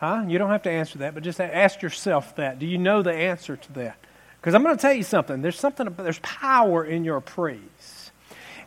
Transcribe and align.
Huh? 0.00 0.24
You 0.26 0.38
don't 0.38 0.48
have 0.48 0.62
to 0.62 0.70
answer 0.70 0.98
that, 1.00 1.12
but 1.12 1.22
just 1.22 1.42
ask 1.42 1.82
yourself 1.82 2.34
that. 2.36 2.58
Do 2.58 2.64
you 2.64 2.78
know 2.78 3.02
the 3.02 3.12
answer 3.12 3.56
to 3.58 3.72
that? 3.74 3.98
Because 4.40 4.54
I'm 4.54 4.62
going 4.62 4.74
to 4.74 4.80
tell 4.80 4.94
you 4.94 5.02
something. 5.02 5.42
There's 5.42 5.60
something. 5.60 5.94
There's 5.98 6.20
power 6.20 6.82
in 6.82 7.04
your 7.04 7.20
praise, 7.20 8.10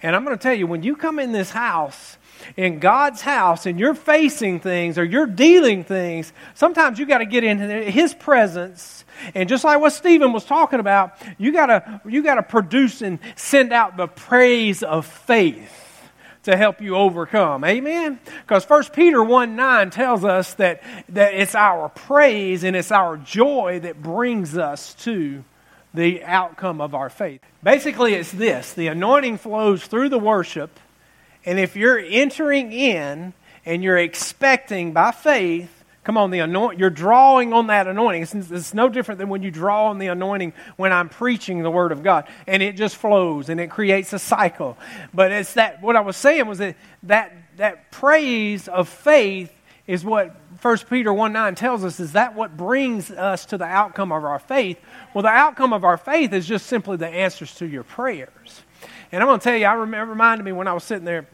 and 0.04 0.16
I'm 0.16 0.26
going 0.26 0.38
to 0.38 0.42
tell 0.42 0.54
you 0.54 0.68
when 0.68 0.84
you 0.84 0.96
come 0.96 1.18
in 1.18 1.32
this 1.32 1.50
house, 1.50 2.20
in 2.56 2.78
God's 2.78 3.22
house, 3.22 3.66
and 3.66 3.80
you're 3.80 3.96
facing 3.96 4.60
things 4.60 5.00
or 5.00 5.04
you're 5.04 5.26
dealing 5.26 5.84
things, 5.84 6.32
sometimes 6.54 6.99
you 6.99 7.08
got 7.08 7.17
to 7.17 7.26
get 7.26 7.44
into 7.44 7.65
His 7.65 8.13
presence. 8.13 9.04
And 9.34 9.50
just 9.50 9.63
like 9.63 9.81
what 9.81 9.94
Stephen 9.94 10.34
was 10.34 10.46
talking 10.46 10.79
about, 10.79 11.13
you 11.40 11.52
gotta 11.52 12.00
you 12.08 12.22
gotta 12.22 12.44
produce 12.44 13.02
and 13.02 13.18
send 13.36 13.74
out 13.74 13.97
the 13.97 14.08
praise 14.08 14.84
of 14.84 15.08
faith 15.08 15.83
to 16.44 16.57
help 16.57 16.81
you 16.81 16.95
overcome. 16.95 17.63
Amen? 17.63 18.20
Because 18.41 18.70
1 18.70 18.85
Peter 18.93 19.23
1 19.23 19.55
9 19.55 19.89
tells 19.89 20.23
us 20.23 20.53
that, 20.55 20.84
that 21.09 21.34
it's 21.34 21.55
our 21.55 21.89
praise 21.89 22.63
and 22.63 22.75
it's 22.75 22.91
our 22.91 23.17
joy 23.17 23.79
that 23.81 24.01
brings 24.01 24.57
us 24.57 24.93
to 24.95 25.43
the 25.93 26.23
outcome 26.23 26.81
of 26.81 26.95
our 26.95 27.09
faith. 27.09 27.41
Basically, 27.61 28.13
it's 28.13 28.31
this 28.31 28.73
the 28.73 28.87
anointing 28.87 29.37
flows 29.37 29.85
through 29.85 30.09
the 30.09 30.20
worship, 30.20 30.79
and 31.45 31.59
if 31.59 31.75
you're 31.75 31.99
entering 31.99 32.71
in 32.73 33.34
and 33.65 33.84
you're 33.84 33.98
expecting 33.98 34.91
by 34.91 35.12
faith, 35.12 35.73
Come 36.03 36.17
on, 36.17 36.31
the 36.31 36.39
anoint, 36.39 36.80
you're 36.80 36.89
drawing 36.89 37.53
on 37.53 37.67
that 37.67 37.88
anointing. 37.88 38.23
It's, 38.23 38.34
it's, 38.34 38.73
no 38.73 38.89
different 38.89 39.20
than 39.20 39.30
when 39.30 39.41
you 39.41 39.52
draw 39.52 39.88
on 39.88 39.99
the 39.99 40.07
anointing 40.07 40.52
when 40.76 40.91
I'm 40.91 41.07
preaching 41.07 41.63
the 41.63 41.71
Word 41.71 41.93
of 41.93 42.03
God. 42.03 42.27
And 42.45 42.62
it 42.62 42.76
just 42.76 42.98
flows 42.98 43.48
and 43.48 43.59
it 43.59 43.70
creates 43.70 44.12
a 44.12 44.20
cycle. 44.20 44.77
But 45.13 45.31
it's 45.31 45.53
that, 45.53 45.81
what 45.81 45.95
I 45.95 46.02
was 46.02 46.17
saying 46.17 46.45
was 46.45 46.57
that 46.57 46.76
that, 47.03 47.31
that 47.55 47.91
praise 47.91 48.67
of 48.67 48.89
faith 48.89 49.53
is 49.88 50.03
what 50.03 50.35
1 50.62 50.77
Peter 50.89 51.13
1 51.13 51.31
9 51.31 51.55
tells 51.55 51.85
us. 51.85 51.99
Is 52.02 52.13
that 52.13 52.35
what 52.35 52.57
brings 52.57 53.09
us 53.09 53.45
to 53.48 53.57
the 53.57 53.65
outcome 53.65 54.12
of 54.12 54.26
our 54.26 54.40
faith? 54.40 54.79
Well, 55.13 55.21
the 55.21 55.29
outcome 55.29 55.71
of 55.71 55.85
our 55.85 55.98
faith 55.98 56.34
is 56.34 56.46
just 56.46 56.65
simply 56.65 56.98
the 56.98 57.07
answers 57.07 57.55
to 57.55 57.65
your 57.65 57.84
prayers. 57.84 58.63
And 59.12 59.21
I'm 59.21 59.27
going 59.27 59.40
to 59.40 59.43
tell 59.43 59.55
you, 59.55 59.65
I 59.65 59.74
remember, 59.74 60.12
reminded 60.12 60.43
me 60.43 60.51
when 60.51 60.68
I 60.68 60.74
was 60.74 60.84
sitting 60.84 61.05
there 61.05 61.27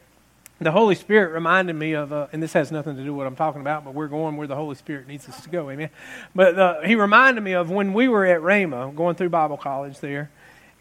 the 0.59 0.71
Holy 0.71 0.95
Spirit 0.95 1.31
reminded 1.31 1.73
me 1.73 1.93
of, 1.93 2.11
uh, 2.11 2.27
and 2.33 2.43
this 2.43 2.53
has 2.53 2.71
nothing 2.71 2.97
to 2.97 3.03
do 3.03 3.13
with 3.13 3.19
what 3.19 3.27
I'm 3.27 3.35
talking 3.35 3.61
about, 3.61 3.85
but 3.85 3.93
we're 3.93 4.07
going 4.07 4.35
where 4.35 4.47
the 4.47 4.55
Holy 4.55 4.75
Spirit 4.75 5.07
needs 5.07 5.27
us 5.29 5.41
to 5.43 5.49
go, 5.49 5.69
amen. 5.69 5.89
But 6.35 6.59
uh, 6.59 6.81
he 6.81 6.95
reminded 6.95 7.41
me 7.41 7.53
of 7.53 7.71
when 7.71 7.93
we 7.93 8.07
were 8.07 8.25
at 8.25 8.41
Rhema, 8.41 8.93
going 8.95 9.15
through 9.15 9.29
Bible 9.29 9.57
college 9.57 9.99
there, 9.99 10.29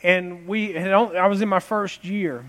and 0.02 0.48
we 0.48 0.72
had 0.72 0.92
only, 0.92 1.16
I 1.16 1.26
was 1.26 1.40
in 1.42 1.48
my 1.48 1.60
first 1.60 2.04
year. 2.04 2.44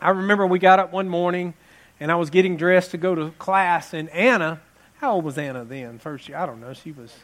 I 0.00 0.10
remember 0.10 0.46
we 0.46 0.58
got 0.58 0.78
up 0.78 0.92
one 0.92 1.08
morning, 1.08 1.54
and 2.00 2.12
I 2.12 2.16
was 2.16 2.28
getting 2.28 2.56
dressed 2.56 2.90
to 2.90 2.98
go 2.98 3.14
to 3.14 3.30
class, 3.38 3.94
and 3.94 4.10
Anna, 4.10 4.60
how 4.98 5.12
old 5.12 5.24
was 5.24 5.38
Anna 5.38 5.64
then? 5.64 5.98
First 5.98 6.28
year, 6.28 6.36
I 6.36 6.44
don't 6.44 6.60
know. 6.60 6.74
She 6.74 6.92
was 6.92 7.14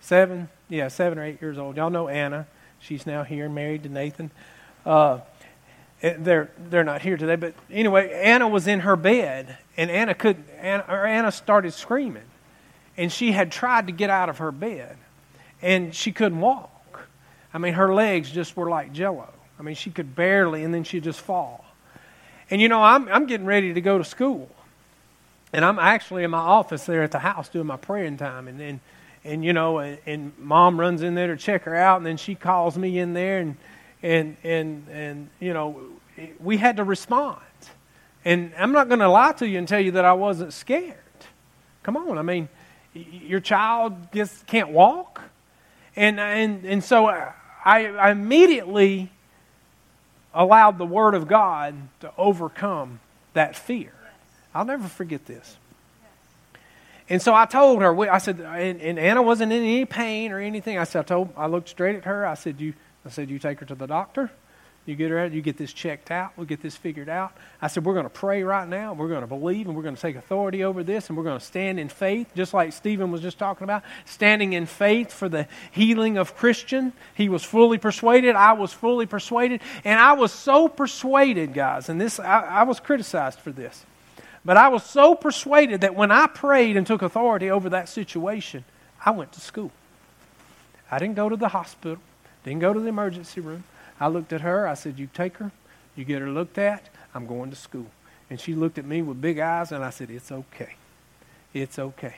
seven, 0.00 0.48
yeah, 0.68 0.88
seven 0.88 1.18
or 1.18 1.24
eight 1.24 1.42
years 1.42 1.58
old. 1.58 1.76
Y'all 1.76 1.90
know 1.90 2.08
Anna. 2.08 2.46
She's 2.78 3.06
now 3.06 3.24
here, 3.24 3.48
married 3.48 3.82
to 3.82 3.88
Nathan. 3.88 4.30
Uh, 4.84 5.20
Eh, 6.02 6.14
they're 6.18 6.50
they're 6.58 6.84
not 6.84 7.02
here 7.02 7.16
today. 7.16 7.36
But 7.36 7.54
anyway, 7.70 8.12
Anna 8.12 8.48
was 8.48 8.66
in 8.66 8.80
her 8.80 8.96
bed, 8.96 9.56
and 9.76 9.90
Anna 9.90 10.14
could 10.14 10.42
Anna, 10.58 10.82
Anna 10.82 11.32
started 11.32 11.72
screaming, 11.72 12.24
and 12.96 13.10
she 13.10 13.32
had 13.32 13.50
tried 13.50 13.86
to 13.86 13.92
get 13.92 14.10
out 14.10 14.28
of 14.28 14.38
her 14.38 14.52
bed, 14.52 14.96
and 15.62 15.94
she 15.94 16.12
couldn't 16.12 16.40
walk. 16.40 17.06
I 17.54 17.58
mean, 17.58 17.74
her 17.74 17.94
legs 17.94 18.30
just 18.30 18.56
were 18.56 18.68
like 18.68 18.92
jello. 18.92 19.32
I 19.58 19.62
mean, 19.62 19.74
she 19.74 19.90
could 19.90 20.14
barely, 20.14 20.64
and 20.64 20.74
then 20.74 20.84
she'd 20.84 21.04
just 21.04 21.20
fall. 21.20 21.64
And 22.50 22.60
you 22.60 22.68
know, 22.68 22.82
I'm 22.82 23.08
I'm 23.08 23.26
getting 23.26 23.46
ready 23.46 23.72
to 23.72 23.80
go 23.80 23.96
to 23.96 24.04
school, 24.04 24.50
and 25.54 25.64
I'm 25.64 25.78
actually 25.78 26.24
in 26.24 26.30
my 26.30 26.38
office 26.38 26.84
there 26.84 27.02
at 27.02 27.10
the 27.10 27.20
house 27.20 27.48
doing 27.48 27.66
my 27.66 27.76
praying 27.76 28.18
time, 28.18 28.48
and 28.48 28.60
then. 28.60 28.80
And 29.24 29.44
you 29.44 29.52
know, 29.52 29.78
and, 29.78 29.98
and 30.06 30.38
mom 30.38 30.78
runs 30.78 31.02
in 31.02 31.16
there 31.16 31.26
to 31.26 31.36
check 31.36 31.64
her 31.64 31.74
out, 31.74 31.96
and 31.96 32.06
then 32.06 32.16
she 32.16 32.36
calls 32.36 32.78
me 32.78 32.96
in 32.96 33.12
there, 33.12 33.40
and 33.40 33.56
and 34.02 34.36
and 34.44 34.86
and 34.90 35.30
you 35.40 35.52
know 35.52 35.80
we 36.40 36.56
had 36.56 36.76
to 36.76 36.84
respond. 36.84 37.40
And 38.24 38.52
i'm 38.58 38.72
not 38.72 38.88
going 38.88 39.00
to 39.00 39.08
lie 39.08 39.32
to 39.32 39.46
you 39.46 39.58
and 39.58 39.68
tell 39.68 39.80
you 39.80 39.92
that 39.92 40.04
i 40.04 40.12
wasn't 40.12 40.52
scared. 40.52 40.96
Come 41.82 41.96
on 41.96 42.18
i 42.18 42.22
mean 42.22 42.48
your 42.94 43.40
child 43.40 43.94
just 44.12 44.46
can't 44.46 44.70
walk. 44.70 45.22
And 45.94 46.20
and 46.20 46.64
and 46.64 46.82
so 46.84 47.06
i, 47.06 47.32
I 47.64 48.10
immediately 48.10 49.10
allowed 50.34 50.78
the 50.78 50.86
word 50.86 51.14
of 51.14 51.26
god 51.26 51.74
to 52.00 52.12
overcome 52.18 53.00
that 53.32 53.56
fear. 53.56 53.92
I'll 54.54 54.64
never 54.64 54.88
forget 54.88 55.26
this. 55.26 55.56
And 57.08 57.22
so 57.22 57.34
I 57.34 57.46
told 57.46 57.82
her, 57.82 58.10
I 58.10 58.18
said, 58.18 58.40
and, 58.40 58.80
and, 58.80 58.98
Anna 58.98 59.22
wasn't 59.22 59.52
in 59.52 59.62
any 59.62 59.84
pain 59.84 60.32
or 60.32 60.40
anything. 60.40 60.76
I 60.76 60.84
said, 60.84 61.00
I 61.00 61.02
told, 61.04 61.32
I 61.36 61.46
looked 61.46 61.68
straight 61.68 61.94
at 61.94 62.04
her. 62.04 62.26
I 62.26 62.34
said, 62.34 62.60
you, 62.60 62.74
I 63.06 63.10
said, 63.10 63.30
You 63.30 63.38
take 63.38 63.60
her 63.60 63.66
to 63.66 63.74
the 63.74 63.86
doctor. 63.86 64.30
You 64.86 64.94
get 64.94 65.10
her 65.10 65.18
out, 65.18 65.32
you 65.32 65.42
get 65.42 65.56
this 65.56 65.72
checked 65.72 66.12
out, 66.12 66.30
we'll 66.36 66.46
get 66.46 66.62
this 66.62 66.76
figured 66.76 67.08
out. 67.08 67.32
I 67.60 67.66
said, 67.66 67.84
We're 67.84 67.94
going 67.94 68.04
to 68.04 68.10
pray 68.10 68.44
right 68.44 68.68
now. 68.68 68.92
We're 68.94 69.08
going 69.08 69.22
to 69.22 69.26
believe 69.26 69.66
and 69.66 69.76
we're 69.76 69.82
going 69.82 69.96
to 69.96 70.00
take 70.00 70.14
authority 70.14 70.62
over 70.62 70.84
this 70.84 71.08
and 71.08 71.18
we're 71.18 71.24
going 71.24 71.38
to 71.38 71.44
stand 71.44 71.80
in 71.80 71.88
faith, 71.88 72.30
just 72.36 72.54
like 72.54 72.72
Stephen 72.72 73.10
was 73.10 73.20
just 73.20 73.36
talking 73.38 73.64
about, 73.64 73.82
standing 74.04 74.52
in 74.52 74.66
faith 74.66 75.12
for 75.12 75.28
the 75.28 75.48
healing 75.72 76.18
of 76.18 76.36
Christian. 76.36 76.92
He 77.14 77.28
was 77.28 77.42
fully 77.42 77.78
persuaded. 77.78 78.36
I 78.36 78.52
was 78.52 78.72
fully 78.72 79.06
persuaded. 79.06 79.60
And 79.84 79.98
I 79.98 80.12
was 80.12 80.32
so 80.32 80.68
persuaded, 80.68 81.52
guys, 81.52 81.88
and 81.88 82.00
this 82.00 82.20
I, 82.20 82.40
I 82.40 82.62
was 82.62 82.78
criticized 82.78 83.40
for 83.40 83.50
this. 83.50 83.84
But 84.44 84.56
I 84.56 84.68
was 84.68 84.84
so 84.84 85.16
persuaded 85.16 85.80
that 85.80 85.96
when 85.96 86.12
I 86.12 86.28
prayed 86.28 86.76
and 86.76 86.86
took 86.86 87.02
authority 87.02 87.50
over 87.50 87.70
that 87.70 87.88
situation, 87.88 88.64
I 89.04 89.10
went 89.10 89.32
to 89.32 89.40
school. 89.40 89.72
I 90.88 91.00
didn't 91.00 91.16
go 91.16 91.28
to 91.28 91.36
the 91.36 91.48
hospital. 91.48 91.98
Didn't 92.46 92.60
go 92.60 92.72
to 92.72 92.78
the 92.78 92.86
emergency 92.86 93.40
room. 93.40 93.64
I 93.98 94.06
looked 94.06 94.32
at 94.32 94.40
her. 94.42 94.68
I 94.68 94.74
said, 94.74 95.00
You 95.00 95.08
take 95.12 95.38
her. 95.38 95.50
You 95.96 96.04
get 96.04 96.22
her 96.22 96.30
looked 96.30 96.58
at. 96.58 96.88
I'm 97.12 97.26
going 97.26 97.50
to 97.50 97.56
school. 97.56 97.86
And 98.30 98.40
she 98.40 98.54
looked 98.54 98.78
at 98.78 98.84
me 98.84 99.02
with 99.02 99.20
big 99.20 99.40
eyes, 99.40 99.72
and 99.72 99.84
I 99.84 99.90
said, 99.90 100.10
It's 100.10 100.30
okay. 100.30 100.76
It's 101.52 101.76
okay. 101.76 102.16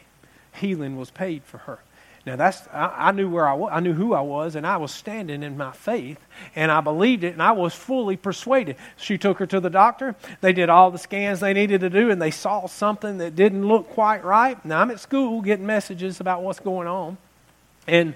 Healing 0.53 0.99
was 0.99 1.11
paid 1.11 1.45
for 1.45 1.59
her. 1.59 1.79
Now 2.27 2.37
that's 2.37 2.69
I, 2.75 3.09
I, 3.09 3.13
knew 3.13 3.31
where 3.31 3.49
I 3.49 3.55
was, 3.55 3.71
I 3.73 3.81
knew 3.81 3.95
who 3.95 4.13
I 4.13 4.21
was, 4.21 4.55
and 4.55 4.67
I 4.67 4.77
was 4.77 4.93
standing 4.93 5.43
in 5.43 5.57
my 5.57 5.73
faith, 5.73 6.21
and 6.55 6.71
I 6.71 6.83
believed 6.83 7.25
it, 7.25 7.33
and 7.33 7.43
I 7.43 7.53
was 7.53 7.75
fully 7.75 8.19
persuaded. 8.19 8.77
She 8.99 9.17
took 9.17 9.39
her 9.39 9.47
to 9.47 9.61
the 9.61 9.71
doctor. 9.71 10.15
They 10.43 10.53
did 10.53 10.69
all 10.69 10.91
the 10.91 10.99
scans 10.99 11.41
they 11.41 11.55
needed 11.55 11.81
to 11.81 11.89
do, 11.89 12.11
and 12.11 12.21
they 12.21 12.33
saw 12.33 12.67
something 12.67 13.17
that 13.17 13.35
didn't 13.35 13.67
look 13.67 13.89
quite 13.89 14.25
right. 14.25 14.63
Now 14.63 14.83
I'm 14.83 14.91
at 14.91 15.01
school 15.01 15.41
getting 15.41 15.65
messages 15.65 16.21
about 16.21 16.43
what's 16.43 16.61
going 16.61 16.87
on, 16.87 17.17
and 17.87 18.15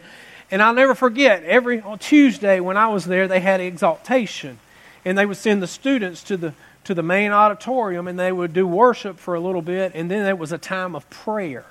and 0.53 0.63
I'll 0.63 0.75
never 0.75 0.95
forget, 0.95 1.43
every 1.45 1.83
Tuesday 1.99 2.61
when 2.61 2.77
I 2.77 2.89
was 2.89 3.07
there, 3.07 3.27
they 3.27 3.41
had 3.41 3.61
exaltation. 3.61 4.59
And 5.03 5.17
they 5.17 5.25
would 5.25 5.39
send 5.39 5.63
the 5.63 5.67
students 5.67 6.23
to 6.25 6.37
the, 6.37 6.55
to 6.85 6.95
the 6.95 7.03
main 7.03 7.33
auditorium 7.33 8.07
and 8.07 8.19
they 8.19 8.31
would 8.31 8.53
do 8.53 8.69
worship 8.69 9.19
for 9.19 9.35
a 9.35 9.41
little 9.41 9.63
bit, 9.63 9.93
and 9.95 10.11
then 10.11 10.27
it 10.27 10.39
was 10.39 10.53
a 10.53 10.59
time 10.59 10.95
of 10.95 11.09
prayer. 11.09 11.65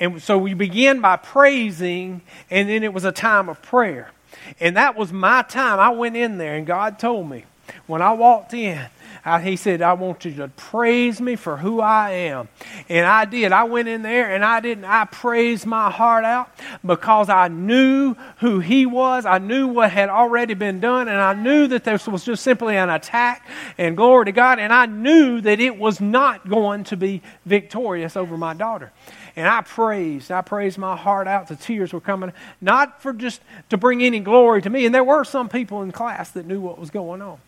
And 0.00 0.20
so 0.20 0.36
we 0.36 0.52
began 0.52 1.00
by 1.00 1.16
praising, 1.16 2.22
and 2.50 2.68
then 2.68 2.82
it 2.82 2.92
was 2.92 3.04
a 3.04 3.12
time 3.12 3.48
of 3.48 3.62
prayer. 3.62 4.10
And 4.58 4.76
that 4.76 4.96
was 4.96 5.12
my 5.12 5.42
time. 5.42 5.78
I 5.78 5.90
went 5.90 6.16
in 6.16 6.38
there, 6.38 6.56
and 6.56 6.66
God 6.66 6.98
told 6.98 7.30
me 7.30 7.44
when 7.86 8.02
I 8.02 8.12
walked 8.14 8.52
in, 8.52 8.84
I, 9.24 9.40
he 9.40 9.54
said, 9.54 9.82
I 9.82 9.92
want 9.92 10.24
you 10.24 10.34
to 10.34 10.48
praise 10.48 11.20
me 11.20 11.36
for 11.36 11.56
who 11.56 11.80
I 11.80 12.10
am. 12.10 12.48
And 12.88 13.06
I 13.06 13.24
did. 13.24 13.52
I 13.52 13.64
went 13.64 13.86
in 13.86 14.02
there 14.02 14.34
and 14.34 14.44
I 14.44 14.58
didn't, 14.58 14.84
I 14.84 15.04
praised 15.04 15.64
my 15.64 15.90
heart 15.90 16.24
out 16.24 16.50
because 16.84 17.28
I 17.28 17.46
knew 17.46 18.16
who 18.38 18.58
he 18.58 18.84
was. 18.84 19.24
I 19.24 19.38
knew 19.38 19.68
what 19.68 19.92
had 19.92 20.08
already 20.08 20.54
been 20.54 20.80
done. 20.80 21.06
And 21.06 21.18
I 21.18 21.34
knew 21.34 21.68
that 21.68 21.84
this 21.84 22.08
was 22.08 22.24
just 22.24 22.42
simply 22.42 22.76
an 22.76 22.90
attack. 22.90 23.48
And 23.78 23.96
glory 23.96 24.24
to 24.24 24.32
God. 24.32 24.58
And 24.58 24.72
I 24.72 24.86
knew 24.86 25.40
that 25.42 25.60
it 25.60 25.78
was 25.78 26.00
not 26.00 26.48
going 26.48 26.82
to 26.84 26.96
be 26.96 27.22
victorious 27.46 28.16
over 28.16 28.36
my 28.36 28.54
daughter. 28.54 28.90
And 29.36 29.46
I 29.46 29.60
praised. 29.60 30.32
I 30.32 30.40
praised 30.42 30.78
my 30.78 30.96
heart 30.96 31.28
out. 31.28 31.46
The 31.46 31.54
tears 31.54 31.92
were 31.92 32.00
coming, 32.00 32.32
not 32.60 33.00
for 33.00 33.12
just 33.12 33.40
to 33.70 33.76
bring 33.76 34.02
any 34.02 34.18
glory 34.18 34.62
to 34.62 34.70
me. 34.70 34.84
And 34.84 34.92
there 34.92 35.04
were 35.04 35.22
some 35.22 35.48
people 35.48 35.82
in 35.82 35.92
class 35.92 36.30
that 36.32 36.44
knew 36.44 36.60
what 36.60 36.76
was 36.76 36.90
going 36.90 37.22
on. 37.22 37.38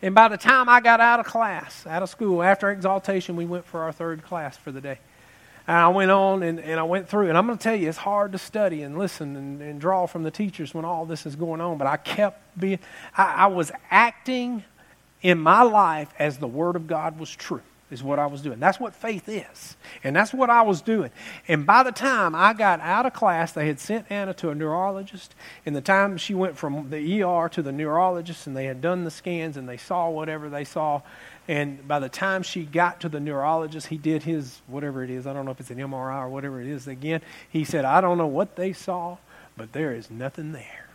And 0.00 0.14
by 0.14 0.28
the 0.28 0.36
time 0.36 0.68
I 0.68 0.80
got 0.80 1.00
out 1.00 1.18
of 1.18 1.26
class, 1.26 1.86
out 1.86 2.02
of 2.02 2.08
school, 2.08 2.42
after 2.42 2.70
exaltation, 2.70 3.34
we 3.36 3.44
went 3.44 3.64
for 3.64 3.82
our 3.82 3.92
third 3.92 4.22
class 4.22 4.56
for 4.56 4.70
the 4.70 4.80
day. 4.80 4.98
And 5.66 5.76
I 5.76 5.88
went 5.88 6.10
on 6.10 6.42
and, 6.42 6.60
and 6.60 6.78
I 6.78 6.84
went 6.84 7.08
through. 7.08 7.28
And 7.28 7.36
I'm 7.36 7.46
going 7.46 7.58
to 7.58 7.62
tell 7.62 7.74
you, 7.74 7.88
it's 7.88 7.98
hard 7.98 8.32
to 8.32 8.38
study 8.38 8.82
and 8.82 8.96
listen 8.96 9.36
and, 9.36 9.60
and 9.60 9.80
draw 9.80 10.06
from 10.06 10.22
the 10.22 10.30
teachers 10.30 10.72
when 10.72 10.84
all 10.84 11.04
this 11.04 11.26
is 11.26 11.36
going 11.36 11.60
on. 11.60 11.78
But 11.78 11.88
I 11.88 11.96
kept 11.96 12.58
being, 12.58 12.78
I, 13.16 13.34
I 13.34 13.46
was 13.48 13.72
acting 13.90 14.64
in 15.20 15.38
my 15.38 15.62
life 15.62 16.12
as 16.18 16.38
the 16.38 16.46
Word 16.46 16.76
of 16.76 16.86
God 16.86 17.18
was 17.18 17.30
true. 17.30 17.60
Is 17.90 18.02
what 18.02 18.18
I 18.18 18.26
was 18.26 18.42
doing. 18.42 18.60
That's 18.60 18.78
what 18.78 18.94
faith 18.94 19.28
is. 19.28 19.76
And 20.04 20.14
that's 20.14 20.32
what 20.32 20.50
I 20.50 20.62
was 20.62 20.82
doing. 20.82 21.10
And 21.46 21.64
by 21.64 21.82
the 21.82 21.92
time 21.92 22.34
I 22.34 22.52
got 22.52 22.80
out 22.80 23.06
of 23.06 23.14
class, 23.14 23.52
they 23.52 23.66
had 23.66 23.80
sent 23.80 24.06
Anna 24.10 24.34
to 24.34 24.50
a 24.50 24.54
neurologist. 24.54 25.34
And 25.64 25.74
the 25.74 25.80
time 25.80 26.16
she 26.18 26.34
went 26.34 26.56
from 26.56 26.90
the 26.90 27.22
ER 27.22 27.48
to 27.48 27.62
the 27.62 27.72
neurologist, 27.72 28.46
and 28.46 28.56
they 28.56 28.66
had 28.66 28.80
done 28.80 29.04
the 29.04 29.10
scans 29.10 29.56
and 29.56 29.68
they 29.68 29.76
saw 29.76 30.10
whatever 30.10 30.48
they 30.48 30.64
saw. 30.64 31.02
And 31.46 31.86
by 31.88 31.98
the 31.98 32.10
time 32.10 32.42
she 32.42 32.64
got 32.64 33.00
to 33.00 33.08
the 33.08 33.20
neurologist, 33.20 33.86
he 33.86 33.96
did 33.96 34.22
his 34.22 34.60
whatever 34.66 35.02
it 35.02 35.10
is. 35.10 35.26
I 35.26 35.32
don't 35.32 35.46
know 35.46 35.52
if 35.52 35.60
it's 35.60 35.70
an 35.70 35.78
MRI 35.78 36.24
or 36.24 36.28
whatever 36.28 36.60
it 36.60 36.66
is. 36.66 36.86
Again, 36.86 37.22
he 37.48 37.64
said, 37.64 37.86
I 37.86 38.02
don't 38.02 38.18
know 38.18 38.26
what 38.26 38.56
they 38.56 38.74
saw, 38.74 39.16
but 39.56 39.72
there 39.72 39.94
is 39.94 40.10
nothing 40.10 40.52
there. 40.52 40.87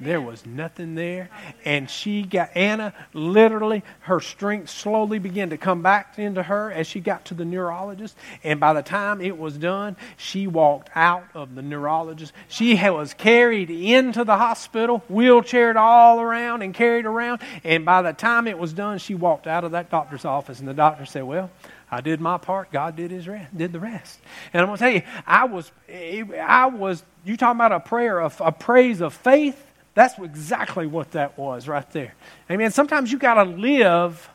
There 0.00 0.20
was 0.20 0.44
nothing 0.46 0.94
there. 0.94 1.30
And 1.64 1.88
she 1.88 2.22
got, 2.22 2.50
Anna, 2.54 2.94
literally, 3.12 3.82
her 4.00 4.20
strength 4.20 4.70
slowly 4.70 5.18
began 5.18 5.50
to 5.50 5.56
come 5.56 5.82
back 5.82 6.18
into 6.18 6.42
her 6.42 6.70
as 6.72 6.86
she 6.86 7.00
got 7.00 7.26
to 7.26 7.34
the 7.34 7.44
neurologist. 7.44 8.16
And 8.42 8.60
by 8.60 8.72
the 8.72 8.82
time 8.82 9.20
it 9.20 9.38
was 9.38 9.56
done, 9.56 9.96
she 10.16 10.46
walked 10.46 10.90
out 10.94 11.24
of 11.34 11.54
the 11.54 11.62
neurologist. 11.62 12.32
She 12.48 12.74
was 12.74 13.14
carried 13.14 13.70
into 13.70 14.24
the 14.24 14.36
hospital, 14.36 15.02
wheelchaired 15.10 15.76
all 15.76 16.20
around 16.20 16.62
and 16.62 16.74
carried 16.74 17.06
around. 17.06 17.42
And 17.64 17.84
by 17.84 18.02
the 18.02 18.12
time 18.12 18.46
it 18.46 18.58
was 18.58 18.72
done, 18.72 18.98
she 18.98 19.14
walked 19.14 19.46
out 19.46 19.64
of 19.64 19.72
that 19.72 19.90
doctor's 19.90 20.24
office. 20.24 20.58
And 20.58 20.68
the 20.68 20.74
doctor 20.74 21.06
said, 21.06 21.24
Well, 21.24 21.50
I 21.90 22.00
did 22.00 22.20
my 22.20 22.38
part. 22.38 22.72
God 22.72 22.96
did 22.96 23.10
his 23.10 23.28
rest, 23.28 23.56
did 23.56 23.72
the 23.72 23.80
rest. 23.80 24.18
And 24.52 24.62
I'm 24.62 24.68
going 24.68 24.78
to 24.78 24.82
tell 24.82 24.92
you, 24.92 25.02
I 25.26 25.44
was, 25.44 25.70
I 25.88 26.66
was, 26.66 27.04
you 27.24 27.36
talking 27.36 27.58
about 27.58 27.72
a 27.72 27.80
prayer 27.80 28.18
of 28.18 28.40
a 28.40 28.50
praise 28.50 29.02
of 29.02 29.12
faith 29.12 29.62
that's 29.94 30.18
exactly 30.18 30.86
what 30.86 31.12
that 31.12 31.36
was 31.38 31.68
right 31.68 31.90
there. 31.92 32.14
Amen. 32.50 32.70
Sometimes 32.70 33.12
you 33.12 33.18
got 33.18 33.34
to 33.34 33.44
live 33.44 34.30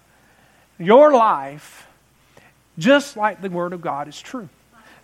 your 0.77 1.13
life 1.13 1.87
just 2.77 3.17
like 3.17 3.41
the 3.41 3.49
Word 3.49 3.73
of 3.73 3.81
God 3.81 4.07
is 4.07 4.19
true. 4.19 4.49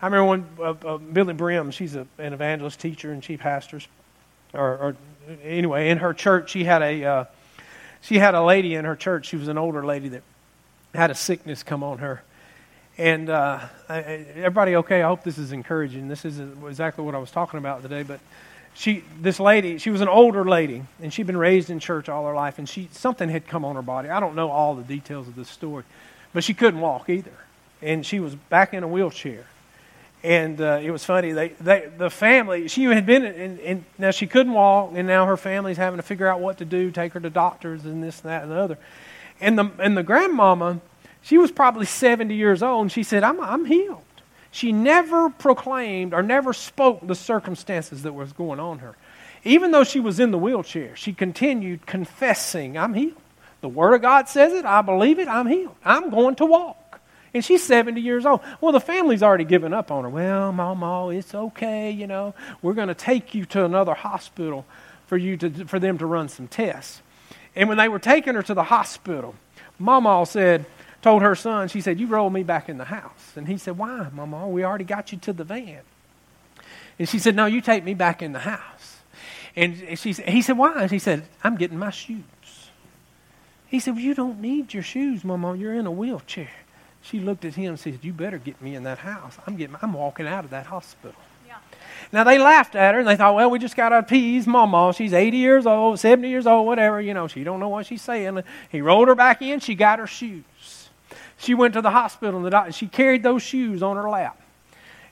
I 0.02 0.08
remember 0.08 0.26
when 0.26 0.48
uh, 0.60 0.70
uh, 0.72 0.98
Billye 0.98 1.36
Brim, 1.36 1.72
she's 1.72 1.96
a, 1.96 2.06
an 2.18 2.34
evangelist 2.34 2.80
teacher 2.80 3.12
and 3.12 3.24
she 3.24 3.38
pastors, 3.38 3.88
or, 4.54 4.78
or, 4.78 4.96
anyway, 5.44 5.90
in 5.90 6.00
her 6.00 6.14
church, 6.14 6.52
she 6.52 6.66
had 6.66 6.82
a 6.82 7.06
uh, 7.06 7.26
she 8.02 8.20
had 8.20 8.36
a 8.36 8.44
lady 8.44 8.76
in 8.76 8.84
her 8.86 8.98
church. 8.98 9.28
She 9.28 9.38
was 9.38 9.48
an 9.48 9.58
older 9.58 9.86
lady 9.86 10.10
that 10.10 10.24
had 10.94 11.10
a 11.10 11.16
sickness 11.16 11.64
come 11.64 11.84
on 11.84 12.00
her, 12.00 12.22
and 12.98 13.30
uh, 13.30 13.62
I, 13.88 14.02
everybody 14.36 14.76
okay? 14.76 15.02
I 15.02 15.08
hope 15.08 15.24
this 15.24 15.38
is 15.38 15.54
encouraging. 15.54 16.10
This 16.10 16.26
is 16.26 16.38
exactly 16.40 17.04
what 17.06 17.16
I 17.16 17.20
was 17.20 17.32
talking 17.32 17.58
about 17.58 17.82
today, 17.82 18.04
but 18.04 18.20
she 18.74 19.04
this 19.22 19.40
lady 19.40 19.78
she 19.78 19.90
was 19.90 20.02
an 20.02 20.08
older 20.08 20.44
lady 20.44 20.84
and 21.02 21.14
she'd 21.14 21.28
been 21.28 21.38
raised 21.38 21.70
in 21.70 21.80
church 21.80 22.10
all 22.10 22.26
her 22.26 22.34
life 22.34 22.58
and 22.58 22.68
she 22.68 22.90
something 22.92 23.30
had 23.30 23.48
come 23.48 23.64
on 23.66 23.76
her 23.76 23.82
body. 23.82 24.10
I 24.10 24.20
don't 24.20 24.36
know 24.36 24.50
all 24.50 24.76
the 24.76 24.84
details 24.84 25.28
of 25.28 25.36
this 25.36 25.50
story 25.50 25.84
but 26.34 26.44
she 26.44 26.54
couldn't 26.54 26.80
walk 26.80 27.10
either. 27.10 27.32
And 27.82 28.06
she 28.06 28.20
was 28.20 28.34
back 28.36 28.74
in 28.74 28.82
a 28.82 28.88
wheelchair. 28.88 29.46
And 30.24 30.60
uh, 30.62 30.80
it 30.82 30.90
was 30.90 31.04
funny 31.04 31.34
they, 31.34 31.50
they 31.50 31.90
the 31.98 32.10
family 32.10 32.68
she 32.68 32.86
had 32.86 33.06
been 33.06 33.26
in, 33.26 33.86
now 33.98 34.12
she 34.12 34.26
couldn't 34.26 34.54
walk 34.54 34.92
and 34.96 35.08
now 35.08 35.26
her 35.26 35.38
family's 35.38 35.78
having 35.78 35.98
to 35.98 36.04
figure 36.04 36.28
out 36.28 36.40
what 36.40 36.58
to 36.60 36.66
do 36.66 36.92
take 36.92 37.14
her 37.14 37.20
to 37.20 37.30
doctors 37.30 37.86
and 37.86 38.04
this 38.04 38.22
and 38.22 38.30
that 38.30 38.44
and 38.44 38.52
the 38.52 38.56
other. 38.56 38.78
And 39.42 39.60
the 39.60 39.70
and 39.80 39.98
the 39.98 40.04
grandmama 40.04 40.80
she 41.22 41.38
was 41.38 41.52
probably 41.52 41.86
70 41.86 42.36
years 42.36 42.62
old 42.62 42.84
and 42.84 42.92
she 42.92 43.04
said 43.04 43.24
i'm, 43.24 43.40
I'm 43.40 43.66
healed 43.66 44.04
she 44.54 44.72
never 44.72 45.32
proclaimed 45.32 46.14
or 46.14 46.22
never 46.22 46.54
spoke 46.54 47.06
the 47.06 47.16
circumstances 47.16 48.04
that 48.04 48.14
was 48.14 48.32
going 48.34 48.60
on 48.60 48.80
her. 48.80 48.96
Even 49.44 49.72
though 49.72 49.84
she 49.84 50.00
was 50.00 50.20
in 50.20 50.30
the 50.30 50.38
wheelchair, 50.38 50.96
she 50.96 51.12
continued 51.12 51.88
confessing, 51.88 52.78
I'm 52.78 52.94
healed. 52.94 53.18
The 53.62 53.68
Word 53.68 53.96
of 53.96 54.04
God 54.04 54.30
says 54.30 54.54
it. 54.54 54.64
I 54.64 54.84
believe 54.84 55.18
it. 55.18 55.28
I'm 55.28 55.48
healed. 55.48 55.76
I'm 55.84 56.12
going 56.12 56.36
to 56.36 56.46
walk. 56.46 57.02
And 57.34 57.44
she's 57.44 57.64
70 57.64 58.00
years 58.00 58.28
old. 58.28 58.42
Well, 58.62 58.72
the 58.72 58.80
family's 58.80 59.24
already 59.24 59.44
given 59.44 59.74
up 59.74 59.90
on 59.90 60.04
her. 60.04 60.10
Well, 60.10 60.52
Mama, 60.52 61.10
it's 61.10 61.34
okay, 61.34 61.90
you 61.90 62.06
know. 62.06 62.36
We're 62.62 62.76
going 62.76 62.90
to 62.90 62.94
take 62.94 63.34
you 63.34 63.46
to 63.46 63.66
another 63.66 63.96
hospital 63.96 64.68
for, 65.08 65.18
you 65.18 65.36
to, 65.38 65.66
for 65.66 65.80
them 65.80 65.98
to 65.98 66.06
run 66.06 66.30
some 66.30 66.48
tests. 66.48 67.02
And 67.56 67.68
when 67.68 67.80
they 67.80 67.90
were 67.90 67.98
taking 67.98 68.36
her 68.36 68.44
to 68.44 68.54
the 68.54 68.64
hospital, 68.64 69.34
Mama 69.80 70.24
said, 70.28 70.68
told 71.04 71.22
her 71.22 71.36
son, 71.36 71.68
she 71.68 71.82
said, 71.82 72.00
You 72.00 72.08
roll 72.08 72.30
me 72.30 72.42
back 72.42 72.70
in 72.70 72.78
the 72.78 72.86
house. 72.86 73.34
And 73.36 73.48
he 73.48 73.58
said, 73.58 73.78
Why, 73.78 74.08
Mama? 74.12 74.48
We 74.48 74.64
already 74.64 74.86
got 74.86 75.12
you 75.12 75.20
to 75.20 75.34
the 75.34 75.44
van. 75.44 75.82
And 76.98 77.08
she 77.08 77.20
said, 77.20 77.36
No, 77.36 77.46
you 77.46 77.62
take 77.62 77.84
me 77.84 77.94
back 77.94 78.24
in 78.24 78.32
the 78.32 78.40
house. 78.40 79.02
And 79.56 80.00
she, 80.00 80.14
he 80.14 80.42
said, 80.42 80.58
Why? 80.58 80.82
And 80.82 80.90
she 80.90 81.00
said, 81.00 81.28
I'm 81.44 81.58
getting 81.58 81.78
my 81.78 81.92
shoes. 81.92 82.24
He 83.68 83.80
said, 83.80 83.96
well, 83.96 84.04
You 84.04 84.16
don't 84.16 84.40
need 84.40 84.74
your 84.74 84.84
shoes, 84.84 85.24
Mama. 85.24 85.56
You're 85.56 85.76
in 85.76 85.86
a 85.86 85.92
wheelchair. 85.92 86.50
She 87.02 87.20
looked 87.20 87.44
at 87.44 87.56
him 87.56 87.70
and 87.70 87.80
said, 87.80 88.00
You 88.02 88.14
better 88.14 88.38
get 88.38 88.62
me 88.62 88.74
in 88.76 88.84
that 88.84 89.00
house. 89.00 89.38
I'm, 89.46 89.58
getting, 89.58 89.76
I'm 89.82 89.94
walking 89.94 90.26
out 90.26 90.46
of 90.46 90.52
that 90.52 90.66
hospital. 90.66 91.20
Now 92.12 92.24
they 92.24 92.38
laughed 92.38 92.76
at 92.76 92.94
her 92.94 93.00
and 93.00 93.08
they 93.08 93.16
thought, 93.16 93.34
well, 93.34 93.50
we 93.50 93.60
just 93.60 93.76
got 93.76 93.90
to 93.90 94.00
appease 94.00 94.46
Mama. 94.46 94.94
She's 94.96 95.14
80 95.14 95.38
years 95.38 95.66
old, 95.66 96.00
70 96.00 96.30
years 96.30 96.46
old, 96.46 96.68
whatever. 96.68 97.02
You 97.02 97.14
know, 97.14 97.28
she 97.28 97.44
don't 97.44 97.60
know 97.60 97.70
what 97.70 97.88
she's 97.88 98.02
saying. 98.02 98.44
He 98.70 98.82
rolled 98.82 99.08
her 99.08 99.16
back 99.16 99.42
in. 99.42 99.60
She 99.60 99.74
got 99.74 100.00
her 100.00 100.08
shoes. 100.08 100.44
She 101.44 101.54
went 101.54 101.74
to 101.74 101.82
the 101.82 101.92
hospital 101.92 102.38
and 102.38 102.46
the 102.46 102.50
doctor, 102.50 102.72
she 102.72 102.88
carried 102.88 103.22
those 103.22 103.44
shoes 103.44 103.84
on 103.84 103.98
her 103.98 104.10
lap. 104.10 104.40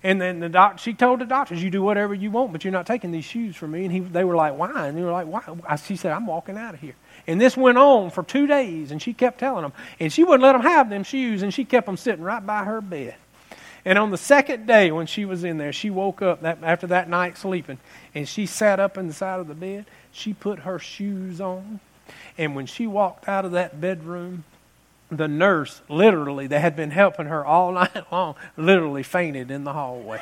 And 0.02 0.20
then 0.20 0.40
the 0.40 0.50
doc, 0.50 0.80
she 0.80 0.94
told 0.94 1.20
the 1.20 1.26
doctors, 1.26 1.62
"You 1.62 1.70
do 1.70 1.84
whatever 1.84 2.14
you 2.14 2.32
want, 2.32 2.54
but 2.54 2.64
you're 2.64 2.72
not 2.72 2.88
taking 2.88 3.12
these 3.12 3.26
shoes 3.26 3.56
from 3.56 3.72
me." 3.72 3.84
And 3.84 3.92
he, 3.92 4.00
they 4.00 4.24
were 4.24 4.36
like, 4.36 4.58
"Why?" 4.58 4.88
And 4.88 4.98
they 4.98 5.04
were 5.04 5.12
like, 5.12 5.28
"Why?" 5.28 5.76
she 5.76 5.96
said, 5.96 6.12
"I'm 6.12 6.26
walking 6.26 6.58
out 6.58 6.74
of 6.74 6.80
here." 6.80 6.96
And 7.28 7.40
this 7.40 7.56
went 7.56 7.78
on 7.78 8.10
for 8.10 8.24
two 8.24 8.48
days, 8.48 8.92
and 8.92 9.00
she 9.00 9.14
kept 9.14 9.40
telling 9.40 9.62
them, 9.62 9.74
and 10.00 10.12
she 10.12 10.24
wouldn't 10.24 10.42
let 10.42 10.54
them 10.54 10.64
have 10.64 10.90
them 10.90 11.04
shoes, 11.04 11.44
and 11.44 11.54
she 11.54 11.66
kept 11.66 11.86
them 11.86 11.98
sitting 11.98 12.24
right 12.24 12.44
by 12.44 12.64
her 12.64 12.82
bed. 12.82 13.14
And 13.86 14.00
on 14.00 14.10
the 14.10 14.18
second 14.18 14.66
day, 14.66 14.90
when 14.90 15.06
she 15.06 15.26
was 15.26 15.44
in 15.44 15.58
there, 15.58 15.74
she 15.74 15.92
woke 15.92 16.24
up 16.24 16.42
that, 16.42 16.60
after 16.64 16.88
that 16.88 17.08
night 17.10 17.38
sleeping, 17.38 17.78
and 18.16 18.28
she 18.28 18.48
sat 18.48 18.80
up 18.80 18.98
in 18.98 19.08
the 19.08 19.14
side 19.14 19.40
of 19.40 19.48
the 19.48 19.54
bed. 19.54 19.86
She 20.12 20.34
put 20.34 20.60
her 20.60 20.80
shoes 20.80 21.40
on, 21.40 21.80
and 22.40 22.56
when 22.56 22.66
she 22.66 22.88
walked 22.88 23.28
out 23.28 23.46
of 23.46 23.52
that 23.52 23.80
bedroom, 23.80 24.46
the 25.12 25.28
nurse, 25.28 25.82
literally, 25.90 26.48
that 26.48 26.62
had 26.62 26.76
been 26.76 26.92
helping 26.92 27.28
her 27.28 27.46
all 27.46 27.72
night 27.74 28.12
long, 28.12 28.36
literally 28.58 29.04
fainted 29.04 29.52
in 29.52 29.64
the 29.64 29.74
hallway. 29.74 30.22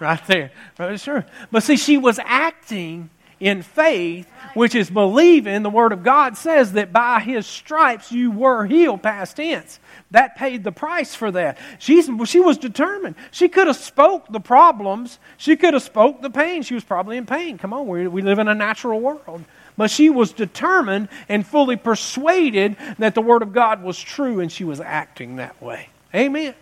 Right 0.00 0.24
there. 0.28 0.52
Sure. 0.96 1.26
But 1.50 1.64
see, 1.64 1.76
she 1.76 1.98
was 1.98 2.20
acting 2.22 3.10
in 3.40 3.62
faith, 3.62 4.28
which 4.54 4.74
is 4.74 4.90
believing 4.90 5.62
the 5.62 5.70
Word 5.70 5.92
of 5.92 6.02
God 6.02 6.36
says 6.36 6.72
that 6.72 6.92
by 6.92 7.20
His 7.20 7.46
stripes 7.46 8.12
you 8.12 8.30
were 8.30 8.66
healed, 8.66 9.02
past 9.02 9.36
tense. 9.36 9.78
That 10.10 10.36
paid 10.36 10.64
the 10.64 10.72
price 10.72 11.14
for 11.14 11.30
that. 11.32 11.58
She's, 11.78 12.08
she 12.24 12.40
was 12.40 12.56
determined. 12.56 13.14
She 13.30 13.48
could 13.48 13.66
have 13.66 13.76
spoke 13.76 14.26
the 14.30 14.40
problems. 14.40 15.18
She 15.36 15.56
could 15.56 15.74
have 15.74 15.82
spoke 15.82 16.22
the 16.22 16.30
pain. 16.30 16.62
She 16.62 16.74
was 16.74 16.84
probably 16.84 17.18
in 17.18 17.26
pain. 17.26 17.58
Come 17.58 17.72
on, 17.74 17.86
we, 17.86 18.08
we 18.08 18.22
live 18.22 18.38
in 18.38 18.48
a 18.48 18.54
natural 18.54 19.00
world. 19.00 19.44
But 19.76 19.90
she 19.90 20.10
was 20.10 20.32
determined 20.32 21.08
and 21.28 21.46
fully 21.46 21.76
persuaded 21.76 22.76
that 22.98 23.14
the 23.14 23.20
Word 23.20 23.42
of 23.42 23.52
God 23.52 23.82
was 23.82 23.98
true, 23.98 24.40
and 24.40 24.50
she 24.50 24.64
was 24.64 24.80
acting 24.80 25.36
that 25.36 25.62
way. 25.62 25.88
Amen. 26.14 26.54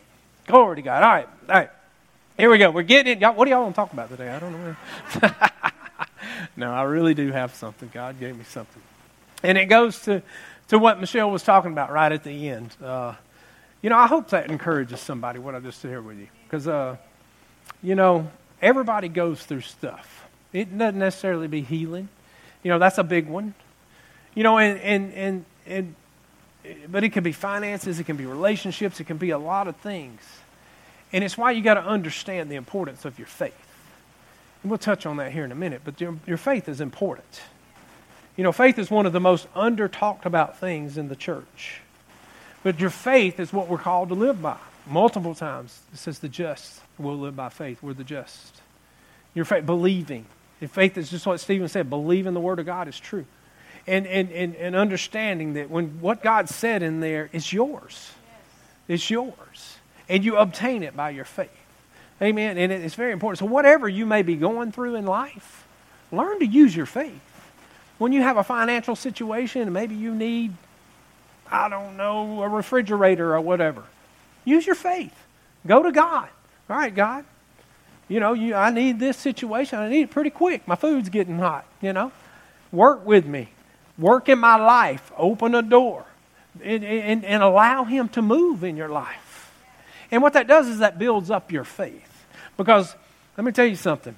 Glory 0.47 0.77
to 0.77 0.83
God. 0.83 1.03
All 1.03 1.09
right, 1.09 1.29
all 1.49 1.55
right. 1.55 1.71
Here 2.37 2.51
we 2.51 2.59
go. 2.59 2.71
We're 2.71 2.83
getting 2.83 3.23
it. 3.23 3.35
What 3.35 3.47
do 3.47 3.51
y'all 3.51 3.63
want 3.63 3.75
to 3.75 3.81
talk 3.81 3.93
about 3.93 4.11
today? 4.11 4.29
I 4.29 4.39
don't 4.39 4.53
know. 4.53 4.77
no, 6.57 6.73
I 6.73 6.83
really 6.83 7.15
do 7.15 7.31
have 7.33 7.55
something. 7.55 7.91
God 7.93 8.19
gave 8.21 8.37
me 8.37 8.45
something. 8.45 8.83
And 9.43 9.59
it 9.59 9.67
goes 9.67 10.01
to, 10.03 10.23
to 10.69 10.79
what 10.79 11.01
Michelle 11.01 11.31
was 11.31 11.43
talking 11.43 11.73
about 11.73 11.93
right 11.93 12.11
at 12.11 12.25
the 12.25 12.49
end. 12.49 12.75
Uh, 12.83 13.15
you 13.83 13.91
know, 13.91 13.97
I 13.97 14.07
hope 14.07 14.31
that 14.31 14.51
encourages 14.51 15.01
somebody, 15.01 15.39
what 15.39 15.55
I 15.55 15.61
just 15.61 15.81
said 15.81 15.91
here 15.91 16.01
with 16.01 16.19
you. 16.19 16.29
Because, 16.45 16.67
uh, 16.67 16.97
you 17.83 17.95
know, 17.95 18.31
everybody 18.61 19.09
goes 19.09 19.45
through 19.45 19.61
stuff. 19.61 20.25
It 20.53 20.77
doesn't 20.77 20.99
necessarily 20.99 21.49
be 21.49 21.63
healing. 21.63 22.09
You 22.63 22.71
know, 22.71 22.79
that's 22.79 22.99
a 22.99 23.05
big 23.05 23.29
one. 23.29 23.55
You 24.35 24.43
know, 24.43 24.59
and, 24.59 24.81
and, 24.81 25.15
and, 25.15 25.45
and 25.67 25.95
but 26.89 27.05
it 27.05 27.11
can 27.11 27.23
be 27.23 27.33
finances, 27.33 28.01
it 28.01 28.05
can 28.05 28.17
be 28.17 28.27
relationships, 28.27 28.99
it 29.01 29.05
can 29.05 29.19
be 29.19 29.31
a 29.31 29.39
lot 29.39 29.69
of 29.69 29.77
things. 29.77 30.21
And 31.13 31.23
it's 31.23 31.39
why 31.39 31.53
you 31.53 31.63
got 31.63 31.75
to 31.75 31.85
understand 31.85 32.51
the 32.51 32.57
importance 32.57 33.05
of 33.05 33.19
your 33.19 33.29
faith. 33.29 33.55
We'll 34.69 34.79
touch 34.79 35.07
on 35.07 35.19
that 35.19 35.33
here 35.33 35.45
in 35.45 35.53
a 35.53 35.57
minute, 35.57 35.83
but 35.85 36.01
your, 36.01 36.17
your 36.27 36.37
faith 36.37 36.69
is 36.69 36.81
important. 36.81 37.41
You 38.37 38.45
know, 38.45 38.53
faith 38.53 38.79
is 38.79 38.91
one 38.91 39.07
of 39.07 39.13
the 39.13 39.21
most 39.21 39.47
under 39.55 39.89
talked 39.89 40.27
about 40.27 40.59
things 40.59 40.99
in 40.99 41.09
the 41.09 41.17
church. 41.17 41.81
But 42.63 42.81
your 42.81 42.91
faith 42.91 43.39
is 43.39 43.53
what 43.53 43.69
we're 43.69 43.79
called 43.79 44.09
to 44.09 44.15
live 44.15 44.43
by. 44.43 44.59
Multiple 44.87 45.35
times 45.35 45.81
it 45.93 45.99
says 45.99 46.19
the 46.19 46.29
just 46.29 46.81
will 46.99 47.17
live 47.17 47.37
by 47.37 47.49
faith. 47.49 47.83
We're 47.83 47.95
the 47.95 48.05
just. 48.05 48.61
Your 49.35 49.45
faith, 49.45 49.65
believing. 49.67 50.27
And 50.61 50.71
faith 50.71 50.99
is 50.99 51.11
just 51.11 51.27
what 51.27 51.41
Stephen 51.41 51.69
said 51.69 51.89
believe 51.89 52.27
in 52.27 52.35
the 52.35 52.41
Word 52.41 52.59
of 52.59 52.67
God 52.67 52.89
is 52.89 52.99
true. 52.99 53.25
And, 53.87 54.07
and, 54.07 54.31
and, 54.33 54.57
and 54.57 54.75
understanding 54.75 55.55
that 55.55 55.71
when 55.71 56.01
what 56.01 56.23
God 56.23 56.49
said 56.49 56.83
in 56.83 57.01
there 57.01 57.31
is 57.33 57.53
yours, 57.53 58.11
yes. 58.89 58.89
it's 58.89 59.11
yours. 59.11 59.77
And 60.09 60.25
you 60.25 60.37
obtain 60.37 60.83
it 60.83 60.97
by 60.97 61.11
your 61.11 61.25
faith. 61.25 61.51
Amen. 62.21 62.57
And 62.57 62.73
it's 62.73 62.95
very 62.95 63.13
important. 63.13 63.39
So, 63.39 63.47
whatever 63.47 63.89
you 63.89 64.07
may 64.07 64.23
be 64.23 64.37
going 64.37 64.73
through 64.73 64.95
in 64.95 65.05
life, 65.05 65.67
learn 66.11 66.39
to 66.39 66.47
use 66.47 66.75
your 66.75 66.87
faith. 66.87 67.21
When 67.99 68.13
you 68.13 68.23
have 68.23 68.37
a 68.37 68.45
financial 68.45 68.97
situation 68.97 69.63
and 69.63 69.73
maybe 69.73 69.95
you 69.95 70.15
need, 70.15 70.55
I 71.51 71.69
don't 71.69 71.97
know, 71.97 72.43
a 72.43 72.49
refrigerator 72.49 73.35
or 73.35 73.41
whatever, 73.41 73.85
use 74.45 74.67
your 74.67 74.75
faith. 74.75 75.15
Go 75.67 75.83
to 75.83 75.93
God. 75.93 76.29
All 76.69 76.77
right, 76.77 76.95
God. 76.95 77.25
You 78.09 78.21
know, 78.21 78.35
you, 78.35 78.55
I 78.55 78.71
need 78.71 78.99
this 78.99 79.17
situation. 79.17 79.79
I 79.79 79.89
need 79.89 80.03
it 80.03 80.11
pretty 80.11 80.31
quick. 80.31 80.67
My 80.69 80.77
food's 80.77 81.09
getting 81.09 81.39
hot, 81.39 81.67
you 81.81 81.93
know. 81.93 82.13
Work 82.71 83.05
with 83.05 83.27
me. 83.27 83.49
Work 83.99 84.29
in 84.29 84.39
my 84.39 84.57
life. 84.57 85.11
Open 85.17 85.55
a 85.55 85.63
door. 85.63 86.05
And, 86.63 86.85
and, 86.85 87.25
and 87.25 87.43
allow 87.43 87.85
Him 87.85 88.09
to 88.11 88.23
move 88.23 88.65
in 88.65 88.77
your 88.77 88.89
life. 88.89 89.26
And 90.11 90.23
what 90.23 90.35
that 90.35 90.47
does 90.47 90.69
is 90.69 90.79
that 90.79 90.99
builds 90.99 91.31
up 91.31 91.51
your 91.53 91.65
faith. 91.65 92.27
Because, 92.57 92.95
let 93.37 93.45
me 93.45 93.53
tell 93.53 93.67
you 93.67 93.77
something. 93.77 94.17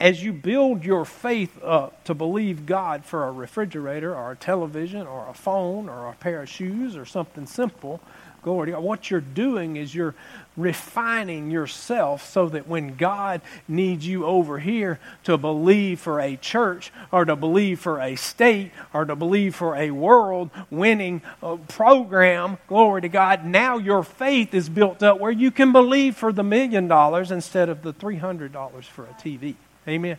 As 0.00 0.22
you 0.22 0.32
build 0.32 0.84
your 0.84 1.04
faith 1.04 1.62
up 1.62 2.04
to 2.04 2.14
believe 2.14 2.66
God 2.66 3.04
for 3.04 3.28
a 3.28 3.32
refrigerator 3.32 4.14
or 4.14 4.32
a 4.32 4.36
television 4.36 5.06
or 5.06 5.28
a 5.28 5.34
phone 5.34 5.88
or 5.88 6.08
a 6.08 6.14
pair 6.14 6.42
of 6.42 6.48
shoes 6.48 6.96
or 6.96 7.04
something 7.04 7.46
simple, 7.46 8.00
Glory. 8.42 8.72
What 8.72 9.08
you're 9.08 9.20
doing 9.20 9.76
is 9.76 9.94
you're 9.94 10.16
refining 10.56 11.52
yourself 11.52 12.28
so 12.28 12.48
that 12.48 12.66
when 12.66 12.96
God 12.96 13.40
needs 13.68 14.04
you 14.04 14.26
over 14.26 14.58
here 14.58 14.98
to 15.22 15.38
believe 15.38 16.00
for 16.00 16.20
a 16.20 16.36
church 16.36 16.92
or 17.12 17.24
to 17.24 17.36
believe 17.36 17.78
for 17.78 18.00
a 18.00 18.16
state 18.16 18.72
or 18.92 19.04
to 19.04 19.14
believe 19.14 19.54
for 19.54 19.76
a 19.76 19.92
world 19.92 20.50
winning 20.70 21.22
uh, 21.40 21.56
program, 21.68 22.58
glory 22.66 23.02
to 23.02 23.08
God, 23.08 23.44
now 23.44 23.78
your 23.78 24.02
faith 24.02 24.54
is 24.54 24.68
built 24.68 25.04
up 25.04 25.20
where 25.20 25.30
you 25.30 25.52
can 25.52 25.70
believe 25.70 26.16
for 26.16 26.32
the 26.32 26.42
million 26.42 26.88
dollars 26.88 27.30
instead 27.30 27.68
of 27.68 27.82
the 27.82 27.94
$300 27.94 28.84
for 28.84 29.04
a 29.04 29.14
TV. 29.14 29.54
Amen. 29.86 30.18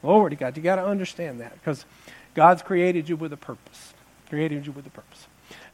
Glory 0.00 0.30
to 0.30 0.36
God. 0.36 0.56
You 0.56 0.64
got 0.64 0.76
to 0.76 0.84
understand 0.84 1.40
that 1.40 1.54
because 1.54 1.84
God's 2.34 2.62
created 2.62 3.08
you 3.08 3.14
with 3.16 3.32
a 3.32 3.36
purpose. 3.36 3.94
Created 4.28 4.66
you 4.66 4.72
with 4.72 4.84
a 4.84 4.90
purpose. 4.90 5.28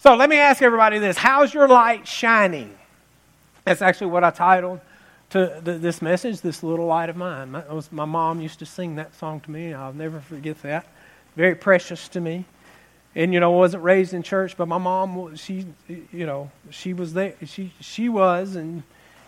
So 0.08 0.16
let 0.16 0.30
me 0.30 0.38
ask 0.38 0.62
everybody 0.62 0.98
this 0.98 1.18
How's 1.18 1.52
your 1.52 1.68
light 1.68 2.08
shining? 2.08 2.74
That's 3.66 3.82
actually 3.82 4.06
what 4.06 4.24
I 4.24 4.30
titled 4.30 4.80
to 5.28 5.60
this 5.62 6.00
message, 6.00 6.40
This 6.40 6.62
Little 6.62 6.86
Light 6.86 7.10
of 7.10 7.16
Mine. 7.18 7.50
My, 7.50 7.60
was, 7.70 7.92
my 7.92 8.06
mom 8.06 8.40
used 8.40 8.58
to 8.60 8.64
sing 8.64 8.96
that 8.96 9.14
song 9.16 9.40
to 9.40 9.50
me. 9.50 9.74
I'll 9.74 9.92
never 9.92 10.18
forget 10.20 10.62
that. 10.62 10.86
Very 11.36 11.54
precious 11.54 12.08
to 12.08 12.22
me. 12.22 12.46
And, 13.14 13.34
you 13.34 13.40
know, 13.40 13.52
I 13.52 13.56
wasn't 13.58 13.82
raised 13.82 14.14
in 14.14 14.22
church, 14.22 14.56
but 14.56 14.66
my 14.66 14.78
mom, 14.78 15.36
she, 15.36 15.66
you 15.86 16.24
know, 16.24 16.50
she 16.70 16.94
was 16.94 17.12
there. 17.12 17.34
She, 17.44 17.74
she 17.78 18.08
was, 18.08 18.56
and, 18.56 18.84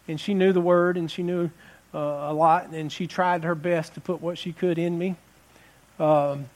and 0.08 0.18
she 0.18 0.32
knew 0.32 0.54
the 0.54 0.62
word, 0.62 0.96
and 0.96 1.10
she 1.10 1.22
knew 1.22 1.50
uh, 1.92 1.98
a 1.98 2.32
lot, 2.32 2.70
and 2.70 2.90
she 2.90 3.06
tried 3.06 3.44
her 3.44 3.54
best 3.54 3.92
to 3.96 4.00
put 4.00 4.22
what 4.22 4.38
she 4.38 4.54
could 4.54 4.78
in 4.78 4.98
me. 4.98 5.16
Um, 5.98 6.48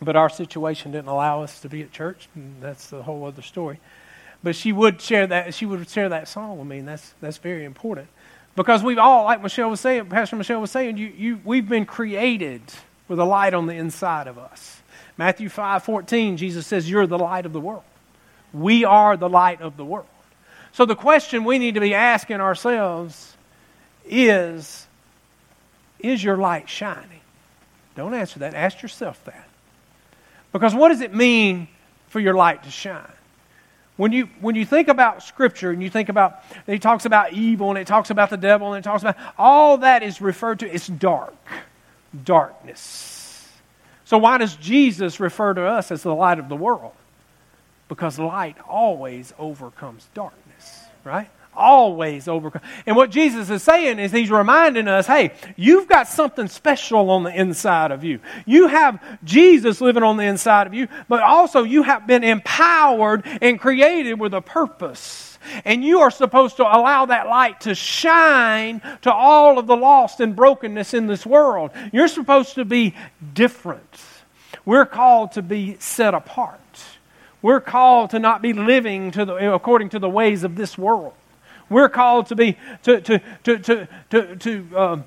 but 0.00 0.16
our 0.16 0.28
situation 0.28 0.92
didn't 0.92 1.08
allow 1.08 1.42
us 1.42 1.60
to 1.60 1.68
be 1.68 1.82
at 1.82 1.90
church, 1.90 2.28
and 2.34 2.56
that's 2.60 2.88
the 2.88 3.02
whole 3.02 3.24
other 3.24 3.42
story. 3.42 3.80
But 4.42 4.54
she 4.54 4.72
would 4.72 5.00
share 5.00 5.26
that. 5.26 5.54
She 5.54 5.66
would 5.66 5.88
share 5.88 6.08
that 6.10 6.28
song 6.28 6.58
with 6.58 6.68
me, 6.68 6.78
and 6.78 6.88
that's 6.88 7.14
that's 7.20 7.38
very 7.38 7.64
important 7.64 8.08
because 8.54 8.82
we've 8.82 8.98
all, 8.98 9.24
like 9.24 9.42
Michelle 9.42 9.70
was 9.70 9.80
saying, 9.80 10.06
Pastor 10.06 10.36
Michelle 10.36 10.60
was 10.60 10.70
saying, 10.70 10.96
you, 10.96 11.06
you, 11.08 11.40
we've 11.44 11.68
been 11.68 11.86
created 11.86 12.62
with 13.08 13.18
a 13.18 13.24
light 13.24 13.54
on 13.54 13.66
the 13.66 13.74
inside 13.74 14.28
of 14.28 14.38
us. 14.38 14.80
Matthew 15.16 15.48
five 15.48 15.82
fourteen, 15.82 16.36
Jesus 16.36 16.66
says, 16.66 16.88
"You're 16.88 17.08
the 17.08 17.18
light 17.18 17.46
of 17.46 17.52
the 17.52 17.60
world. 17.60 17.82
We 18.52 18.84
are 18.84 19.16
the 19.16 19.28
light 19.28 19.60
of 19.60 19.76
the 19.76 19.84
world." 19.84 20.06
So 20.70 20.84
the 20.84 20.94
question 20.94 21.44
we 21.44 21.58
need 21.58 21.74
to 21.74 21.80
be 21.80 21.94
asking 21.94 22.40
ourselves 22.40 23.36
is, 24.06 24.86
is 25.98 26.22
your 26.22 26.36
light 26.36 26.68
shining? 26.68 27.20
Don't 27.96 28.14
answer 28.14 28.38
that. 28.38 28.54
Ask 28.54 28.82
yourself 28.82 29.24
that. 29.24 29.47
Because 30.52 30.74
what 30.74 30.88
does 30.88 31.00
it 31.00 31.14
mean 31.14 31.68
for 32.08 32.20
your 32.20 32.34
light 32.34 32.64
to 32.64 32.70
shine? 32.70 33.12
When 33.96 34.12
you, 34.12 34.28
when 34.40 34.54
you 34.54 34.64
think 34.64 34.88
about 34.88 35.22
Scripture 35.24 35.70
and 35.70 35.82
you 35.82 35.90
think 35.90 36.08
about, 36.08 36.44
it 36.66 36.80
talks 36.80 37.04
about 37.04 37.32
evil 37.32 37.70
and 37.70 37.78
it 37.78 37.86
talks 37.86 38.10
about 38.10 38.30
the 38.30 38.36
devil 38.36 38.72
and 38.72 38.84
it 38.84 38.88
talks 38.88 39.02
about, 39.02 39.16
all 39.36 39.78
that 39.78 40.02
is 40.02 40.20
referred 40.20 40.60
to, 40.60 40.72
it's 40.72 40.86
dark. 40.86 41.34
Darkness. 42.24 43.52
So 44.04 44.16
why 44.16 44.38
does 44.38 44.54
Jesus 44.56 45.20
refer 45.20 45.52
to 45.52 45.62
us 45.62 45.90
as 45.90 46.02
the 46.02 46.14
light 46.14 46.38
of 46.38 46.48
the 46.48 46.56
world? 46.56 46.92
Because 47.88 48.18
light 48.18 48.56
always 48.68 49.34
overcomes 49.38 50.08
darkness, 50.14 50.84
right? 51.04 51.28
Always 51.58 52.28
overcome. 52.28 52.62
And 52.86 52.96
what 52.96 53.10
Jesus 53.10 53.50
is 53.50 53.62
saying 53.62 53.98
is 53.98 54.12
he's 54.12 54.30
reminding 54.30 54.88
us, 54.88 55.06
hey, 55.06 55.32
you've 55.56 55.88
got 55.88 56.08
something 56.08 56.48
special 56.48 57.10
on 57.10 57.24
the 57.24 57.38
inside 57.38 57.90
of 57.90 58.04
you. 58.04 58.20
You 58.46 58.68
have 58.68 59.02
Jesus 59.24 59.80
living 59.80 60.02
on 60.02 60.16
the 60.16 60.24
inside 60.24 60.66
of 60.66 60.74
you, 60.74 60.88
but 61.08 61.22
also 61.22 61.64
you 61.64 61.82
have 61.82 62.06
been 62.06 62.24
empowered 62.24 63.24
and 63.42 63.60
created 63.60 64.18
with 64.18 64.32
a 64.32 64.40
purpose. 64.40 65.38
And 65.64 65.84
you 65.84 66.00
are 66.00 66.10
supposed 66.10 66.56
to 66.56 66.62
allow 66.62 67.06
that 67.06 67.26
light 67.26 67.62
to 67.62 67.74
shine 67.74 68.80
to 69.02 69.12
all 69.12 69.58
of 69.58 69.66
the 69.66 69.76
lost 69.76 70.20
and 70.20 70.36
brokenness 70.36 70.94
in 70.94 71.06
this 71.06 71.24
world. 71.24 71.70
You're 71.92 72.08
supposed 72.08 72.54
to 72.56 72.64
be 72.64 72.94
different. 73.34 73.82
We're 74.64 74.86
called 74.86 75.32
to 75.32 75.42
be 75.42 75.76
set 75.78 76.14
apart. 76.14 76.60
We're 77.40 77.60
called 77.60 78.10
to 78.10 78.18
not 78.18 78.42
be 78.42 78.52
living 78.52 79.12
to 79.12 79.24
the, 79.24 79.54
according 79.54 79.90
to 79.90 79.98
the 79.98 80.10
ways 80.10 80.44
of 80.44 80.56
this 80.56 80.76
world. 80.76 81.14
We're 81.70 81.88
called 81.88 82.26
to 82.26 82.36
be 82.36 82.56
to 82.82 83.00
to 83.00 83.18
to 83.44 83.58
to 83.58 83.88
to, 84.10 84.36
to 84.36 84.78
um, 84.78 85.04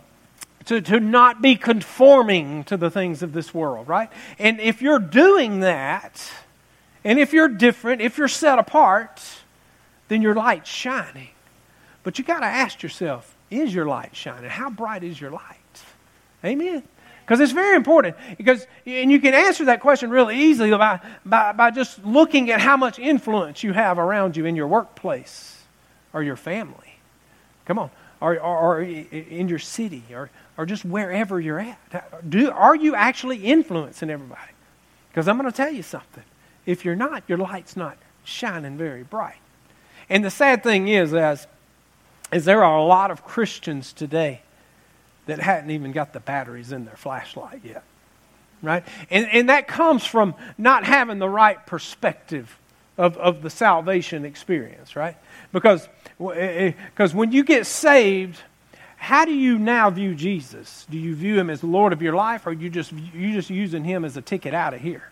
to, 0.65 0.81
to 0.81 0.99
not 0.99 1.41
be 1.41 1.55
conforming 1.55 2.63
to 2.65 2.77
the 2.77 2.89
things 2.91 3.23
of 3.23 3.33
this 3.33 3.53
world, 3.53 3.87
right? 3.87 4.09
And 4.39 4.59
if 4.59 4.81
you're 4.81 4.99
doing 4.99 5.61
that, 5.61 6.31
and 7.03 7.19
if 7.19 7.33
you're 7.33 7.49
different, 7.49 8.01
if 8.01 8.17
you're 8.17 8.27
set 8.27 8.59
apart, 8.59 9.21
then 10.07 10.21
your 10.21 10.35
light's 10.35 10.69
shining. 10.69 11.29
But 12.03 12.17
you 12.17 12.25
got 12.25 12.39
to 12.41 12.45
ask 12.45 12.83
yourself, 12.83 13.35
is 13.49 13.73
your 13.73 13.85
light 13.85 14.15
shining? 14.15 14.49
How 14.49 14.69
bright 14.69 15.03
is 15.03 15.19
your 15.19 15.31
light? 15.31 15.57
Amen. 16.43 16.83
Because 17.25 17.39
it's 17.39 17.51
very 17.51 17.75
important. 17.75 18.15
Because, 18.37 18.65
and 18.85 19.11
you 19.11 19.19
can 19.19 19.33
answer 19.33 19.65
that 19.65 19.79
question 19.79 20.09
really 20.09 20.37
easily 20.37 20.71
by, 20.71 20.99
by, 21.25 21.53
by 21.53 21.71
just 21.71 22.03
looking 22.03 22.49
at 22.51 22.59
how 22.59 22.77
much 22.77 22.99
influence 22.99 23.63
you 23.63 23.73
have 23.73 23.99
around 23.99 24.35
you 24.35 24.45
in 24.45 24.55
your 24.55 24.67
workplace 24.67 25.60
or 26.13 26.23
your 26.23 26.35
family. 26.35 26.95
Come 27.65 27.79
on. 27.79 27.89
Or, 28.19 28.39
or, 28.39 28.75
or 28.75 28.81
in 28.81 29.47
your 29.47 29.59
city 29.59 30.03
or, 30.11 30.29
or 30.57 30.65
just 30.65 30.85
wherever 30.85 31.39
you're 31.39 31.59
at. 31.59 32.29
Do, 32.29 32.51
are 32.51 32.75
you 32.75 32.93
actually 32.93 33.37
influencing 33.37 34.09
everybody? 34.09 34.51
Because 35.09 35.27
I'm 35.27 35.37
going 35.37 35.49
to 35.49 35.55
tell 35.55 35.71
you 35.71 35.83
something. 35.83 36.23
If 36.65 36.85
you're 36.85 36.95
not, 36.95 37.23
your 37.27 37.39
light's 37.39 37.75
not 37.75 37.97
shining 38.23 38.77
very 38.77 39.03
bright. 39.03 39.39
And 40.09 40.23
the 40.23 40.29
sad 40.29 40.61
thing 40.61 40.87
is, 40.87 41.13
as, 41.13 41.47
is 42.31 42.45
there 42.45 42.63
are 42.63 42.77
a 42.77 42.83
lot 42.83 43.09
of 43.09 43.25
Christians 43.25 43.91
today 43.91 44.41
that 45.25 45.39
hadn't 45.39 45.71
even 45.71 45.91
got 45.91 46.13
the 46.13 46.19
batteries 46.19 46.71
in 46.71 46.85
their 46.85 46.95
flashlight 46.95 47.61
yet. 47.63 47.83
Right? 48.61 48.83
And, 49.09 49.27
and 49.31 49.49
that 49.49 49.67
comes 49.67 50.05
from 50.05 50.35
not 50.57 50.83
having 50.83 51.17
the 51.17 51.29
right 51.29 51.65
perspective 51.65 52.59
of, 53.01 53.17
of 53.17 53.41
the 53.41 53.49
salvation 53.49 54.25
experience, 54.25 54.95
right? 54.95 55.17
Because 55.51 55.89
because 56.19 56.35
eh, 56.37 56.73
eh, 56.97 57.13
when 57.13 57.31
you 57.31 57.43
get 57.43 57.65
saved, 57.65 58.39
how 58.95 59.25
do 59.25 59.33
you 59.33 59.57
now 59.57 59.89
view 59.89 60.13
Jesus? 60.13 60.85
Do 60.87 60.99
you 60.99 61.15
view 61.15 61.39
him 61.39 61.49
as 61.49 61.63
Lord 61.63 61.93
of 61.93 62.01
your 62.03 62.13
life, 62.13 62.45
or 62.45 62.53
you 62.53 62.69
just 62.69 62.91
you 62.91 63.33
just 63.33 63.49
using 63.49 63.83
him 63.83 64.05
as 64.05 64.17
a 64.17 64.21
ticket 64.21 64.53
out 64.53 64.75
of 64.75 64.81
here? 64.81 65.09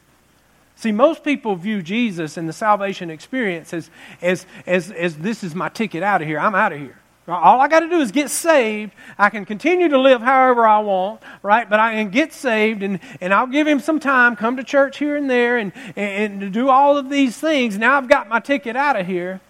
See, 0.76 0.92
most 0.92 1.24
people 1.24 1.56
view 1.56 1.82
Jesus 1.82 2.38
and 2.38 2.48
the 2.48 2.54
salvation 2.54 3.10
experience 3.10 3.74
as, 3.74 3.90
as, 4.22 4.46
as, 4.66 4.92
as 4.92 5.18
this 5.18 5.44
is 5.44 5.54
my 5.54 5.68
ticket 5.68 6.04
out 6.04 6.22
of 6.22 6.28
here. 6.28 6.40
I'm 6.40 6.56
out 6.56 6.72
of 6.72 6.80
here. 6.80 6.98
All 7.30 7.62
I 7.62 7.68
got 7.68 7.82
to 7.82 7.90
do 7.90 8.00
is 8.00 8.12
get 8.12 8.30
saved. 8.30 8.94
I 9.18 9.30
can 9.30 9.46
continue 9.46 9.90
to 9.90 10.00
live 10.00 10.22
however 10.22 10.66
I 10.66 10.80
want, 10.80 11.22
right? 11.44 11.70
But 11.70 11.80
I 11.80 11.94
can 11.94 12.10
get 12.10 12.34
saved 12.34 12.84
and, 12.84 13.00
and 13.22 13.34
I'll 13.34 13.48
give 13.48 13.68
him 13.68 13.80
some 13.80 14.00
time, 14.00 14.36
come 14.36 14.58
to 14.58 14.64
church 14.64 14.98
here 14.98 15.16
and 15.16 15.30
there 15.30 15.58
and, 15.58 15.72
and, 15.96 16.44
and 16.44 16.54
do 16.54 16.70
all 16.70 16.98
of 16.98 17.10
these 17.10 17.38
things. 17.38 17.78
Now 17.78 17.98
I've 17.98 18.10
got 18.10 18.28
my 18.30 18.40
ticket 18.40 18.76
out 18.76 19.00
of 19.00 19.06
here. 19.06 19.42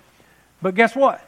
But 0.61 0.75
guess 0.75 0.95
what? 0.95 1.25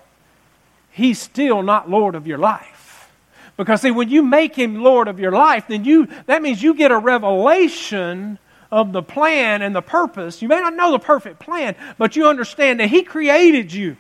he's 0.91 1.20
still 1.20 1.63
not 1.63 1.89
Lord 1.89 2.15
of 2.15 2.27
your 2.27 2.38
life. 2.38 3.12
Because 3.58 3.81
see, 3.81 3.91
when 3.91 4.10
you 4.10 4.22
make 4.22 4.55
him 4.55 4.84
Lord 4.84 5.08
of 5.08 5.20
your 5.20 5.31
life, 5.31 5.65
then 5.67 5.84
you 5.84 6.08
that 6.25 6.41
means 6.41 6.62
you 6.62 6.74
get 6.74 6.91
a 6.91 6.98
revelation 6.98 8.39
of 8.72 8.93
the 8.93 9.03
plan 9.03 9.62
and 9.62 9.75
the 9.75 9.81
purpose. 9.81 10.41
You 10.41 10.48
may 10.48 10.60
not 10.60 10.75
know 10.75 10.91
the 10.91 11.00
perfect 11.00 11.39
plan, 11.39 11.75
but 11.98 12.15
you 12.15 12.27
understand 12.27 12.79
that 12.79 12.89
he 12.89 13.03
created 13.03 13.74
you 13.74 13.98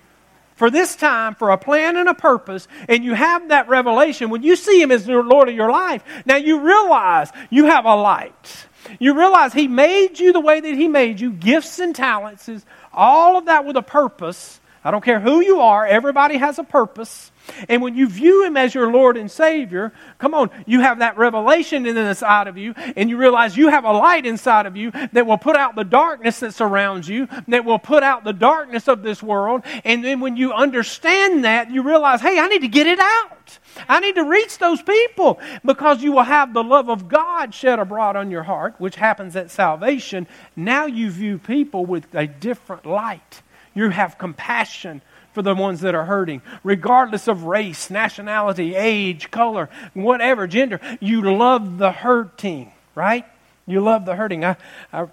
for 0.61 0.69
this 0.69 0.95
time 0.95 1.33
for 1.33 1.49
a 1.49 1.57
plan 1.57 1.97
and 1.97 2.07
a 2.07 2.13
purpose, 2.13 2.67
and 2.87 3.03
you 3.03 3.15
have 3.15 3.49
that 3.49 3.67
revelation. 3.67 4.29
When 4.29 4.43
you 4.43 4.55
see 4.55 4.79
him 4.79 4.91
as 4.91 5.07
the 5.07 5.15
Lord 5.15 5.49
of 5.49 5.55
your 5.55 5.71
life, 5.71 6.03
now 6.23 6.35
you 6.35 6.59
realize 6.59 7.31
you 7.49 7.65
have 7.65 7.85
a 7.85 7.95
light. 7.95 8.67
You 8.99 9.17
realize 9.17 9.53
he 9.53 9.67
made 9.67 10.19
you 10.19 10.31
the 10.31 10.39
way 10.39 10.59
that 10.59 10.75
he 10.75 10.87
made 10.87 11.19
you, 11.19 11.31
gifts 11.31 11.79
and 11.79 11.95
talents, 11.95 12.47
all 12.93 13.39
of 13.39 13.45
that 13.45 13.65
with 13.65 13.75
a 13.75 13.81
purpose 13.81 14.61
I 14.83 14.89
don't 14.89 15.03
care 15.03 15.19
who 15.19 15.41
you 15.41 15.61
are, 15.61 15.85
everybody 15.85 16.37
has 16.37 16.57
a 16.57 16.63
purpose. 16.63 17.30
And 17.67 17.81
when 17.81 17.95
you 17.95 18.07
view 18.07 18.45
Him 18.45 18.57
as 18.57 18.73
your 18.73 18.91
Lord 18.91 19.17
and 19.17 19.29
Savior, 19.29 19.93
come 20.17 20.33
on, 20.33 20.49
you 20.65 20.81
have 20.81 20.99
that 20.99 21.17
revelation 21.17 21.85
inside 21.85 22.47
of 22.47 22.57
you, 22.57 22.73
and 22.95 23.09
you 23.09 23.17
realize 23.17 23.57
you 23.57 23.69
have 23.69 23.85
a 23.85 23.91
light 23.91 24.25
inside 24.25 24.65
of 24.65 24.77
you 24.77 24.91
that 25.13 25.25
will 25.25 25.37
put 25.37 25.55
out 25.55 25.75
the 25.75 25.83
darkness 25.83 26.39
that 26.39 26.53
surrounds 26.53 27.07
you, 27.07 27.27
that 27.47 27.65
will 27.65 27.79
put 27.79 28.03
out 28.03 28.23
the 28.23 28.33
darkness 28.33 28.87
of 28.87 29.03
this 29.03 29.21
world. 29.21 29.63
And 29.83 30.03
then 30.03 30.19
when 30.19 30.37
you 30.37 30.53
understand 30.53 31.43
that, 31.45 31.71
you 31.71 31.83
realize, 31.83 32.21
hey, 32.21 32.39
I 32.39 32.47
need 32.47 32.61
to 32.61 32.67
get 32.67 32.87
it 32.87 32.99
out. 32.99 33.59
I 33.87 33.99
need 33.99 34.15
to 34.15 34.23
reach 34.23 34.57
those 34.57 34.81
people 34.81 35.39
because 35.65 36.01
you 36.01 36.11
will 36.11 36.23
have 36.23 36.53
the 36.53 36.63
love 36.63 36.89
of 36.89 37.07
God 37.07 37.53
shed 37.53 37.79
abroad 37.79 38.15
on 38.15 38.31
your 38.31 38.43
heart, 38.43 38.75
which 38.77 38.95
happens 38.95 39.35
at 39.35 39.51
salvation. 39.51 40.27
Now 40.55 40.85
you 40.85 41.09
view 41.09 41.37
people 41.37 41.85
with 41.85 42.13
a 42.13 42.27
different 42.27 42.85
light. 42.85 43.41
You 43.73 43.89
have 43.89 44.17
compassion 44.17 45.01
for 45.33 45.41
the 45.41 45.55
ones 45.55 45.81
that 45.81 45.95
are 45.95 46.05
hurting, 46.05 46.41
regardless 46.63 47.27
of 47.27 47.43
race, 47.43 47.89
nationality, 47.89 48.75
age, 48.75 49.31
color, 49.31 49.69
whatever, 49.93 50.47
gender. 50.47 50.79
You 50.99 51.35
love 51.35 51.77
the 51.77 51.91
hurting, 51.91 52.71
right? 52.95 53.25
You 53.65 53.81
love 53.81 54.05
the 54.05 54.15
hurting. 54.15 54.43
I, 54.43 54.57
I 54.91 55.07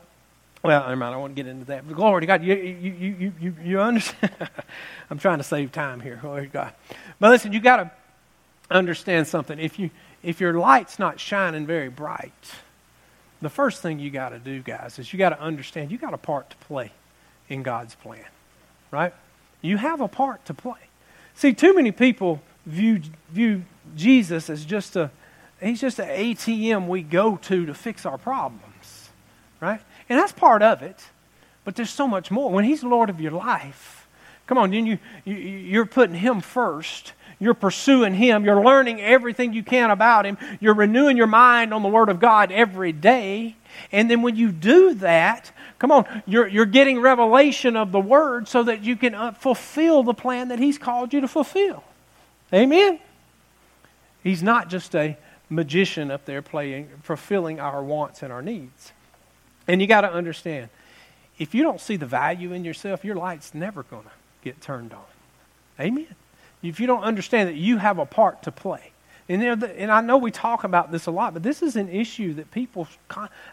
well, 0.63 0.83
never 0.83 0.97
mind. 0.97 1.15
I 1.15 1.19
won't 1.19 1.35
get 1.35 1.47
into 1.47 1.67
that. 1.67 1.87
But 1.87 1.97
glory 1.97 2.23
to 2.23 2.27
God. 2.27 2.43
You, 2.43 2.55
you, 2.55 2.93
you, 2.93 3.33
you, 3.41 3.55
you 3.63 3.81
understand? 3.81 4.33
I'm 5.11 5.19
trying 5.19 5.39
to 5.39 5.45
save 5.45 5.73
time 5.73 6.01
here. 6.01 6.19
Glory 6.21 6.47
to 6.47 6.53
God. 6.53 6.73
But 7.21 7.31
listen, 7.31 7.53
you 7.53 7.61
got 7.61 7.77
to 7.77 7.91
understand 8.71 9.29
something. 9.29 9.59
If, 9.59 9.79
you, 9.79 9.91
if 10.23 10.41
your 10.41 10.55
light's 10.55 10.99
not 10.99 11.21
shining 11.21 11.65
very 11.65 11.89
bright, 11.89 12.33
the 13.41 13.49
first 13.49 13.83
thing 13.83 14.01
you 14.01 14.11
got 14.11 14.31
to 14.31 14.39
do, 14.39 14.63
guys, 14.63 14.99
is 14.99 15.13
you 15.13 15.19
got 15.19 15.31
to 15.31 15.41
understand 15.41 15.93
you 15.93 15.99
got 15.99 16.13
a 16.13 16.19
part 16.19 16.51
to 16.51 16.57
play 16.57 16.93
in 17.49 17.63
God's 17.63 17.95
plan, 17.95 18.25
right? 18.91 19.15
You 19.61 19.77
have 19.77 20.01
a 20.01 20.09
part 20.09 20.45
to 20.47 20.55
play. 20.55 20.79
See, 21.35 21.53
too 21.53 21.75
many 21.75 21.93
people 21.93 22.41
view, 22.67 23.01
view 23.31 23.65
Jesus 23.97 24.51
as 24.51 24.65
just 24.65 24.97
a, 24.97 25.11
he's 25.61 25.81
just 25.81 25.99
an 25.99 26.09
ATM 26.09 26.89
we 26.89 27.03
go 27.03 27.37
to 27.37 27.67
to 27.67 27.75
fix 27.75 28.07
our 28.07 28.19
problems, 28.19 29.11
right? 29.61 29.81
And 30.09 30.19
that's 30.19 30.33
part 30.33 30.63
of 30.63 30.83
it, 30.83 31.09
but 31.65 31.77
there's 31.77 31.91
so 31.91 32.07
much 32.07 32.31
more. 32.31 32.51
When 32.51 32.65
he's 32.65 32.83
Lord 32.83 33.11
of 33.11 33.21
your 33.21 33.33
life, 33.33 34.07
come 34.47 34.59
on, 34.59 34.73
you, 34.73 34.99
you, 35.25 35.35
you're 35.35 35.87
putting 35.87 36.17
him 36.17 36.41
first. 36.41 37.13
You're 37.41 37.55
pursuing 37.55 38.15
Him. 38.15 38.45
You're 38.45 38.65
learning 38.65 39.01
everything 39.01 39.53
you 39.53 39.63
can 39.63 39.91
about 39.91 40.27
Him. 40.27 40.39
You're 40.61 40.75
renewing 40.75 41.17
your 41.17 41.27
mind 41.27 41.73
on 41.73 41.83
the 41.83 41.89
Word 41.89 42.09
of 42.09 42.21
God 42.21 42.51
every 42.51 42.93
day. 42.93 43.57
And 43.93 44.11
then 44.11 44.23
when 44.23 44.37
you 44.37 44.51
do 44.51 44.95
that, 44.95 45.53
Come 45.79 45.93
on, 45.93 46.23
you're, 46.27 46.47
you're 46.47 46.67
getting 46.67 47.01
revelation 47.01 47.77
of 47.77 47.93
the 47.93 48.01
Word 48.01 48.49
so 48.49 48.65
that 48.65 48.83
you 48.83 48.97
can 48.97 49.15
uh, 49.15 49.33
fulfill 49.33 50.03
the 50.03 50.15
plan 50.15 50.49
that 50.49 50.59
He's 50.59 50.79
called 50.79 51.13
you 51.13 51.21
to 51.21 51.29
fulfill. 51.29 51.85
Amen? 52.53 52.99
He's 54.23 54.43
not 54.43 54.69
just 54.69 54.95
a 54.97 55.17
magician 55.49 56.11
up 56.11 56.25
there 56.25 56.43
playing, 56.43 56.89
fulfilling 57.03 57.61
our 57.61 57.83
wants 57.83 58.23
and 58.23 58.33
our 58.33 58.43
needs. 58.43 58.93
And 59.69 59.81
you 59.81 59.87
got 59.87 60.01
to 60.01 60.13
understand, 60.13 60.71
if 61.39 61.55
you 61.55 61.63
don't 61.63 61.81
see 61.81 61.97
the 61.97 62.07
value 62.07 62.53
in 62.53 62.65
yourself, 62.65 63.05
your 63.05 63.15
light's 63.15 63.55
never 63.55 63.85
going 63.85 64.03
to 64.03 64.11
get 64.43 64.61
turned 64.61 64.93
on. 64.93 65.05
Amen? 65.79 66.09
If 66.63 66.81
you 66.81 66.89
don't 66.89 67.05
understand 67.05 67.49
that 67.49 67.55
you 67.55 67.79
have 67.79 67.99
a 67.99 68.07
part 68.07 68.43
to 68.43 68.51
play. 68.51 68.93
And, 69.29 69.43
and 69.43 69.93
I 69.93 70.01
know 70.01 70.17
we 70.17 70.31
talk 70.31 70.65
about 70.65 70.91
this 70.91 71.07
a 71.07 71.11
lot, 71.11 71.35
but 71.35 71.43
this 71.43 71.63
is 71.63 71.77
an 71.77 71.89
issue 71.89 72.35
that 72.35 72.51
people, 72.51 72.89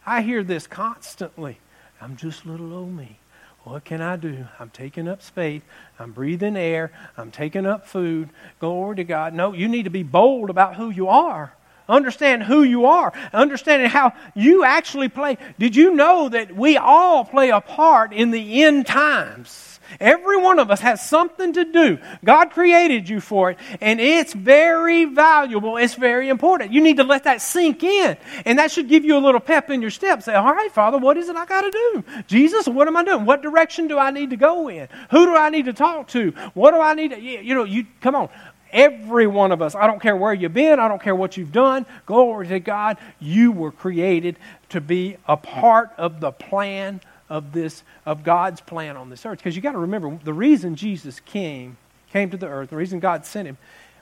I 0.06 0.22
hear 0.22 0.44
this 0.44 0.66
constantly. 0.66 1.60
I'm 2.06 2.18
just 2.18 2.46
little 2.46 2.72
old 2.72 2.96
me. 2.96 3.18
What 3.64 3.84
can 3.84 4.00
I 4.00 4.16
do? 4.16 4.46
I'm 4.60 4.70
taking 4.70 5.08
up 5.08 5.24
space. 5.24 5.64
I'm 5.98 6.12
breathing 6.12 6.56
air. 6.56 6.92
I'm 7.18 7.32
taking 7.32 7.66
up 7.66 7.88
food. 7.88 8.30
Glory 8.60 8.98
to 8.98 9.04
God. 9.04 9.34
No, 9.34 9.54
you 9.54 9.68
need 9.68 9.86
to 9.86 9.90
be 9.90 10.04
bold 10.04 10.52
about 10.52 10.76
who 10.76 10.92
you 10.92 11.08
are. 11.08 11.56
Understand 11.88 12.44
who 12.44 12.64
you 12.64 12.86
are. 12.86 13.14
Understanding 13.34 13.90
how 13.90 14.14
you 14.34 14.64
actually 14.64 15.10
play. 15.10 15.38
Did 15.60 15.76
you 15.76 15.94
know 15.94 16.30
that 16.30 16.56
we 16.56 16.78
all 16.78 17.26
play 17.26 17.50
a 17.50 17.62
part 17.62 18.14
in 18.14 18.32
the 18.32 18.64
end 18.64 18.88
times? 18.88 19.76
Every 20.00 20.38
one 20.38 20.60
of 20.60 20.72
us 20.72 20.82
has 20.82 21.08
something 21.08 21.54
to 21.54 21.66
do. 21.66 22.00
God 22.24 22.52
created 22.52 23.08
you 23.08 23.20
for 23.20 23.52
it, 23.52 23.58
and 23.82 24.00
it's 24.00 24.34
very 24.34 25.06
valuable. 25.06 25.78
It's 25.78 25.94
very 25.94 26.30
important. 26.30 26.74
You 26.74 26.82
need 26.82 26.98
to 26.98 27.04
let 27.04 27.26
that 27.26 27.42
sink 27.42 27.84
in, 27.84 28.18
and 28.46 28.60
that 28.60 28.72
should 28.72 28.90
give 28.90 29.06
you 29.06 29.18
a 29.18 29.20
little 29.20 29.40
pep 29.40 29.70
in 29.70 29.82
your 29.82 29.92
step. 29.92 30.24
Say, 30.24 30.34
All 30.34 30.54
right, 30.54 30.72
Father, 30.72 30.98
what 30.98 31.18
is 31.18 31.30
it 31.30 31.36
I 31.36 31.46
got 31.46 31.62
to 31.62 31.72
do? 31.72 32.04
Jesus, 32.28 32.68
what 32.68 32.88
am 32.88 32.98
I 32.98 33.04
doing? 33.04 33.26
What 33.26 33.42
direction 33.42 33.88
do 33.88 33.98
I 33.98 34.12
need 34.12 34.32
to 34.32 34.38
go 34.38 34.68
in? 34.70 34.88
Who 35.12 35.26
do 35.26 35.36
I 35.36 35.50
need 35.50 35.66
to 35.66 35.74
talk 35.74 36.08
to? 36.10 36.32
What 36.54 36.72
do 36.72 36.82
I 36.82 36.94
need 36.94 37.12
to, 37.12 37.20
you 37.20 37.54
know, 37.54 37.64
you, 37.64 37.86
come 38.02 38.16
on. 38.16 38.30
Every 38.76 39.26
one 39.26 39.54
of 39.54 39.62
us, 39.62 39.74
I 39.74 39.88
don't 39.88 40.02
care 40.02 40.18
where 40.18 40.34
you've 40.34 40.54
been, 40.54 40.82
I 40.82 40.90
don't 40.90 41.02
care 41.02 41.16
what 41.16 41.38
you've 41.38 41.54
done, 41.54 41.86
glory 42.06 42.50
to 42.50 42.60
God, 42.60 42.98
you 43.22 43.54
were 43.54 43.72
created 43.72 44.36
to 44.70 44.82
be 44.82 45.16
a 45.30 45.38
part 45.38 45.92
of 45.98 46.20
the 46.20 46.34
plan 46.34 47.00
of 47.30 47.54
this 47.54 47.84
of 48.06 48.26
God's 48.26 48.60
plan 48.60 48.98
on 48.98 49.10
this 49.10 49.26
earth. 49.26 49.38
Because 49.40 49.56
you 49.56 49.62
got 49.62 49.72
to 49.72 49.78
remember 49.78 50.20
the 50.26 50.34
reason 50.34 50.76
Jesus 50.76 51.22
came 51.22 51.78
came 52.12 52.30
to 52.32 52.38
the 52.38 52.48
earth, 52.48 52.70
the 52.70 52.76
reason 52.76 53.00
God 53.00 53.26
sent 53.26 53.48
him 53.48 53.58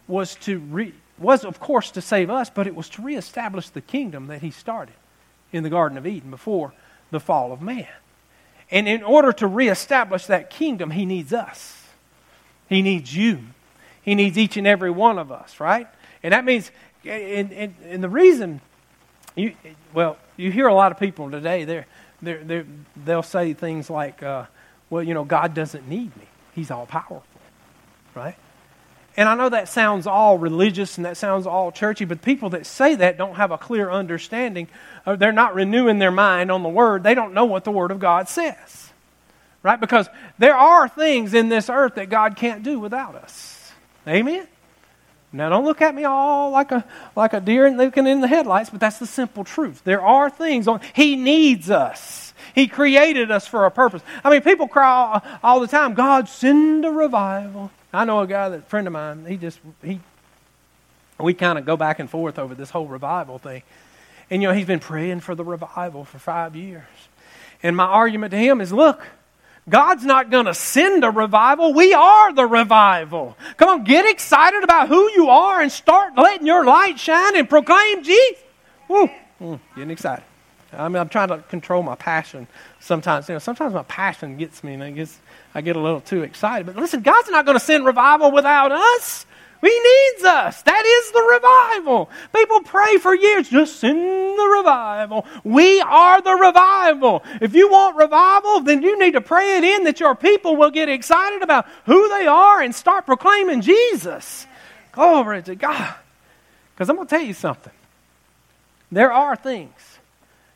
was 0.08 0.34
to 0.38 0.58
re, 0.58 0.92
was 1.20 1.46
of 1.46 1.60
course 1.60 1.92
to 1.92 2.02
save 2.02 2.32
us, 2.32 2.50
but 2.50 2.66
it 2.66 2.76
was 2.76 2.90
to 2.90 3.04
reestablish 3.04 3.70
the 3.70 3.82
kingdom 3.82 4.26
that 4.26 4.42
he 4.42 4.50
started 4.50 4.96
in 5.52 5.62
the 5.62 5.70
Garden 5.70 6.00
of 6.00 6.08
Eden 6.08 6.32
before 6.32 6.74
the 7.12 7.20
fall 7.20 7.54
of 7.54 7.62
man. 7.62 7.88
And 8.72 8.88
in 8.88 9.04
order 9.04 9.32
to 9.34 9.46
reestablish 9.46 10.26
that 10.26 10.50
kingdom, 10.50 10.90
he 10.90 11.06
needs 11.06 11.32
us. 11.32 11.84
He 12.68 12.82
needs 12.82 13.16
you. 13.16 13.40
He 14.04 14.16
needs 14.16 14.38
each 14.38 14.58
and 14.58 14.68
every 14.68 14.92
one 14.92 15.18
of 15.18 15.32
us, 15.32 15.60
right? 15.60 15.88
And 16.22 16.34
that 16.34 16.46
means, 16.46 16.72
and, 17.06 17.52
and, 17.52 17.76
and 17.86 18.04
the 18.04 18.10
reason, 18.10 18.62
you, 19.36 19.56
well, 19.94 20.18
you 20.38 20.52
hear 20.52 20.68
a 20.68 20.74
lot 20.74 20.92
of 20.92 21.00
people 21.00 21.32
today, 21.32 21.64
they're, 21.66 21.88
they're, 22.22 22.44
they're, 22.44 22.66
they'll 23.06 23.24
say 23.24 23.54
things 23.54 23.90
like, 23.90 24.22
uh, 24.22 24.46
well, 24.90 25.04
you 25.04 25.14
know, 25.14 25.24
God 25.24 25.54
doesn't 25.54 25.88
need 25.88 26.16
me. 26.18 26.28
He's 26.54 26.70
all 26.70 26.86
powerful, 26.86 27.24
right? 28.14 28.36
And 29.16 29.30
I 29.30 29.36
know 29.36 29.50
that 29.50 29.70
sounds 29.70 30.08
all 30.08 30.38
religious 30.38 30.98
and 30.98 31.06
that 31.06 31.18
sounds 31.18 31.46
all 31.46 31.72
churchy, 31.72 32.06
but 32.06 32.22
people 32.22 32.50
that 32.52 32.66
say 32.66 32.96
that 32.96 33.18
don't 33.18 33.36
have 33.36 33.52
a 33.52 33.58
clear 33.58 33.92
understanding. 33.92 34.68
they're 35.06 35.32
not 35.32 35.54
renewing 35.54 36.00
their 36.00 36.12
mind 36.12 36.52
on 36.52 36.64
the 36.64 36.70
Word. 36.70 37.04
They 37.04 37.14
don't 37.14 37.34
know 37.34 37.46
what 37.46 37.64
the 37.64 37.72
Word 37.72 37.92
of 37.92 38.00
God 38.00 38.28
says, 38.28 38.92
right? 39.62 39.80
Because 39.80 40.10
there 40.40 40.56
are 40.56 40.88
things 40.88 41.34
in 41.34 41.50
this 41.50 41.70
earth 41.70 41.96
that 41.96 42.10
God 42.10 42.36
can't 42.36 42.64
do 42.64 42.80
without 42.80 43.14
us. 43.14 43.53
Amen? 44.08 44.48
Now, 45.32 45.50
don't 45.50 45.66
look 45.66 45.82
at 45.82 45.96
me 45.96 46.04
all 46.04 46.52
like 46.52 46.72
a, 46.72 46.86
like 47.16 47.34
a 47.34 47.42
deer 47.42 47.72
looking 47.72 48.06
in 48.06 48.22
the 48.22 48.28
headlights, 48.28 48.70
but 48.70 48.80
that's 48.80 49.00
the 49.00 49.08
simple 49.08 49.44
truth. 49.44 49.82
There 49.84 50.02
are 50.02 50.30
things 50.30 50.68
on, 50.68 50.80
He 50.94 51.16
needs 51.16 51.72
us. 51.72 52.34
He 52.54 52.68
created 52.68 53.32
us 53.32 53.48
for 53.48 53.66
a 53.66 53.72
purpose. 53.72 54.04
I 54.24 54.30
mean, 54.30 54.42
people 54.42 54.68
cry 54.68 54.90
all, 54.92 55.22
all 55.44 55.60
the 55.60 55.68
time, 55.68 55.96
God, 55.96 56.30
send 56.30 56.86
a 56.86 56.92
revival. 56.92 57.72
I 57.92 58.06
know 58.06 58.22
a 58.22 58.28
guy 58.28 58.50
that, 58.50 58.60
a 58.60 58.62
friend 58.64 58.86
of 58.86 58.94
mine, 58.94 59.26
he 59.26 59.38
just, 59.38 59.60
he, 59.84 60.00
we 61.20 61.34
kind 61.34 61.58
of 61.58 61.66
go 61.66 61.78
back 61.78 62.00
and 62.00 62.10
forth 62.10 62.38
over 62.38 62.54
this 62.54 62.70
whole 62.70 62.88
revival 62.88 63.40
thing. 63.40 63.64
And, 64.30 64.42
you 64.42 64.48
know, 64.48 64.54
he's 64.54 64.68
been 64.68 64.80
praying 64.80 65.22
for 65.22 65.34
the 65.36 65.44
revival 65.44 66.06
for 66.06 66.20
five 66.20 66.56
years. 66.56 66.84
And 67.64 67.76
my 67.76 67.86
argument 67.86 68.32
to 68.32 68.38
him 68.38 68.62
is 68.62 68.72
look, 68.72 69.06
God's 69.70 70.04
not 70.04 70.30
going 70.30 70.46
to 70.46 70.54
send 70.54 71.06
a 71.06 71.10
revival. 71.10 71.74
We 71.74 71.94
are 71.94 72.34
the 72.34 72.46
revival. 72.46 73.38
Come 73.58 73.70
on, 73.70 73.84
get 73.86 74.06
excited 74.06 74.64
about 74.64 74.90
who 74.90 75.10
you 75.12 75.30
are 75.30 75.62
and 75.62 75.72
start 75.72 76.18
letting 76.18 76.46
your 76.46 76.66
light 76.66 77.00
shine 77.00 77.38
and 77.38 77.50
proclaim 77.50 78.04
Jesus. 78.04 78.44
Woo, 78.90 79.10
mm, 79.40 79.60
getting 79.76 79.92
excited. 79.92 80.26
I 80.74 80.88
mean, 80.90 80.98
I'm 80.98 81.10
trying 81.10 81.30
to 81.30 81.38
control 81.50 81.84
my 81.84 81.96
passion 81.96 82.48
sometimes. 82.80 83.30
You 83.30 83.36
know, 83.36 83.40
sometimes 83.40 83.74
my 83.74 83.84
passion 83.84 84.38
gets 84.38 84.64
me 84.64 84.74
and 84.74 84.84
I, 84.84 84.92
gets, 84.92 85.20
I 85.54 85.62
get 85.62 85.76
a 85.76 85.80
little 85.80 86.02
too 86.02 86.24
excited. 86.24 86.66
But 86.66 86.76
listen, 86.76 87.02
God's 87.02 87.30
not 87.30 87.46
going 87.46 87.58
to 87.58 87.64
send 87.64 87.86
revival 87.86 88.32
without 88.32 88.72
us. 88.72 89.26
He 89.64 89.70
needs 89.70 90.26
us. 90.26 90.62
That 90.64 90.86
is 90.86 91.12
the 91.12 91.22
revival. 91.22 92.10
People 92.36 92.60
pray 92.64 92.98
for 92.98 93.16
years, 93.16 93.48
just 93.48 93.78
send 93.78 93.98
the 93.98 94.54
revival. 94.58 95.26
We 95.46 95.80
are 95.80 96.22
the 96.22 96.34
revival. 96.34 97.24
If 97.40 97.56
you 97.56 97.72
want 97.72 97.96
revival, 97.96 98.60
then 98.60 98.82
you 98.82 99.00
need 99.00 99.14
to 99.14 99.22
pray 99.22 99.56
it 99.58 99.64
in 99.64 99.86
that 99.86 100.02
your 100.02 100.16
people 100.16 100.58
will 100.58 100.70
get 100.70 100.90
excited 100.90 101.42
about 101.42 101.66
who 101.86 102.10
they 102.10 102.28
are 102.28 102.62
and 102.62 102.76
start 102.76 103.06
proclaiming 103.06 103.62
Jesus. 103.62 104.48
Glory 104.92 105.42
to 105.44 105.56
God. 105.56 105.96
Because 106.76 106.90
I'm 106.90 106.98
going 106.98 107.08
to 107.08 107.16
tell 107.16 107.26
you 107.26 107.34
something. 107.34 107.74
There 108.92 109.14
are 109.14 109.38
things 109.38 110.00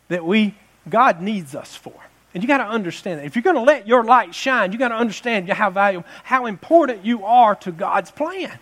that 0.10 0.26
we, 0.26 0.54
God 0.90 1.22
needs 1.22 1.56
us 1.56 1.74
for. 1.76 1.94
And 2.34 2.44
you 2.44 2.48
got 2.48 2.58
to 2.58 2.68
understand 2.68 3.22
that. 3.22 3.26
If 3.26 3.38
you're 3.38 3.44
going 3.44 3.56
to 3.56 3.62
let 3.62 3.88
your 3.88 4.04
light 4.04 4.36
shine, 4.36 4.74
you 4.74 4.78
got 4.78 4.90
to 4.90 4.96
understand 4.96 5.48
how 5.48 5.70
valuable, 5.70 6.06
how 6.24 6.46
important 6.46 7.06
you 7.06 7.24
are 7.24 7.56
to 7.56 7.72
God's 7.72 8.12
plan. 8.12 8.60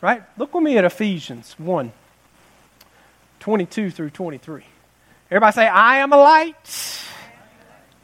Right? 0.00 0.22
Look 0.38 0.54
with 0.54 0.62
me 0.62 0.78
at 0.78 0.84
Ephesians 0.84 1.54
1 1.58 1.92
22 3.40 3.90
through 3.90 4.10
23. 4.10 4.62
Everybody 5.30 5.54
say, 5.54 5.66
I 5.66 5.98
am 5.98 6.12
a 6.12 6.16
light. 6.16 7.06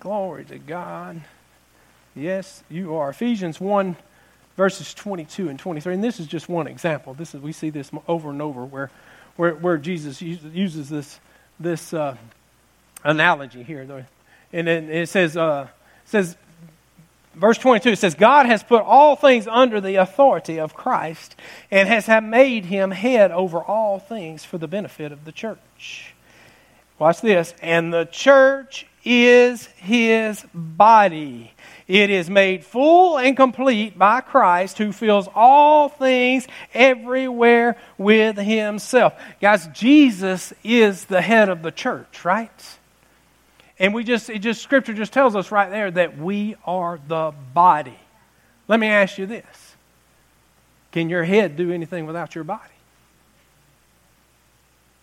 Glory 0.00 0.44
to 0.46 0.59
God. 0.59 1.20
Yes, 2.14 2.62
you 2.70 2.96
are. 2.96 3.11
Ephesians 3.11 3.61
1 3.61 3.96
verses 4.56 4.94
22 4.94 5.48
and 5.48 5.59
23. 5.59 5.94
And 5.94 6.04
this 6.04 6.18
is 6.18 6.26
just 6.26 6.48
one 6.48 6.66
example. 6.66 7.14
This 7.14 7.35
is, 7.35 7.40
we 7.40 7.52
see 7.52 7.70
this 7.70 7.90
over 8.09 8.30
and 8.30 8.40
over 8.40 8.64
where, 8.64 8.90
where, 9.37 9.54
where 9.54 9.76
Jesus 9.76 10.22
uses 10.22 10.88
this, 10.88 11.20
this 11.61 11.92
uh, 11.92 12.16
analogy 13.04 13.62
here. 13.62 14.06
And 14.52 14.66
then 14.66 14.88
it 14.88 15.09
says, 15.09 15.37
uh, 15.37 15.68
says, 16.04 16.37
verse 17.37 17.59
22, 17.59 17.90
it 17.90 17.99
says, 17.99 18.14
God 18.14 18.46
has 18.46 18.62
put 18.62 18.83
all 18.83 19.14
things 19.14 19.46
under 19.46 19.81
the 19.81 19.96
authority 19.96 20.59
of 20.59 20.75
Christ 20.75 21.37
and 21.70 21.88
has 21.88 22.09
made 22.22 22.64
him 22.64 22.90
head 22.90 23.31
over 23.31 23.62
all 23.62 23.99
things 23.99 24.44
for 24.44 24.59
the 24.59 24.68
benefit 24.68 25.12
of 25.12 25.25
the 25.25 25.33
church. 25.33 26.14
Watch 26.99 27.20
this. 27.20 27.55
And 27.61 27.92
the 27.92 28.07
church 28.07 28.87
is 29.05 29.66
his 29.77 30.44
body. 30.53 31.53
It 31.87 32.11
is 32.11 32.29
made 32.29 32.64
full 32.64 33.18
and 33.18 33.37
complete 33.37 33.96
by 33.96 34.20
Christ 34.20 34.79
who 34.79 34.90
fills 34.90 35.29
all 35.35 35.88
things 35.88 36.49
everywhere 36.75 37.77
with 37.96 38.38
himself. 38.38 39.12
Guys, 39.40 39.68
Jesus 39.68 40.53
is 40.64 41.05
the 41.05 41.20
head 41.20 41.49
of 41.49 41.62
the 41.62 41.70
church, 41.70 42.25
right? 42.25 42.79
And 43.78 43.92
we 43.92 44.04
just, 44.04 44.30
it 44.30 44.38
just, 44.38 44.62
scripture 44.62 44.94
just 44.94 45.12
tells 45.12 45.36
us 45.36 45.50
right 45.50 45.70
there 45.70 45.90
that 45.90 46.16
we 46.18 46.56
are 46.64 46.98
the 47.08 47.34
body. 47.52 47.98
Let 48.68 48.80
me 48.80 48.86
ask 48.88 49.18
you 49.18 49.26
this 49.26 49.76
Can 50.92 51.08
your 51.08 51.24
head 51.24 51.56
do 51.56 51.70
anything 51.72 52.06
without 52.06 52.34
your 52.34 52.44
body? 52.44 52.62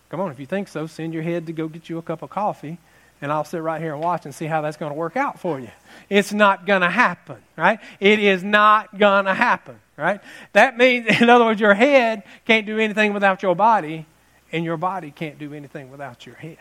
Come 0.09 0.19
on, 0.19 0.31
if 0.31 0.39
you 0.39 0.45
think 0.45 0.67
so, 0.67 0.85
send 0.85 1.13
your 1.13 1.23
head 1.23 1.47
to 1.47 1.53
go 1.53 1.67
get 1.67 1.89
you 1.89 1.97
a 1.97 2.01
cup 2.03 2.21
of 2.21 2.29
coffee, 2.29 2.77
and 3.19 3.31
I'll 3.31 3.43
sit 3.43 3.63
right 3.63 3.81
here 3.81 3.93
and 3.93 4.01
watch 4.01 4.25
and 4.25 4.35
see 4.35 4.45
how 4.45 4.61
that's 4.61 4.77
going 4.77 4.91
to 4.91 4.95
work 4.95 5.17
out 5.17 5.39
for 5.39 5.59
you. 5.59 5.71
It's 6.07 6.31
not 6.31 6.67
going 6.67 6.81
to 6.81 6.89
happen, 6.89 7.37
right? 7.57 7.79
It 7.99 8.19
is 8.19 8.43
not 8.43 8.99
going 8.99 9.25
to 9.25 9.33
happen, 9.33 9.79
right? 9.97 10.21
That 10.51 10.77
means, 10.77 11.07
in 11.21 11.29
other 11.31 11.45
words, 11.45 11.59
your 11.59 11.73
head 11.73 12.23
can't 12.45 12.67
do 12.67 12.77
anything 12.77 13.13
without 13.13 13.41
your 13.41 13.55
body, 13.55 14.05
and 14.51 14.63
your 14.63 14.77
body 14.77 15.09
can't 15.09 15.39
do 15.39 15.53
anything 15.53 15.89
without 15.89 16.27
your 16.27 16.35
head. 16.35 16.57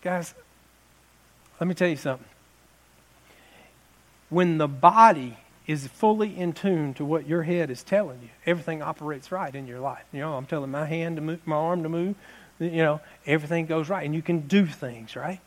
Guys, 0.00 0.34
let 1.60 1.66
me 1.66 1.74
tell 1.74 1.88
you 1.88 1.96
something. 1.96 2.26
When 4.28 4.58
the 4.58 4.68
body 4.68 5.38
is 5.66 5.86
fully 5.86 6.36
in 6.36 6.52
tune 6.52 6.94
to 6.94 7.04
what 7.04 7.26
your 7.26 7.42
head 7.44 7.70
is 7.70 7.82
telling 7.82 8.20
you, 8.22 8.28
everything 8.46 8.82
operates 8.82 9.32
right 9.32 9.54
in 9.54 9.66
your 9.66 9.80
life. 9.80 10.04
You 10.12 10.20
know, 10.20 10.34
I'm 10.34 10.46
telling 10.46 10.70
my 10.70 10.86
hand 10.86 11.16
to 11.16 11.22
move, 11.22 11.46
my 11.46 11.56
arm 11.56 11.82
to 11.82 11.88
move, 11.88 12.16
you 12.58 12.70
know, 12.70 13.00
everything 13.26 13.66
goes 13.66 13.88
right 13.88 14.04
and 14.04 14.14
you 14.14 14.22
can 14.22 14.40
do 14.40 14.66
things, 14.66 15.16
right? 15.16 15.40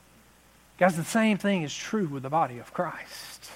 Guys, 0.77 0.95
the 0.95 1.03
same 1.03 1.37
thing 1.37 1.63
is 1.63 1.75
true 1.75 2.07
with 2.07 2.23
the 2.23 2.29
body 2.29 2.59
of 2.59 2.73
Christ. 2.73 3.51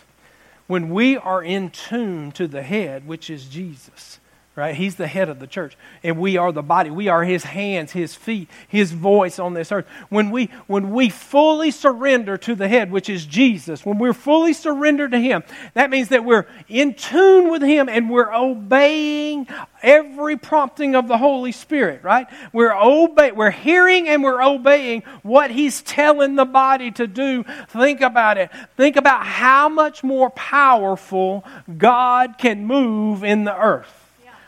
When 0.67 0.89
we 0.89 1.17
are 1.17 1.43
in 1.43 1.69
tune 1.69 2.31
to 2.33 2.47
the 2.47 2.63
head, 2.63 3.05
which 3.05 3.29
is 3.29 3.45
Jesus, 3.45 4.19
right? 4.62 4.76
He's 4.76 4.93
the 4.93 5.08
head 5.08 5.28
of 5.28 5.39
the 5.39 5.47
church, 5.47 5.76
and 6.04 6.19
we 6.19 6.38
are 6.38 6.52
the 6.52 6.62
body. 6.62 6.91
We 6.91 7.08
are 7.08 7.24
his 7.24 7.43
hands, 7.43 7.91
his 7.91 8.13
feet, 8.13 8.47
his 8.67 8.91
voice 8.91 9.39
on 9.39 9.56
this 9.56 9.71
earth. 9.71 9.88
When 10.10 10.30
we 10.30 10.52
when 10.67 10.91
we 10.91 11.10
fully 11.10 11.71
surrender 11.71 12.38
to 12.38 12.54
the 12.54 12.67
head, 12.67 12.91
which 12.91 13.10
is 13.10 13.26
Jesus, 13.26 13.84
when 13.84 13.97
we're 13.97 14.13
fully 14.13 14.54
surrendered 14.54 15.13
to 15.13 15.19
him, 15.19 15.41
that 15.74 15.89
means 15.89 16.10
that 16.10 16.24
we're 16.24 16.45
in 16.69 16.93
tune 16.93 17.50
with 17.50 17.63
him 17.63 17.89
and 17.89 18.08
we're 18.08 18.32
obeying 18.32 19.47
every 19.82 20.38
prompting 20.38 20.93
of 20.93 21.08
the 21.08 21.17
Holy 21.17 21.52
Spirit, 21.52 22.04
right? 22.04 22.28
We're 22.54 22.76
obey 22.76 23.32
we're 23.32 23.50
hearing 23.50 24.08
and 24.08 24.24
we're 24.24 24.43
obeying 24.43 25.02
what 25.24 25.50
he's 25.50 25.82
telling 25.82 26.36
the 26.36 26.45
body 26.45 26.91
to 26.91 27.08
do. 27.08 27.45
Think 27.69 28.02
about 28.02 28.38
it. 28.38 28.52
Think 28.78 28.95
about 28.95 29.26
how 29.26 29.69
much 29.69 30.04
more 30.04 30.30
powerful 30.30 31.43
God 31.80 32.38
can 32.38 32.67
move 32.67 33.24
in 33.24 33.43
the 33.43 33.60
earth. 33.60 34.00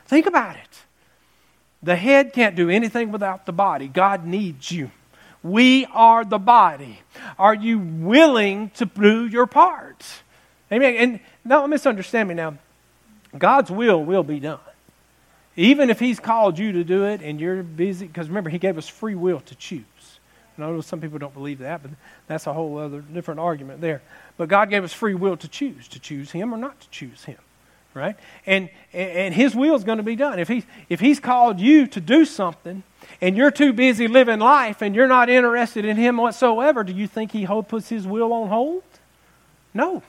Think 0.05 0.25
about 0.25 0.55
it. 0.55 0.83
The 1.81 1.95
head 1.95 2.33
can't 2.33 2.55
do 2.55 2.69
anything 2.69 3.11
without 3.11 3.45
the 3.45 3.51
body. 3.51 3.87
God 3.87 4.25
needs 4.25 4.71
you. 4.71 4.91
We 5.43 5.85
are 5.87 6.23
the 6.23 6.39
body. 6.39 7.01
Are 7.37 7.53
you 7.53 7.79
willing 7.79 8.69
to 8.75 8.85
do 8.85 9.27
your 9.27 9.45
part? 9.45 10.05
Amen. 10.71 10.95
And 10.95 11.19
don't 11.45 11.69
misunderstand 11.69 12.29
me 12.29 12.35
now. 12.35 12.57
God's 13.37 13.69
will 13.69 14.03
will 14.03 14.23
be 14.23 14.39
done. 14.39 14.59
Even 15.57 15.89
if 15.89 15.99
He's 15.99 16.19
called 16.19 16.57
you 16.57 16.71
to 16.71 16.83
do 16.85 17.05
it 17.05 17.21
and 17.21 17.39
you're 17.39 17.61
busy, 17.61 18.07
because 18.07 18.29
remember, 18.29 18.49
He 18.49 18.59
gave 18.59 18.77
us 18.77 18.87
free 18.87 19.15
will 19.15 19.41
to 19.41 19.55
choose. 19.55 19.83
And 20.55 20.63
I 20.65 20.69
know 20.69 20.81
some 20.81 21.01
people 21.01 21.19
don't 21.19 21.33
believe 21.33 21.59
that, 21.59 21.81
but 21.81 21.91
that's 22.27 22.47
a 22.47 22.53
whole 22.53 22.77
other 22.77 23.01
different 23.01 23.41
argument 23.41 23.81
there. 23.81 24.01
But 24.37 24.47
God 24.47 24.69
gave 24.69 24.83
us 24.83 24.93
free 24.93 25.15
will 25.15 25.35
to 25.37 25.47
choose, 25.47 25.87
to 25.89 25.99
choose 25.99 26.31
Him 26.31 26.53
or 26.53 26.57
not 26.57 26.79
to 26.79 26.89
choose 26.89 27.25
Him 27.25 27.39
right? 27.93 28.15
And, 28.45 28.69
and 28.91 29.33
his 29.33 29.55
will 29.55 29.75
is 29.75 29.83
going 29.83 29.97
to 29.97 30.03
be 30.03 30.15
done. 30.15 30.39
If, 30.39 30.47
he, 30.47 30.63
if 30.89 30.99
he's 30.99 31.19
called 31.19 31.59
you 31.59 31.87
to 31.87 32.01
do 32.01 32.25
something 32.25 32.83
and 33.21 33.37
you're 33.37 33.51
too 33.51 33.73
busy 33.73 34.07
living 34.07 34.39
life 34.39 34.81
and 34.81 34.95
you're 34.95 35.07
not 35.07 35.29
interested 35.29 35.85
in 35.85 35.97
him 35.97 36.17
whatsoever, 36.17 36.83
do 36.83 36.93
you 36.93 37.07
think 37.07 37.31
he 37.31 37.45
puts 37.45 37.89
his 37.89 38.07
will 38.07 38.33
on 38.33 38.49
hold? 38.49 38.83
No. 39.73 40.03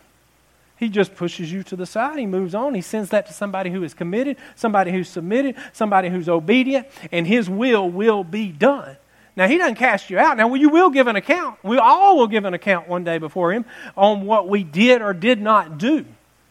He 0.76 0.88
just 0.88 1.14
pushes 1.14 1.52
you 1.52 1.62
to 1.64 1.76
the 1.76 1.86
side. 1.86 2.18
He 2.18 2.26
moves 2.26 2.54
on. 2.54 2.74
He 2.74 2.80
sends 2.80 3.10
that 3.10 3.26
to 3.26 3.32
somebody 3.32 3.70
who 3.70 3.82
is 3.84 3.94
committed, 3.94 4.36
somebody 4.56 4.90
who's 4.90 5.08
submitted, 5.08 5.56
somebody 5.72 6.08
who's 6.08 6.28
obedient, 6.28 6.88
and 7.12 7.26
his 7.26 7.48
will 7.48 7.88
will 7.88 8.24
be 8.24 8.48
done. 8.48 8.96
Now, 9.36 9.48
he 9.48 9.58
doesn't 9.58 9.76
cast 9.76 10.10
you 10.10 10.18
out. 10.18 10.36
Now, 10.36 10.52
you 10.54 10.68
will 10.68 10.90
give 10.90 11.06
an 11.06 11.16
account. 11.16 11.58
We 11.64 11.78
all 11.78 12.18
will 12.18 12.28
give 12.28 12.44
an 12.44 12.54
account 12.54 12.88
one 12.88 13.02
day 13.02 13.18
before 13.18 13.52
him 13.52 13.64
on 13.96 14.26
what 14.26 14.48
we 14.48 14.62
did 14.62 15.02
or 15.02 15.12
did 15.12 15.40
not 15.40 15.78
do 15.78 16.04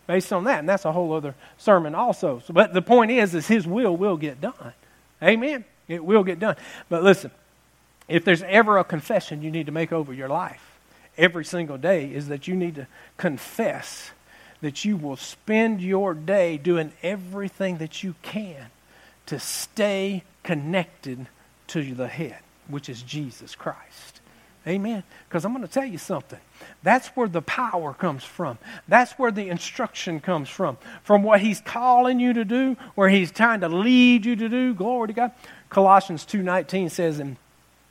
based 0.08 0.34
on 0.34 0.44
that. 0.46 0.60
And 0.60 0.70
that's 0.70 0.86
a 0.86 0.92
whole 0.92 1.13
other 1.13 1.36
sermon 1.58 1.96
also. 1.96 2.42
So, 2.46 2.54
but 2.54 2.74
the 2.74 2.82
point 2.82 3.12
is, 3.12 3.34
is 3.34 3.48
his 3.48 3.68
will 3.68 3.96
will 3.96 4.18
get 4.18 4.42
done. 4.42 4.74
Amen. 5.22 5.66
It 5.88 6.04
will 6.04 6.24
get 6.24 6.39
done. 6.39 6.56
But 6.89 7.04
listen, 7.04 7.32
if 8.08 8.26
there's 8.26 8.44
ever 8.44 8.78
a 8.78 8.84
confession 8.84 9.42
you 9.42 9.52
need 9.52 9.66
to 9.68 9.72
make 9.72 9.92
over 9.92 10.13
your 10.13 10.30
life 10.30 10.78
every 11.18 11.46
single 11.46 11.78
day, 11.78 12.06
is 12.12 12.28
that 12.28 12.48
you 12.48 12.56
need 12.56 12.76
to 12.76 12.88
confess 13.18 14.12
that 14.62 14.86
you 14.86 14.96
will 14.96 15.18
spend 15.18 15.82
your 15.82 16.13
day 16.13 16.58
doing 16.58 16.92
everything 17.04 17.78
that 17.78 18.02
you 18.04 18.16
can 18.22 18.68
to 19.26 19.39
stay 19.39 20.24
connected 20.44 21.28
to 21.68 21.94
the 21.94 22.08
head, 22.08 22.39
which 22.68 22.89
is 22.89 23.02
Jesus 23.02 23.56
Christ. 23.56 24.12
Amen. 24.65 25.04
Because 25.28 25.43
I'm 25.43 25.54
going 25.54 25.65
to 25.65 25.71
tell 25.71 25.86
you 25.86 25.97
something. 25.97 26.39
That's 26.84 27.08
where 27.10 27.28
the 27.28 27.41
power 27.41 27.93
comes 27.93 28.23
from. 28.23 28.58
That's 28.88 29.12
where 29.13 29.32
the 29.32 29.49
instruction 29.49 30.21
comes 30.21 30.49
from. 30.49 30.78
From 31.04 31.23
what 31.23 31.41
He's 31.41 31.60
calling 31.60 32.19
you 32.19 32.34
to 32.34 32.45
do, 32.45 32.78
where 32.95 33.10
He's 33.10 33.32
trying 33.32 33.60
to 33.62 33.69
lead 33.69 34.26
you 34.26 34.36
to 34.38 34.47
do. 34.47 34.73
Glory 34.73 35.10
to 35.10 35.13
God. 35.13 35.32
Colossians 35.69 36.26
2.19 36.26 36.91
says, 36.91 37.19
and 37.19 37.36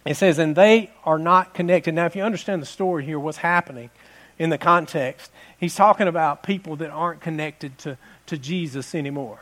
it 0.07 0.17
says, 0.17 0.39
and 0.39 0.57
they 0.57 0.91
are 1.05 1.19
not 1.19 1.53
connected. 1.53 1.95
Now, 1.95 2.07
if 2.07 2.17
you 2.17 2.23
understand 2.23 2.63
the 2.63 2.67
story 2.67 3.05
here, 3.05 3.19
what's 3.19 3.39
happening 3.39 3.91
in 4.39 4.49
the 4.49 4.59
context, 4.59 5.31
he's 5.59 5.75
talking 5.75 6.09
about 6.09 6.43
people 6.43 6.77
that 6.77 6.91
aren't 6.91 7.21
connected 7.21 7.77
to, 7.79 7.99
to 8.27 8.39
Jesus 8.39 8.95
anymore 8.95 9.41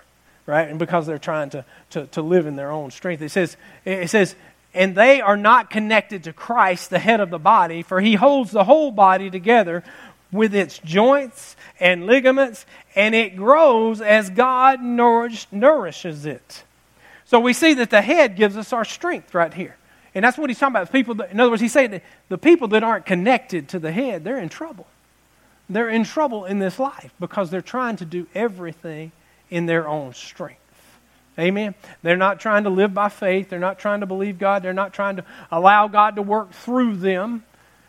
right? 0.51 0.69
And 0.69 0.81
because 0.81 1.07
they're 1.07 1.19
trying 1.19 1.51
to, 1.51 1.65
to, 1.91 2.07
to 2.09 2.23
live 2.23 2.47
in 2.47 2.57
their 2.57 2.73
own 2.73 2.91
strength. 2.91 3.23
It 3.23 3.29
says, 3.29 3.57
it 3.85 4.11
says, 4.11 4.35
and 4.73 4.95
they 4.95 5.21
are 5.21 5.37
not 5.37 5.71
connected 5.71 6.25
to 6.25 6.33
Christ, 6.33 6.91
the 6.91 6.99
head 6.99 7.21
of 7.21 7.31
the 7.31 7.39
body, 7.39 7.83
for 7.83 8.01
he 8.01 8.15
holds 8.15 8.51
the 8.51 8.65
whole 8.65 8.91
body 8.91 9.31
together 9.31 9.83
with 10.33 10.55
its 10.55 10.79
joints 10.79 11.57
and 11.81 12.07
ligaments, 12.07 12.67
and 12.95 13.15
it 13.15 13.37
grows 13.37 14.01
as 14.01 14.31
God 14.31 14.81
nourish, 14.81 15.47
nourishes 15.51 16.25
it. 16.25 16.63
So 17.25 17.41
we 17.41 17.53
see 17.53 17.75
that 17.75 17.91
the 17.91 18.03
head 18.03 18.37
gives 18.37 18.57
us 18.57 18.73
our 18.73 18.85
strength 18.85 19.35
right 19.35 19.53
here. 19.53 19.77
And 20.15 20.25
that's 20.25 20.37
what 20.37 20.51
he's 20.51 20.59
talking 20.59 20.75
about. 20.75 20.91
People 20.91 21.15
that, 21.17 21.31
in 21.31 21.39
other 21.39 21.51
words, 21.51 21.63
he's 21.63 21.73
saying 21.73 21.93
that 21.93 22.03
the 22.29 22.39
people 22.39 22.69
that 22.69 22.83
aren't 22.83 23.07
connected 23.07 23.69
to 23.69 23.79
the 23.79 23.93
head, 23.93 24.25
they're 24.25 24.39
in 24.39 24.49
trouble. 24.49 24.87
They're 25.69 25.89
in 25.89 26.03
trouble 26.05 26.45
in 26.45 26.59
this 26.59 26.81
life 26.81 27.13
because 27.21 27.51
they're 27.51 27.63
trying 27.63 27.97
to 27.97 28.05
do 28.05 28.27
everything 28.35 29.13
in 29.51 29.67
their 29.67 29.87
own 29.87 30.15
strength. 30.15 30.60
Amen. 31.39 31.75
They're 32.03 32.17
not 32.17 32.41
trying 32.41 32.65
to 32.65 32.71
live 32.71 32.93
by 32.93 33.09
faith. 33.09 33.49
They're 33.49 33.59
not 33.59 33.79
trying 33.79 34.01
to 34.01 34.07
believe 34.07 34.39
God. 34.39 34.63
They're 34.63 34.73
not 34.73 34.93
trying 34.93 35.17
to 35.17 35.25
allow 35.51 35.89
God 35.89 36.17
to 36.17 36.23
work 36.23 36.53
through 36.53 36.97
them. 36.97 37.45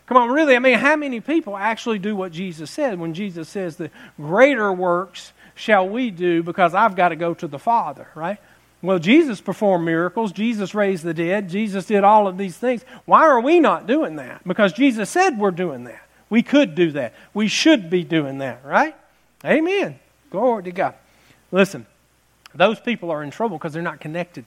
Come 0.05 0.17
on, 0.17 0.29
really, 0.29 0.55
I 0.55 0.59
mean, 0.59 0.77
how 0.77 0.97
many 0.97 1.21
people 1.21 1.55
actually 1.55 1.97
do 1.97 2.15
what 2.15 2.33
Jesus 2.33 2.69
said 2.69 2.99
when 2.99 3.13
Jesus 3.13 3.47
says 3.47 3.77
the 3.77 3.89
greater 4.17 4.71
works 4.71 5.31
shall 5.55 5.87
we 5.87 6.11
do 6.11 6.43
because 6.43 6.73
I've 6.73 6.95
got 6.95 7.09
to 7.09 7.15
go 7.15 7.33
to 7.35 7.47
the 7.47 7.59
Father, 7.59 8.07
right? 8.13 8.37
Well, 8.81 8.99
Jesus 8.99 9.39
performed 9.39 9.85
miracles. 9.85 10.31
Jesus 10.31 10.73
raised 10.73 11.03
the 11.03 11.13
dead. 11.13 11.49
Jesus 11.49 11.85
did 11.85 12.03
all 12.03 12.27
of 12.27 12.37
these 12.37 12.57
things. 12.57 12.83
Why 13.05 13.21
are 13.21 13.39
we 13.39 13.59
not 13.59 13.87
doing 13.87 14.15
that? 14.15 14.45
Because 14.45 14.73
Jesus 14.73 15.09
said 15.09 15.37
we're 15.37 15.51
doing 15.51 15.83
that. 15.85 16.01
We 16.29 16.43
could 16.43 16.75
do 16.75 16.91
that. 16.91 17.13
We 17.33 17.47
should 17.47 17.89
be 17.89 18.03
doing 18.03 18.39
that, 18.39 18.65
right? 18.65 18.95
Amen. 19.45 19.99
Glory 20.29 20.63
to 20.63 20.71
God. 20.71 20.95
Listen, 21.51 21.85
those 22.53 22.79
people 22.79 23.11
are 23.11 23.23
in 23.23 23.31
trouble 23.31 23.57
because 23.57 23.73
they're 23.73 23.81
not 23.81 23.99
connected 23.99 24.45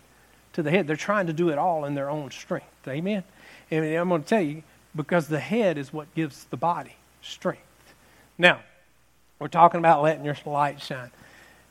to 0.52 0.62
the 0.62 0.70
head. 0.70 0.86
They're 0.86 0.96
trying 0.96 1.26
to 1.26 1.32
do 1.32 1.50
it 1.50 1.58
all 1.58 1.84
in 1.84 1.94
their 1.94 2.10
own 2.10 2.30
strength. 2.30 2.66
Amen? 2.86 3.24
And 3.70 3.84
I'm 3.84 4.08
going 4.08 4.22
to 4.22 4.28
tell 4.28 4.40
you, 4.40 4.62
because 4.94 5.28
the 5.28 5.40
head 5.40 5.78
is 5.78 5.92
what 5.92 6.14
gives 6.14 6.44
the 6.44 6.56
body 6.56 6.96
strength. 7.22 7.62
Now, 8.38 8.60
we're 9.38 9.48
talking 9.48 9.78
about 9.78 10.02
letting 10.02 10.24
your 10.24 10.36
light 10.46 10.80
shine. 10.80 11.10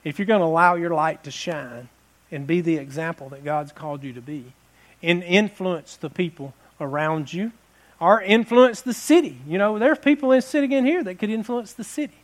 if 0.04 0.20
you're 0.20 0.26
going 0.26 0.42
to 0.42 0.46
allow 0.46 0.76
your 0.76 0.94
light 0.94 1.24
to 1.24 1.32
shine 1.32 1.90
and 2.32 2.46
be 2.48 2.62
the 2.62 2.78
example 2.78 3.30
that 3.30 3.44
God's 3.44 3.72
called 3.72 4.04
you 4.04 4.14
to 4.14 4.22
be, 4.22 4.54
and 5.02 5.24
influence 5.24 5.96
the 5.98 6.10
people 6.10 6.54
around 6.80 7.32
you, 7.32 7.52
or 8.00 8.22
influence 8.22 8.82
the 8.82 8.94
city. 8.94 9.38
You 9.48 9.58
know, 9.58 9.78
there's 9.78 10.00
people 10.00 10.40
sitting 10.42 10.72
in 10.72 10.86
here 10.86 11.04
that 11.04 11.16
could 11.20 11.30
influence 11.30 11.74
the 11.74 11.84
city. 11.84 12.23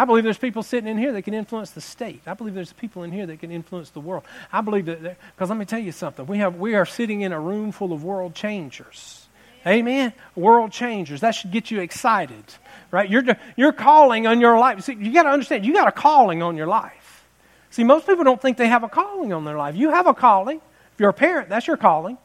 I 0.00 0.06
believe 0.06 0.24
there's 0.24 0.38
people 0.38 0.62
sitting 0.62 0.88
in 0.88 0.96
here 0.96 1.12
that 1.12 1.20
can 1.20 1.34
influence 1.34 1.72
the 1.72 1.82
state. 1.82 2.22
I 2.26 2.32
believe 2.32 2.54
there's 2.54 2.72
people 2.72 3.02
in 3.02 3.12
here 3.12 3.26
that 3.26 3.38
can 3.38 3.50
influence 3.50 3.90
the 3.90 4.00
world. 4.00 4.24
I 4.50 4.62
believe 4.62 4.86
that, 4.86 5.02
because 5.02 5.50
let 5.50 5.58
me 5.58 5.66
tell 5.66 5.78
you 5.78 5.92
something. 5.92 6.24
We, 6.24 6.38
have, 6.38 6.56
we 6.56 6.74
are 6.74 6.86
sitting 6.86 7.20
in 7.20 7.32
a 7.32 7.38
room 7.38 7.70
full 7.70 7.92
of 7.92 8.02
world 8.02 8.34
changers. 8.34 9.28
Amen? 9.66 10.14
World 10.34 10.72
changers. 10.72 11.20
That 11.20 11.32
should 11.32 11.50
get 11.50 11.70
you 11.70 11.80
excited, 11.80 12.44
right? 12.90 13.10
You're, 13.10 13.24
you're 13.58 13.74
calling 13.74 14.26
on 14.26 14.40
your 14.40 14.58
life. 14.58 14.80
See, 14.84 14.94
you 14.94 15.12
got 15.12 15.24
to 15.24 15.28
understand, 15.28 15.66
you 15.66 15.74
got 15.74 15.86
a 15.86 15.92
calling 15.92 16.42
on 16.42 16.56
your 16.56 16.66
life. 16.66 17.26
See, 17.68 17.84
most 17.84 18.06
people 18.06 18.24
don't 18.24 18.40
think 18.40 18.56
they 18.56 18.68
have 18.68 18.84
a 18.84 18.88
calling 18.88 19.34
on 19.34 19.44
their 19.44 19.58
life. 19.58 19.76
You 19.76 19.90
have 19.90 20.06
a 20.06 20.14
calling. 20.14 20.62
If 20.94 21.00
you're 21.00 21.10
a 21.10 21.12
parent, 21.12 21.50
that's 21.50 21.66
your 21.66 21.76
calling, 21.76 22.16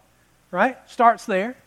right? 0.50 0.78
Starts 0.90 1.26
there. 1.26 1.58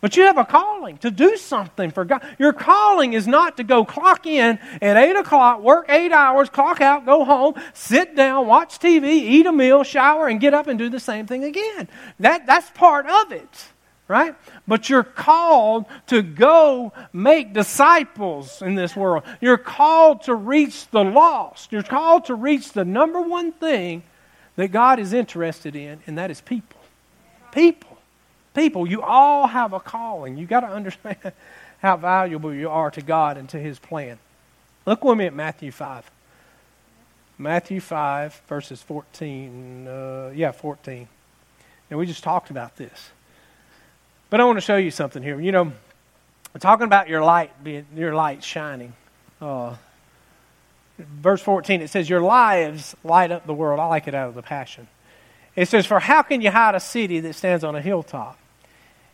But 0.00 0.16
you 0.16 0.24
have 0.24 0.38
a 0.38 0.44
calling 0.44 0.98
to 0.98 1.10
do 1.10 1.36
something 1.36 1.90
for 1.90 2.04
God. 2.04 2.22
Your 2.38 2.52
calling 2.52 3.14
is 3.14 3.26
not 3.26 3.56
to 3.56 3.64
go 3.64 3.84
clock 3.84 4.26
in 4.26 4.58
at 4.80 4.96
8 4.96 5.16
o'clock, 5.16 5.60
work 5.60 5.86
eight 5.88 6.12
hours, 6.12 6.48
clock 6.48 6.80
out, 6.80 7.04
go 7.04 7.24
home, 7.24 7.54
sit 7.74 8.14
down, 8.14 8.46
watch 8.46 8.78
TV, 8.78 9.04
eat 9.04 9.46
a 9.46 9.52
meal, 9.52 9.82
shower, 9.82 10.28
and 10.28 10.40
get 10.40 10.54
up 10.54 10.68
and 10.68 10.78
do 10.78 10.88
the 10.88 11.00
same 11.00 11.26
thing 11.26 11.42
again. 11.42 11.88
That, 12.20 12.46
that's 12.46 12.70
part 12.70 13.06
of 13.06 13.32
it, 13.32 13.68
right? 14.06 14.36
But 14.68 14.88
you're 14.88 15.02
called 15.02 15.86
to 16.08 16.22
go 16.22 16.92
make 17.12 17.52
disciples 17.52 18.62
in 18.62 18.76
this 18.76 18.94
world. 18.94 19.24
You're 19.40 19.58
called 19.58 20.22
to 20.24 20.34
reach 20.34 20.88
the 20.90 21.02
lost. 21.02 21.72
You're 21.72 21.82
called 21.82 22.26
to 22.26 22.36
reach 22.36 22.72
the 22.72 22.84
number 22.84 23.20
one 23.20 23.50
thing 23.50 24.04
that 24.54 24.68
God 24.68 25.00
is 25.00 25.12
interested 25.12 25.74
in, 25.74 26.00
and 26.06 26.18
that 26.18 26.30
is 26.30 26.40
people. 26.40 26.80
People 27.50 27.87
people. 28.54 28.88
You 28.88 29.02
all 29.02 29.46
have 29.46 29.72
a 29.72 29.80
calling. 29.80 30.36
You 30.36 30.46
got 30.46 30.60
to 30.60 30.68
understand 30.68 31.18
how 31.78 31.96
valuable 31.96 32.52
you 32.52 32.68
are 32.68 32.90
to 32.90 33.02
God 33.02 33.36
and 33.36 33.48
to 33.50 33.58
His 33.58 33.78
plan. 33.78 34.18
Look 34.86 35.04
with 35.04 35.18
me 35.18 35.26
at 35.26 35.34
Matthew 35.34 35.70
5. 35.70 36.10
Matthew 37.38 37.80
5, 37.80 38.42
verses 38.48 38.82
14. 38.82 39.86
Uh, 39.86 40.32
yeah, 40.34 40.50
14. 40.50 41.08
And 41.90 41.98
we 41.98 42.06
just 42.06 42.24
talked 42.24 42.50
about 42.50 42.76
this. 42.76 43.10
But 44.30 44.40
I 44.40 44.44
want 44.44 44.56
to 44.56 44.62
show 44.62 44.76
you 44.76 44.90
something 44.90 45.22
here. 45.22 45.40
You 45.40 45.52
know, 45.52 45.72
talking 46.58 46.84
about 46.84 47.08
your 47.08 47.22
light 47.22 47.62
being 47.62 47.86
your 47.94 48.14
light 48.14 48.42
shining. 48.42 48.92
Uh, 49.40 49.76
verse 50.98 51.40
14, 51.40 51.80
it 51.80 51.88
says, 51.90 52.10
Your 52.10 52.20
lives 52.20 52.96
light 53.04 53.30
up 53.30 53.46
the 53.46 53.54
world. 53.54 53.80
I 53.80 53.86
like 53.86 54.08
it 54.08 54.14
out 54.14 54.28
of 54.28 54.34
the 54.34 54.42
Passion. 54.42 54.88
It 55.58 55.66
says, 55.66 55.86
For 55.86 55.98
how 55.98 56.22
can 56.22 56.40
you 56.40 56.52
hide 56.52 56.76
a 56.76 56.80
city 56.80 57.18
that 57.18 57.34
stands 57.34 57.64
on 57.64 57.74
a 57.74 57.82
hilltop? 57.82 58.38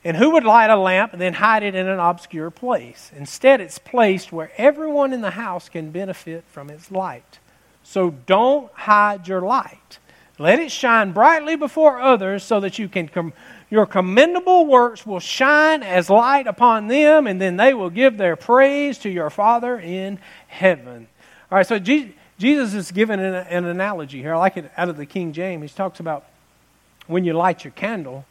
And 0.05 0.15
who 0.15 0.33
would 0.33 0.45
light 0.45 0.69
a 0.69 0.77
lamp 0.77 1.15
and 1.15 1.23
then 1.23 1.33
hide 1.33 1.63
it 1.63 1.75
in 1.75 1.89
an 1.89 1.99
obscure 1.99 2.51
place? 2.51 3.11
Instead, 3.17 3.63
it's 3.63 3.79
placed 3.79 4.31
where 4.31 4.53
everyone 4.59 5.15
in 5.15 5.23
the 5.23 5.31
house 5.31 5.71
can 5.71 5.91
benefit 5.91 6.45
from 6.51 6.69
its 6.69 6.91
light. 6.91 7.39
So 7.83 8.11
don't 8.11 8.71
hide 8.75 9.27
your 9.27 9.41
light. 9.41 9.99
Let 10.39 10.59
it 10.59 10.71
shine 10.71 11.13
brightly 11.13 11.57
before 11.57 11.99
others 11.99 12.45
so 12.45 12.61
that 12.61 12.79
you 12.79 12.91
can 12.91 13.09
com- 13.09 13.33
your 13.71 13.87
commendable 13.87 14.67
works 14.67 15.07
will 15.07 15.21
shine 15.21 15.83
as 15.83 16.11
light 16.11 16.47
upon 16.47 16.89
them, 16.89 17.27
and 17.27 17.41
then 17.41 17.57
they 17.57 17.73
will 17.73 17.89
give 17.89 18.19
their 18.19 18.37
praise 18.37 18.99
to 18.99 19.09
your 19.09 19.31
Father 19.31 19.79
in 19.79 20.19
heaven. 20.49 21.09
All 21.51 21.57
right, 21.57 21.67
so 21.67 21.79
Jesus 21.79 22.75
is 22.75 22.93
giving 22.93 23.19
an, 23.19 23.35
an 23.35 23.65
analogy 23.65 24.21
here. 24.21 24.35
I 24.35 24.39
like 24.39 24.59
it 24.59 24.71
out 24.77 24.91
of 24.91 24.99
the 24.99 25.07
King 25.07 25.33
James. 25.33 25.71
He 25.71 25.75
talks 25.75 26.01
about 26.01 26.27
when 27.07 27.25
you 27.25 27.33
light 27.33 27.65
your 27.65 27.73
candle, 27.73 28.25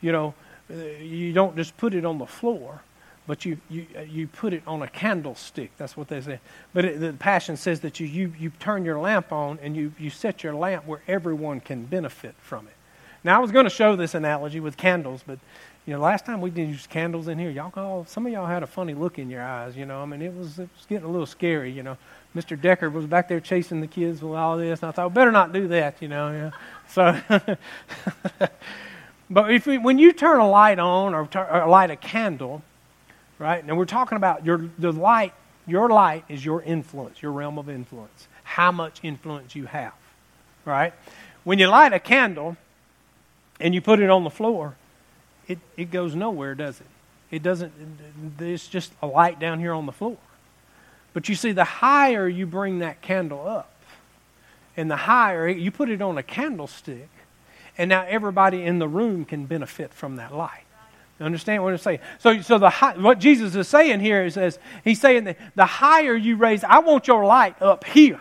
you 0.00 0.12
know, 0.12 0.34
uh, 0.70 0.74
you 0.74 1.32
don't 1.32 1.56
just 1.56 1.76
put 1.76 1.94
it 1.94 2.04
on 2.04 2.18
the 2.18 2.26
floor, 2.26 2.82
but 3.26 3.44
you, 3.44 3.58
you, 3.68 3.86
uh, 3.96 4.00
you 4.00 4.26
put 4.26 4.52
it 4.52 4.62
on 4.66 4.82
a 4.82 4.88
candlestick. 4.88 5.70
That's 5.76 5.96
what 5.96 6.08
they 6.08 6.20
say. 6.20 6.40
But 6.72 6.84
it, 6.84 7.00
the 7.00 7.12
Passion 7.12 7.56
says 7.56 7.80
that 7.80 8.00
you, 8.00 8.06
you, 8.06 8.32
you 8.38 8.50
turn 8.60 8.84
your 8.84 8.98
lamp 8.98 9.32
on 9.32 9.58
and 9.62 9.76
you, 9.76 9.92
you 9.98 10.10
set 10.10 10.42
your 10.42 10.54
lamp 10.54 10.86
where 10.86 11.02
everyone 11.08 11.60
can 11.60 11.84
benefit 11.84 12.34
from 12.38 12.66
it. 12.66 12.74
Now, 13.22 13.36
I 13.36 13.40
was 13.40 13.52
going 13.52 13.64
to 13.64 13.70
show 13.70 13.96
this 13.96 14.14
analogy 14.14 14.60
with 14.60 14.76
candles, 14.76 15.22
but 15.26 15.38
you 15.86 15.92
know, 15.92 16.00
last 16.00 16.24
time 16.24 16.40
we 16.40 16.50
did 16.50 16.68
use 16.68 16.86
candles 16.86 17.28
in 17.28 17.38
here, 17.38 17.50
y'all 17.50 17.72
all, 17.76 18.06
some 18.06 18.26
of 18.26 18.32
y'all 18.32 18.46
had 18.46 18.62
a 18.62 18.66
funny 18.66 18.94
look 18.94 19.18
in 19.18 19.28
your 19.28 19.42
eyes, 19.42 19.76
you 19.76 19.84
know. 19.84 20.00
I 20.00 20.06
mean, 20.06 20.22
it 20.22 20.34
was, 20.34 20.58
it 20.58 20.68
was 20.76 20.86
getting 20.88 21.04
a 21.04 21.10
little 21.10 21.26
scary, 21.26 21.70
you 21.70 21.82
know. 21.82 21.98
Mr. 22.34 22.60
Decker 22.60 22.90
was 22.90 23.06
back 23.06 23.28
there 23.28 23.40
chasing 23.40 23.80
the 23.80 23.86
kids 23.86 24.22
with 24.22 24.34
all 24.34 24.56
this, 24.56 24.82
and 24.82 24.88
I 24.88 24.92
thought, 24.92 25.12
better 25.14 25.30
not 25.30 25.52
do 25.52 25.68
that, 25.68 26.00
you 26.00 26.08
know. 26.08 26.30
Yeah. 26.30 26.50
So, 26.88 27.56
But 29.30 29.52
if 29.52 29.66
we, 29.66 29.78
when 29.78 29.98
you 29.98 30.12
turn 30.12 30.38
a 30.38 30.48
light 30.48 30.78
on 30.78 31.14
or, 31.14 31.28
or, 31.34 31.68
light 31.68 31.90
a 31.90 31.96
candle, 31.96 32.62
right? 33.38 33.64
And 33.64 33.76
we're 33.76 33.84
talking 33.84 34.16
about 34.16 34.44
your 34.44 34.68
the 34.78 34.92
light. 34.92 35.32
Your 35.66 35.88
light 35.88 36.24
is 36.28 36.44
your 36.44 36.60
influence, 36.60 37.22
your 37.22 37.32
realm 37.32 37.58
of 37.58 37.70
influence. 37.70 38.28
How 38.42 38.70
much 38.70 39.00
influence 39.02 39.54
you 39.54 39.64
have, 39.64 39.94
right? 40.66 40.92
When 41.42 41.58
you 41.58 41.68
light 41.68 41.94
a 41.94 41.98
candle 41.98 42.58
and 43.58 43.74
you 43.74 43.80
put 43.80 43.98
it 44.00 44.10
on 44.10 44.24
the 44.24 44.30
floor, 44.30 44.76
it, 45.48 45.58
it 45.76 45.90
goes 45.90 46.14
nowhere, 46.14 46.54
does 46.54 46.80
it? 46.80 46.86
It 47.30 47.42
doesn't. 47.42 47.72
It's 48.38 48.68
just 48.68 48.92
a 49.02 49.06
light 49.06 49.40
down 49.40 49.58
here 49.58 49.72
on 49.72 49.86
the 49.86 49.92
floor. 49.92 50.18
But 51.12 51.28
you 51.28 51.34
see, 51.34 51.52
the 51.52 51.64
higher 51.64 52.28
you 52.28 52.46
bring 52.46 52.80
that 52.80 53.00
candle 53.02 53.46
up, 53.46 53.70
and 54.76 54.90
the 54.90 54.96
higher 54.96 55.48
you 55.48 55.70
put 55.70 55.88
it 55.88 56.02
on 56.02 56.18
a 56.18 56.22
candlestick, 56.22 57.08
and 57.78 57.88
now 57.88 58.04
everybody 58.08 58.62
in 58.62 58.78
the 58.78 58.88
room 58.88 59.24
can 59.24 59.46
benefit 59.46 59.92
from 59.92 60.16
that 60.16 60.34
light. 60.34 60.64
You 61.18 61.26
understand 61.26 61.62
what 61.62 61.72
I'm 61.72 61.78
saying? 61.78 62.00
So, 62.18 62.40
so 62.40 62.58
the 62.58 62.70
high, 62.70 62.96
what 62.96 63.20
Jesus 63.20 63.54
is 63.54 63.68
saying 63.68 64.00
here 64.00 64.24
is, 64.24 64.36
is 64.36 64.58
he's 64.82 65.00
saying 65.00 65.24
that 65.24 65.38
the 65.54 65.64
higher 65.64 66.14
you 66.14 66.36
raise, 66.36 66.64
I 66.64 66.80
want 66.80 67.06
your 67.06 67.24
light 67.24 67.60
up 67.62 67.84
here. 67.84 68.20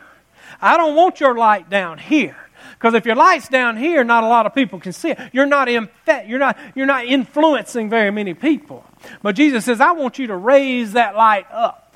I 0.61 0.77
don't 0.77 0.95
want 0.95 1.19
your 1.19 1.35
light 1.35 1.69
down 1.69 1.97
here. 1.97 2.37
Because 2.83 2.95
if 2.95 3.05
your 3.05 3.15
light's 3.15 3.47
down 3.47 3.77
here, 3.77 4.03
not 4.03 4.25
a 4.25 4.27
lot 4.27 4.45
of 4.45 4.53
people 4.53 4.77
can 4.77 4.91
see 4.91 5.11
it. 5.11 5.17
You're 5.31 5.45
not, 5.45 5.69
in, 5.69 5.87
you're, 6.27 6.37
not, 6.37 6.57
you're 6.75 6.85
not 6.85 7.05
influencing 7.05 7.89
very 7.89 8.11
many 8.11 8.33
people. 8.33 8.83
But 9.21 9.37
Jesus 9.37 9.63
says, 9.63 9.79
I 9.79 9.93
want 9.93 10.19
you 10.19 10.27
to 10.27 10.35
raise 10.35 10.91
that 10.91 11.15
light 11.15 11.45
up. 11.49 11.95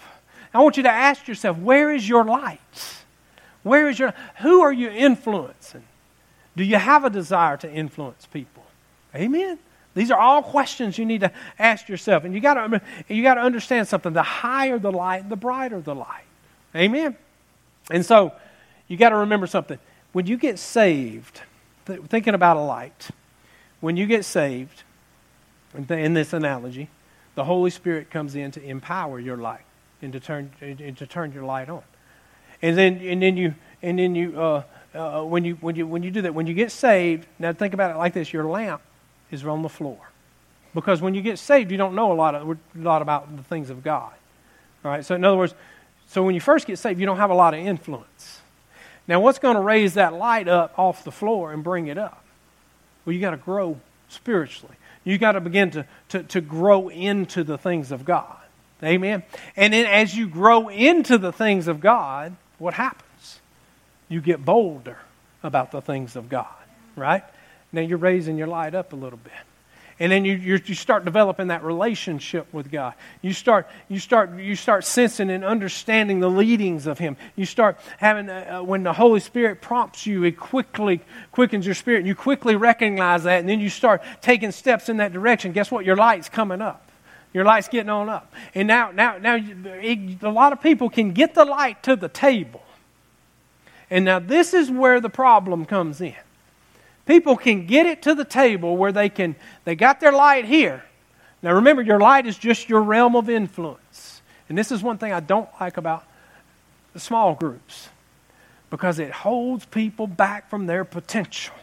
I 0.54 0.62
want 0.62 0.78
you 0.78 0.84
to 0.84 0.90
ask 0.90 1.28
yourself, 1.28 1.58
where 1.58 1.94
is 1.94 2.08
your 2.08 2.24
light? 2.24 2.62
Where 3.64 3.90
is 3.90 4.00
your 4.00 4.14
who 4.40 4.62
are 4.62 4.72
you 4.72 4.90
influencing? 4.90 5.84
Do 6.56 6.64
you 6.64 6.78
have 6.78 7.04
a 7.04 7.10
desire 7.10 7.58
to 7.58 7.70
influence 7.70 8.26
people? 8.26 8.64
Amen. 9.14 9.60
These 9.94 10.10
are 10.10 10.18
all 10.18 10.42
questions 10.42 10.98
you 10.98 11.06
need 11.06 11.20
to 11.20 11.34
ask 11.60 11.90
yourself. 11.90 12.24
And 12.24 12.34
you 12.34 12.40
got 12.40 12.54
to 12.54 12.82
you 13.10 13.24
got 13.24 13.34
to 13.34 13.42
understand 13.42 13.90
something. 13.90 14.14
The 14.14 14.24
higher 14.24 14.80
the 14.80 14.94
light, 14.94 15.28
the 15.28 15.36
brighter 15.36 15.82
the 15.82 15.96
light. 15.96 16.24
Amen. 16.74 17.18
And 17.92 18.06
so 18.06 18.32
you 18.88 18.96
got 18.96 19.10
to 19.10 19.18
remember 19.18 19.48
something. 19.48 19.80
When 20.18 20.26
you 20.26 20.36
get 20.36 20.58
saved, 20.58 21.42
th- 21.86 22.02
thinking 22.06 22.34
about 22.34 22.58
a 22.58 22.62
light, 22.62 23.10
when 23.82 23.98
you 23.98 24.08
get 24.08 24.26
saved, 24.26 24.82
in 25.76 26.16
this 26.16 26.34
analogy, 26.34 26.90
the 27.36 27.44
Holy 27.44 27.70
Spirit 27.70 28.10
comes 28.10 28.34
in 28.34 28.50
to 28.54 28.64
empower 28.64 29.20
your 29.20 29.38
light 29.38 29.62
and 30.02 30.12
to 30.14 30.20
turn 30.20 30.50
and 30.60 30.98
to 30.98 31.06
turn 31.06 31.34
your 31.34 31.44
light 31.44 31.70
on. 31.70 31.84
And 32.64 32.76
then 32.76 32.98
and 32.98 33.22
then 33.22 33.38
you 33.38 33.54
and 33.84 34.00
then 34.00 34.16
you 34.16 34.42
uh, 34.42 34.64
uh, 34.96 35.22
when, 35.22 35.46
you, 35.46 35.54
when, 35.62 35.76
you, 35.76 35.86
when 35.86 36.02
you 36.02 36.10
do 36.10 36.24
that, 36.24 36.34
when 36.34 36.48
you 36.48 36.56
get 36.56 36.72
saved, 36.72 37.28
now 37.38 37.54
think 37.54 37.76
about 37.76 37.92
it 37.92 37.98
like 38.00 38.16
this 38.16 38.34
your 38.34 38.46
lamp 38.46 38.82
is 39.30 39.46
on 39.46 39.62
the 39.62 39.70
floor. 39.70 40.00
Because 40.74 41.00
when 41.00 41.14
you 41.14 41.22
get 41.22 41.38
saved, 41.38 41.70
you 41.70 41.78
don't 41.78 41.94
know 41.94 42.12
a 42.12 42.18
lot, 42.18 42.34
of, 42.34 42.50
a 42.50 42.58
lot 42.74 43.04
about 43.04 43.38
the 43.38 43.44
things 43.44 43.70
of 43.70 43.84
God. 43.84 44.14
All 44.84 44.90
right? 44.90 45.06
So, 45.06 45.14
in 45.14 45.24
other 45.24 45.38
words, 45.38 45.54
so 46.08 46.24
when 46.24 46.34
you 46.34 46.42
first 46.42 46.66
get 46.66 46.80
saved, 46.80 47.00
you 47.00 47.06
don't 47.06 47.18
have 47.18 47.30
a 47.30 47.36
lot 47.36 47.54
of 47.54 47.60
influence. 47.60 48.42
Now, 49.08 49.20
what's 49.22 49.40
going 49.40 49.56
to 49.56 49.62
raise 49.62 49.94
that 49.94 50.14
light 50.14 50.48
up 50.48 50.78
off 50.78 51.04
the 51.04 51.12
floor 51.12 51.54
and 51.54 51.64
bring 51.64 51.88
it 51.88 51.98
up? 51.98 52.24
Well, 53.06 53.14
you 53.14 53.22
got 53.22 53.32
to 53.32 53.38
grow 53.38 53.80
spiritually. 54.10 54.76
You 55.04 55.18
got 55.18 55.34
to 55.34 55.42
begin 55.42 55.72
to, 55.72 55.86
to, 56.10 56.24
to 56.24 56.42
grow 56.42 56.90
into 56.90 57.44
the 57.44 57.58
things 57.58 57.92
of 57.92 58.04
God. 58.04 58.36
Amen. 58.84 59.24
And 59.56 59.74
then 59.74 59.86
as 59.86 60.16
you 60.16 60.28
grow 60.28 60.68
into 60.68 61.18
the 61.18 61.32
things 61.32 61.68
of 61.68 61.80
God, 61.80 62.36
what 62.60 62.74
happens? 62.74 63.04
you 64.10 64.22
get 64.22 64.44
bolder 64.44 64.98
about 65.44 65.72
the 65.72 65.82
things 65.82 66.16
of 66.16 66.30
God, 66.30 66.48
right? 66.96 67.24
Now 67.72 67.82
you're 67.82 67.98
raising 67.98 68.38
your 68.38 68.48
light 68.48 68.74
up 68.74 68.94
a 68.94 68.96
little 68.96 69.20
bit. 69.22 69.34
And 70.00 70.12
then 70.12 70.26
you, 70.26 70.36
you 70.36 70.76
start 70.76 71.06
developing 71.06 71.48
that 71.48 71.64
relationship 71.64 72.54
with 72.54 72.72
God. 72.72 72.94
You 73.24 73.34
start, 73.34 73.68
you, 73.90 74.00
start, 74.00 74.38
you 74.38 74.56
start 74.56 74.86
sensing 74.86 75.32
and 75.32 75.44
understanding 75.44 76.20
the 76.20 76.30
leadings 76.30 76.86
of 76.86 77.00
Him. 77.00 77.18
You 77.36 77.46
start 77.46 77.80
having, 77.98 78.30
uh, 78.30 78.60
uh, 78.60 78.64
when 78.64 78.84
the 78.84 78.94
Holy 78.94 79.20
Spirit 79.20 79.60
prompts 79.60 80.06
you, 80.06 80.24
it 80.24 80.38
quickly 80.38 81.02
quickens 81.32 81.66
your 81.66 81.74
spirit. 81.74 82.00
And 82.00 82.08
you 82.08 82.14
quickly 82.16 82.56
recognize 82.56 83.24
that, 83.24 83.40
and 83.40 83.50
then 83.50 83.60
you 83.60 83.70
start 83.70 84.04
taking 84.22 84.52
steps 84.52 84.88
in 84.88 84.98
that 84.98 85.14
direction. 85.14 85.52
Guess 85.52 85.72
what? 85.72 85.84
Your 85.84 85.96
light's 85.96 86.30
coming 86.30 86.62
up. 86.62 86.92
Your 87.34 87.44
light's 87.44 87.68
getting 87.68 87.90
on 87.90 88.08
up. 88.08 88.32
And 88.54 88.68
now, 88.68 88.92
now, 88.92 89.18
now, 89.18 89.36
it, 89.36 90.22
a 90.22 90.30
lot 90.30 90.54
of 90.54 90.62
people 90.62 90.90
can 90.90 91.12
get 91.12 91.34
the 91.34 91.46
light 91.46 91.82
to 91.84 91.96
the 91.96 92.10
table 92.10 92.62
And 93.90 94.06
now 94.06 94.20
this 94.20 94.54
is 94.54 94.70
where 94.70 95.00
the 95.00 95.10
problem 95.10 95.66
comes 95.66 96.02
in. 96.02 96.16
People 97.08 97.38
can 97.38 97.66
get 97.66 97.86
it 97.86 98.04
to 98.04 98.14
the 98.14 98.26
table 98.26 98.78
where 98.78 98.92
they 98.92 99.10
can 99.10 99.36
they 99.64 99.76
got 99.76 100.00
their 100.00 100.12
light 100.12 100.46
here. 100.46 100.84
Now 101.42 101.54
remember 101.54 101.82
your 101.82 102.00
light 102.00 102.28
is 102.28 102.38
just 102.38 102.70
your 102.70 102.82
realm 102.82 103.16
of 103.16 103.30
influence. 103.30 104.22
And 104.50 104.58
this 104.58 104.72
is 104.72 104.84
one 104.84 104.98
thing 104.98 105.14
I 105.14 105.22
don't 105.22 105.50
like 105.60 105.78
about 105.78 106.06
small 106.96 107.34
groups 107.34 107.90
because 108.70 109.00
it 109.00 109.12
holds 109.12 109.66
people 109.66 110.08
back 110.08 110.50
from 110.50 110.66
their 110.66 110.84
potential. 110.84 111.56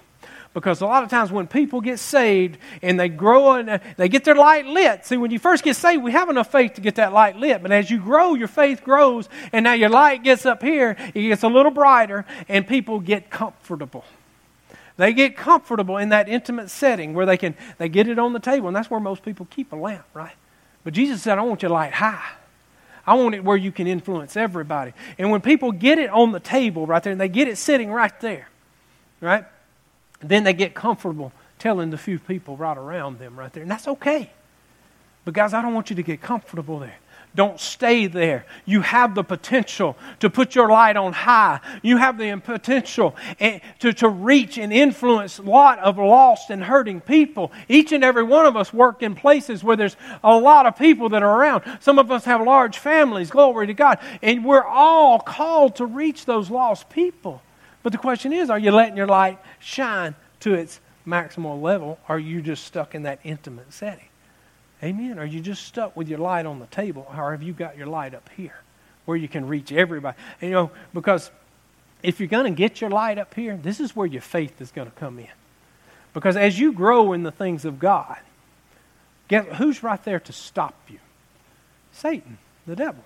Because 0.54 0.80
a 0.80 0.86
lot 0.86 1.02
of 1.02 1.10
times 1.10 1.32
when 1.32 1.48
people 1.48 1.80
get 1.80 1.98
saved 1.98 2.58
and 2.80 2.98
they 2.98 3.08
grow 3.08 3.54
and 3.54 3.68
uh, 3.68 3.78
they 3.96 4.08
get 4.08 4.22
their 4.22 4.36
light 4.36 4.64
lit, 4.66 5.04
see, 5.04 5.16
when 5.16 5.32
you 5.32 5.40
first 5.40 5.64
get 5.64 5.74
saved, 5.74 6.02
we 6.02 6.12
have 6.12 6.28
enough 6.28 6.52
faith 6.52 6.74
to 6.74 6.80
get 6.80 6.94
that 6.94 7.12
light 7.12 7.36
lit. 7.36 7.60
But 7.60 7.72
as 7.72 7.90
you 7.90 7.98
grow, 7.98 8.34
your 8.34 8.46
faith 8.46 8.84
grows, 8.84 9.28
and 9.52 9.64
now 9.64 9.72
your 9.72 9.88
light 9.88 10.22
gets 10.22 10.46
up 10.46 10.62
here, 10.62 10.96
it 11.12 11.22
gets 11.22 11.42
a 11.42 11.48
little 11.48 11.72
brighter, 11.72 12.24
and 12.48 12.66
people 12.66 13.00
get 13.00 13.30
comfortable. 13.30 14.04
They 14.96 15.12
get 15.12 15.36
comfortable 15.36 15.96
in 15.96 16.10
that 16.10 16.28
intimate 16.28 16.70
setting 16.70 17.14
where 17.14 17.26
they 17.26 17.36
can 17.36 17.56
they 17.78 17.88
get 17.88 18.08
it 18.08 18.18
on 18.18 18.32
the 18.32 18.40
table, 18.40 18.68
and 18.68 18.76
that's 18.76 18.90
where 18.90 19.00
most 19.00 19.24
people 19.24 19.46
keep 19.50 19.72
a 19.72 19.76
lamp, 19.76 20.04
right? 20.14 20.34
But 20.84 20.94
Jesus 20.94 21.22
said, 21.22 21.38
I 21.38 21.42
want 21.42 21.62
your 21.62 21.70
light 21.70 21.94
high. 21.94 22.24
I 23.06 23.14
want 23.14 23.34
it 23.34 23.44
where 23.44 23.56
you 23.56 23.72
can 23.72 23.86
influence 23.86 24.36
everybody. 24.36 24.92
And 25.18 25.30
when 25.30 25.40
people 25.40 25.72
get 25.72 25.98
it 25.98 26.10
on 26.10 26.32
the 26.32 26.40
table 26.40 26.86
right 26.86 27.02
there, 27.02 27.12
and 27.12 27.20
they 27.20 27.28
get 27.28 27.48
it 27.48 27.58
sitting 27.58 27.90
right 27.90 28.18
there, 28.20 28.48
right? 29.20 29.44
Then 30.20 30.44
they 30.44 30.52
get 30.52 30.74
comfortable 30.74 31.32
telling 31.58 31.90
the 31.90 31.98
few 31.98 32.18
people 32.18 32.56
right 32.56 32.76
around 32.76 33.18
them 33.18 33.38
right 33.38 33.52
there. 33.52 33.62
And 33.62 33.70
that's 33.70 33.88
okay. 33.88 34.30
But 35.24 35.34
guys, 35.34 35.54
I 35.54 35.62
don't 35.62 35.74
want 35.74 35.90
you 35.90 35.96
to 35.96 36.02
get 36.02 36.20
comfortable 36.20 36.78
there. 36.78 36.96
Don't 37.34 37.58
stay 37.58 38.06
there. 38.06 38.46
You 38.64 38.82
have 38.82 39.16
the 39.16 39.24
potential 39.24 39.96
to 40.20 40.30
put 40.30 40.54
your 40.54 40.68
light 40.68 40.96
on 40.96 41.12
high. 41.12 41.58
You 41.82 41.96
have 41.96 42.16
the 42.16 42.36
potential 42.36 43.16
eh, 43.40 43.58
to, 43.80 43.92
to 43.94 44.08
reach 44.08 44.56
and 44.56 44.72
influence 44.72 45.38
a 45.38 45.42
lot 45.42 45.80
of 45.80 45.98
lost 45.98 46.50
and 46.50 46.62
hurting 46.62 47.00
people. 47.00 47.50
Each 47.68 47.90
and 47.90 48.04
every 48.04 48.22
one 48.22 48.46
of 48.46 48.56
us 48.56 48.72
work 48.72 49.02
in 49.02 49.16
places 49.16 49.64
where 49.64 49.76
there's 49.76 49.96
a 50.22 50.36
lot 50.36 50.66
of 50.66 50.78
people 50.78 51.08
that 51.08 51.24
are 51.24 51.40
around. 51.40 51.64
Some 51.80 51.98
of 51.98 52.12
us 52.12 52.24
have 52.24 52.40
large 52.40 52.78
families, 52.78 53.30
glory 53.30 53.66
to 53.66 53.74
God. 53.74 53.98
And 54.22 54.44
we're 54.44 54.64
all 54.64 55.18
called 55.18 55.76
to 55.76 55.86
reach 55.86 56.26
those 56.26 56.50
lost 56.50 56.88
people. 56.88 57.42
But 57.82 57.90
the 57.90 57.98
question 57.98 58.32
is 58.32 58.48
are 58.48 58.58
you 58.60 58.70
letting 58.70 58.96
your 58.96 59.08
light 59.08 59.40
shine 59.58 60.14
to 60.40 60.54
its 60.54 60.80
maximal 61.04 61.60
level? 61.60 61.98
Or 62.08 62.16
are 62.16 62.18
you 62.18 62.40
just 62.42 62.64
stuck 62.64 62.94
in 62.94 63.02
that 63.02 63.18
intimate 63.24 63.72
setting? 63.72 64.06
Amen. 64.82 65.18
Are 65.18 65.24
you 65.24 65.40
just 65.40 65.64
stuck 65.64 65.96
with 65.96 66.08
your 66.08 66.18
light 66.18 66.46
on 66.46 66.58
the 66.58 66.66
table, 66.66 67.06
or 67.08 67.32
have 67.32 67.42
you 67.42 67.52
got 67.52 67.76
your 67.76 67.86
light 67.86 68.14
up 68.14 68.28
here 68.36 68.54
where 69.04 69.16
you 69.16 69.28
can 69.28 69.46
reach 69.46 69.72
everybody? 69.72 70.16
And, 70.40 70.50
you 70.50 70.54
know, 70.54 70.70
because 70.92 71.30
if 72.02 72.20
you're 72.20 72.28
going 72.28 72.52
to 72.52 72.56
get 72.56 72.80
your 72.80 72.90
light 72.90 73.18
up 73.18 73.34
here, 73.34 73.56
this 73.56 73.80
is 73.80 73.96
where 73.96 74.06
your 74.06 74.22
faith 74.22 74.60
is 74.60 74.70
going 74.70 74.90
to 74.90 74.96
come 74.96 75.18
in. 75.18 75.28
Because 76.12 76.36
as 76.36 76.58
you 76.58 76.72
grow 76.72 77.12
in 77.12 77.22
the 77.22 77.32
things 77.32 77.64
of 77.64 77.78
God, 77.78 78.18
guess 79.28 79.46
who's 79.56 79.82
right 79.82 80.02
there 80.04 80.20
to 80.20 80.32
stop 80.32 80.74
you? 80.88 80.98
Satan, 81.92 82.38
the 82.66 82.76
devil. 82.76 83.04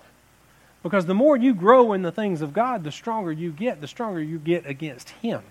Because 0.83 1.05
the 1.05 1.13
more 1.13 1.37
you 1.37 1.53
grow 1.53 1.93
in 1.93 2.01
the 2.01 2.11
things 2.11 2.41
of 2.41 2.53
God, 2.53 2.83
the 2.83 2.91
stronger 2.91 3.31
you 3.31 3.51
get, 3.51 3.81
the 3.81 3.87
stronger 3.87 4.21
you 4.21 4.37
get 4.37 4.65
against 4.65 5.09
him. 5.09 5.41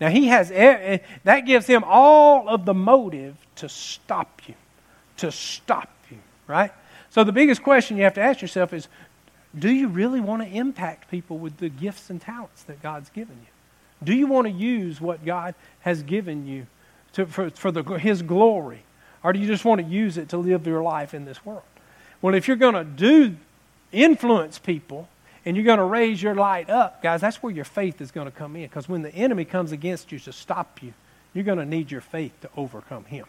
Now 0.00 0.08
he 0.08 0.28
has 0.28 0.50
eh, 0.50 0.54
eh, 0.54 0.98
that 1.24 1.40
gives 1.40 1.66
him 1.66 1.84
all 1.84 2.48
of 2.48 2.64
the 2.64 2.74
motive 2.74 3.36
to 3.56 3.68
stop 3.68 4.42
you 4.46 4.54
to 5.22 5.32
stop 5.32 5.90
you, 6.10 6.18
right? 6.46 6.72
So 7.10 7.24
the 7.24 7.32
biggest 7.32 7.62
question 7.62 7.96
you 7.96 8.04
have 8.04 8.14
to 8.14 8.20
ask 8.20 8.40
yourself 8.42 8.72
is 8.72 8.88
do 9.58 9.70
you 9.70 9.88
really 9.88 10.20
want 10.20 10.42
to 10.42 10.48
impact 10.48 11.10
people 11.10 11.38
with 11.38 11.58
the 11.58 11.68
gifts 11.68 12.10
and 12.10 12.20
talents 12.20 12.62
that 12.64 12.82
God's 12.82 13.10
given 13.10 13.36
you? 13.40 14.04
Do 14.04 14.14
you 14.14 14.26
want 14.26 14.46
to 14.46 14.52
use 14.52 15.00
what 15.00 15.24
God 15.24 15.54
has 15.80 16.02
given 16.02 16.46
you 16.46 16.66
to, 17.14 17.26
for, 17.26 17.50
for 17.50 17.70
the, 17.70 17.82
His 17.98 18.22
glory? 18.22 18.82
Or 19.22 19.32
do 19.32 19.38
you 19.38 19.46
just 19.46 19.64
want 19.64 19.80
to 19.80 19.86
use 19.86 20.16
it 20.16 20.30
to 20.30 20.38
live 20.38 20.66
your 20.66 20.82
life 20.82 21.14
in 21.14 21.24
this 21.24 21.44
world? 21.44 21.62
Well, 22.20 22.34
if 22.34 22.48
you're 22.48 22.56
going 22.56 22.74
to 22.74 22.84
do 22.84 23.36
influence 23.92 24.58
people 24.58 25.08
and 25.44 25.56
you're 25.56 25.66
going 25.66 25.78
to 25.78 25.84
raise 25.84 26.22
your 26.22 26.34
light 26.34 26.70
up, 26.70 27.02
guys, 27.02 27.20
that's 27.20 27.42
where 27.42 27.52
your 27.52 27.64
faith 27.64 28.00
is 28.00 28.10
going 28.10 28.26
to 28.26 28.36
come 28.36 28.56
in. 28.56 28.62
Because 28.62 28.88
when 28.88 29.02
the 29.02 29.14
enemy 29.14 29.44
comes 29.44 29.70
against 29.70 30.10
you 30.12 30.18
to 30.20 30.32
stop 30.32 30.82
you, 30.82 30.94
you're 31.34 31.44
going 31.44 31.58
to 31.58 31.66
need 31.66 31.90
your 31.90 32.00
faith 32.00 32.32
to 32.40 32.50
overcome 32.56 33.04
him. 33.04 33.26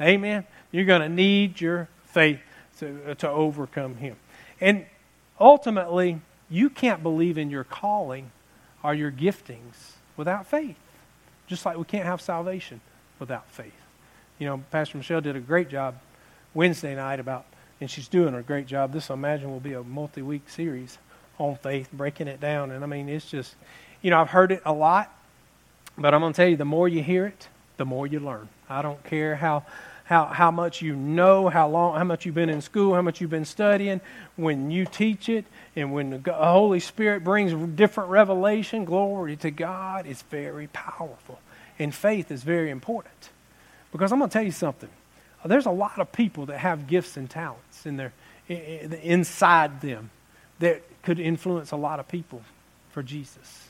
Amen. 0.00 0.44
You're 0.70 0.84
going 0.84 1.00
to 1.02 1.08
need 1.08 1.60
your 1.60 1.88
faith 2.04 2.40
to, 2.78 3.10
uh, 3.10 3.14
to 3.14 3.28
overcome 3.28 3.96
him. 3.96 4.16
And 4.60 4.86
ultimately, 5.40 6.20
you 6.50 6.70
can't 6.70 7.02
believe 7.02 7.38
in 7.38 7.50
your 7.50 7.64
calling 7.64 8.30
or 8.82 8.94
your 8.94 9.10
giftings 9.10 9.96
without 10.16 10.46
faith. 10.46 10.76
Just 11.46 11.64
like 11.64 11.76
we 11.76 11.84
can't 11.84 12.04
have 12.04 12.20
salvation 12.20 12.80
without 13.18 13.48
faith. 13.50 13.72
You 14.38 14.46
know, 14.46 14.62
Pastor 14.70 14.98
Michelle 14.98 15.20
did 15.20 15.36
a 15.36 15.40
great 15.40 15.68
job 15.68 15.96
Wednesday 16.54 16.94
night 16.94 17.20
about, 17.20 17.46
and 17.80 17.90
she's 17.90 18.08
doing 18.08 18.34
a 18.34 18.42
great 18.42 18.66
job. 18.66 18.92
This, 18.92 19.10
I 19.10 19.14
imagine, 19.14 19.50
will 19.50 19.60
be 19.60 19.72
a 19.72 19.82
multi 19.82 20.22
week 20.22 20.48
series 20.48 20.98
on 21.38 21.56
faith, 21.56 21.88
breaking 21.92 22.28
it 22.28 22.40
down. 22.40 22.70
And 22.70 22.84
I 22.84 22.86
mean, 22.86 23.08
it's 23.08 23.30
just, 23.30 23.54
you 24.02 24.10
know, 24.10 24.20
I've 24.20 24.30
heard 24.30 24.52
it 24.52 24.62
a 24.64 24.72
lot, 24.72 25.12
but 25.96 26.14
I'm 26.14 26.20
going 26.20 26.32
to 26.32 26.36
tell 26.36 26.48
you 26.48 26.56
the 26.56 26.64
more 26.64 26.88
you 26.88 27.02
hear 27.02 27.26
it, 27.26 27.48
the 27.78 27.86
more 27.86 28.06
you 28.06 28.20
learn. 28.20 28.48
I 28.68 28.82
don't 28.82 29.02
care 29.04 29.34
how 29.34 29.64
how, 30.08 30.24
how 30.24 30.50
much 30.50 30.80
you 30.80 30.96
know, 30.96 31.50
how 31.50 31.68
long, 31.68 31.94
how 31.98 32.04
much 32.04 32.24
you've 32.24 32.34
been 32.34 32.48
in 32.48 32.62
school, 32.62 32.94
how 32.94 33.02
much 33.02 33.20
you've 33.20 33.28
been 33.28 33.44
studying. 33.44 34.00
When 34.36 34.70
you 34.70 34.86
teach 34.86 35.28
it, 35.28 35.44
and 35.76 35.92
when 35.92 36.22
the 36.22 36.32
Holy 36.32 36.80
Spirit 36.80 37.22
brings 37.22 37.52
different 37.76 38.08
revelation, 38.08 38.86
glory 38.86 39.36
to 39.36 39.50
God, 39.50 40.06
it's 40.06 40.22
very 40.22 40.68
powerful. 40.68 41.38
And 41.78 41.94
faith 41.94 42.30
is 42.30 42.42
very 42.42 42.70
important. 42.70 43.28
Because 43.92 44.10
I'm 44.10 44.18
going 44.18 44.30
to 44.30 44.32
tell 44.32 44.42
you 44.42 44.50
something. 44.50 44.88
There's 45.44 45.66
a 45.66 45.70
lot 45.70 45.98
of 45.98 46.10
people 46.10 46.46
that 46.46 46.58
have 46.58 46.86
gifts 46.86 47.18
and 47.18 47.28
talents 47.28 47.84
in 47.84 47.98
their, 47.98 48.14
inside 48.48 49.82
them 49.82 50.08
that 50.60 50.82
could 51.02 51.20
influence 51.20 51.70
a 51.70 51.76
lot 51.76 52.00
of 52.00 52.08
people 52.08 52.40
for 52.92 53.02
Jesus. 53.02 53.68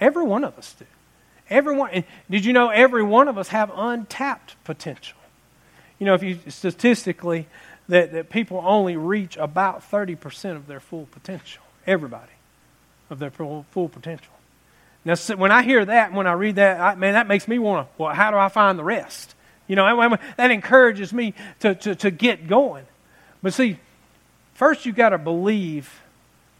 Every 0.00 0.24
one 0.24 0.42
of 0.42 0.58
us 0.58 0.74
do. 0.76 0.84
Everyone, 1.50 2.04
did 2.30 2.44
you 2.44 2.52
know 2.52 2.70
every 2.70 3.02
one 3.02 3.28
of 3.28 3.36
us 3.36 3.48
have 3.48 3.70
untapped 3.74 4.56
potential? 4.64 5.18
you 6.00 6.06
know, 6.06 6.14
if 6.14 6.22
you 6.24 6.38
statistically, 6.48 7.46
that, 7.88 8.12
that 8.12 8.30
people 8.30 8.60
only 8.64 8.96
reach 8.96 9.36
about 9.36 9.88
30% 9.88 10.56
of 10.56 10.66
their 10.66 10.80
full 10.80 11.06
potential. 11.12 11.62
Everybody 11.86 12.32
of 13.10 13.18
their 13.18 13.30
full, 13.30 13.66
full 13.70 13.88
potential. 13.88 14.32
Now, 15.04 15.14
when 15.36 15.52
I 15.52 15.62
hear 15.62 15.84
that, 15.84 16.12
when 16.12 16.26
I 16.26 16.32
read 16.32 16.56
that, 16.56 16.80
I, 16.80 16.94
man, 16.94 17.14
that 17.14 17.28
makes 17.28 17.46
me 17.46 17.58
want 17.58 17.86
to, 17.86 18.02
well, 18.02 18.14
how 18.14 18.30
do 18.30 18.36
I 18.36 18.48
find 18.48 18.78
the 18.78 18.84
rest? 18.84 19.34
You 19.66 19.76
know, 19.76 20.16
that 20.36 20.50
encourages 20.50 21.12
me 21.12 21.34
to, 21.60 21.74
to, 21.74 21.94
to 21.96 22.10
get 22.10 22.48
going. 22.48 22.86
But 23.42 23.54
see, 23.54 23.78
first 24.54 24.86
you 24.86 24.92
got 24.92 25.10
to 25.10 25.18
believe 25.18 26.00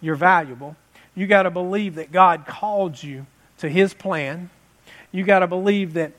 you're 0.01 0.17
valuable. 0.17 0.77
You 1.15 1.27
got 1.27 1.43
to 1.43 1.51
believe 1.51 1.97
that 1.97 2.13
God 2.13 2.47
called 2.47 3.03
you 3.03 3.27
to 3.59 3.69
His 3.69 3.95
plan. 3.95 4.51
You 5.13 5.25
got 5.25 5.41
to 5.41 5.47
believe 5.47 5.95
that 5.95 6.13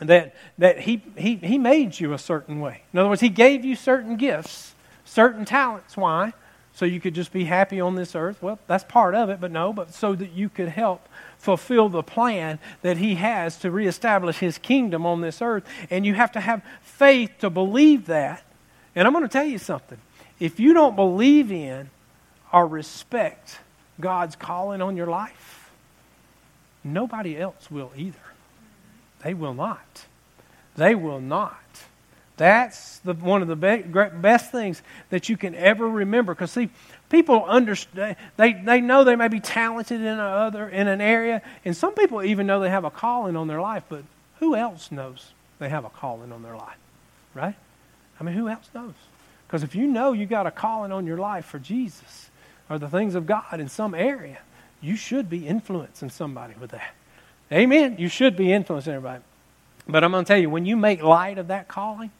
that, 0.00 0.34
that 0.58 0.80
he, 0.80 1.02
he, 1.16 1.36
he 1.36 1.58
made 1.58 1.98
you 1.98 2.12
a 2.12 2.18
certain 2.18 2.60
way. 2.60 2.82
In 2.92 2.98
other 2.98 3.08
words, 3.08 3.20
He 3.20 3.28
gave 3.28 3.64
you 3.64 3.74
certain 3.74 4.16
gifts, 4.16 4.74
certain 5.04 5.44
talents. 5.44 5.96
Why? 5.96 6.32
So 6.72 6.84
you 6.84 7.00
could 7.00 7.14
just 7.14 7.32
be 7.32 7.44
happy 7.44 7.80
on 7.80 7.96
this 7.96 8.14
earth? 8.14 8.40
Well, 8.40 8.60
that's 8.68 8.84
part 8.84 9.16
of 9.16 9.30
it, 9.30 9.40
but 9.40 9.50
no, 9.50 9.72
but 9.72 9.92
so 9.92 10.14
that 10.14 10.30
you 10.30 10.48
could 10.48 10.68
help 10.68 11.08
fulfill 11.36 11.88
the 11.88 12.04
plan 12.04 12.60
that 12.82 12.98
He 12.98 13.16
has 13.16 13.58
to 13.58 13.70
reestablish 13.72 14.38
His 14.38 14.58
kingdom 14.58 15.04
on 15.04 15.20
this 15.20 15.42
earth. 15.42 15.64
And 15.90 16.06
you 16.06 16.14
have 16.14 16.30
to 16.32 16.40
have 16.40 16.62
faith 16.82 17.32
to 17.40 17.50
believe 17.50 18.06
that. 18.06 18.44
And 18.94 19.06
I'm 19.06 19.12
going 19.12 19.24
to 19.24 19.28
tell 19.28 19.44
you 19.44 19.58
something. 19.58 19.98
If 20.38 20.60
you 20.60 20.72
don't 20.72 20.94
believe 20.94 21.50
in 21.50 21.90
or 22.52 22.68
respect 22.68 23.58
God's 24.00 24.36
calling 24.36 24.80
on 24.80 24.96
your 24.96 25.08
life, 25.08 25.67
nobody 26.84 27.36
else 27.36 27.70
will 27.70 27.92
either. 27.96 28.18
They 29.22 29.34
will 29.34 29.54
not. 29.54 30.06
They 30.76 30.94
will 30.94 31.20
not. 31.20 31.54
That's 32.36 32.98
the, 33.00 33.14
one 33.14 33.42
of 33.42 33.48
the 33.48 33.56
be, 33.56 33.78
best 34.20 34.52
things 34.52 34.80
that 35.10 35.28
you 35.28 35.36
can 35.36 35.56
ever 35.56 35.88
remember. 35.88 36.34
Because 36.34 36.52
see, 36.52 36.70
people 37.10 37.44
understand. 37.44 38.16
They, 38.36 38.52
they 38.52 38.80
know 38.80 39.02
they 39.02 39.16
may 39.16 39.26
be 39.26 39.40
talented 39.40 40.00
in 40.00 40.20
other 40.20 40.68
in 40.68 40.86
an 40.86 41.00
area, 41.00 41.42
and 41.64 41.76
some 41.76 41.94
people 41.94 42.22
even 42.22 42.46
know 42.46 42.60
they 42.60 42.70
have 42.70 42.84
a 42.84 42.90
calling 42.90 43.36
on 43.36 43.48
their 43.48 43.60
life. 43.60 43.82
But 43.88 44.04
who 44.38 44.54
else 44.54 44.92
knows 44.92 45.32
they 45.58 45.68
have 45.68 45.84
a 45.84 45.90
calling 45.90 46.30
on 46.30 46.42
their 46.42 46.56
life, 46.56 46.78
right? 47.34 47.56
I 48.20 48.24
mean, 48.24 48.36
who 48.36 48.48
else 48.48 48.70
knows? 48.72 48.94
Because 49.46 49.64
if 49.64 49.74
you 49.74 49.88
know 49.88 50.12
you 50.12 50.26
got 50.26 50.46
a 50.46 50.50
calling 50.52 50.92
on 50.92 51.06
your 51.06 51.18
life 51.18 51.46
for 51.46 51.58
Jesus 51.58 52.30
or 52.70 52.78
the 52.78 52.88
things 52.88 53.16
of 53.16 53.26
God 53.26 53.58
in 53.58 53.68
some 53.68 53.94
area, 53.94 54.38
you 54.80 54.96
should 54.96 55.28
be 55.28 55.46
influencing 55.46 56.10
somebody 56.10 56.54
with 56.60 56.70
that. 56.70 56.94
Amen. 57.52 57.96
You 57.98 58.08
should 58.08 58.36
be 58.36 58.52
influencing 58.52 58.94
everybody. 58.94 59.22
But 59.88 60.04
I'm 60.04 60.10
going 60.10 60.24
to 60.24 60.28
tell 60.28 60.38
you, 60.38 60.50
when 60.50 60.66
you 60.66 60.76
make 60.76 61.02
light 61.02 61.38
of 61.38 61.48
that 61.48 61.66
calling, 61.68 62.10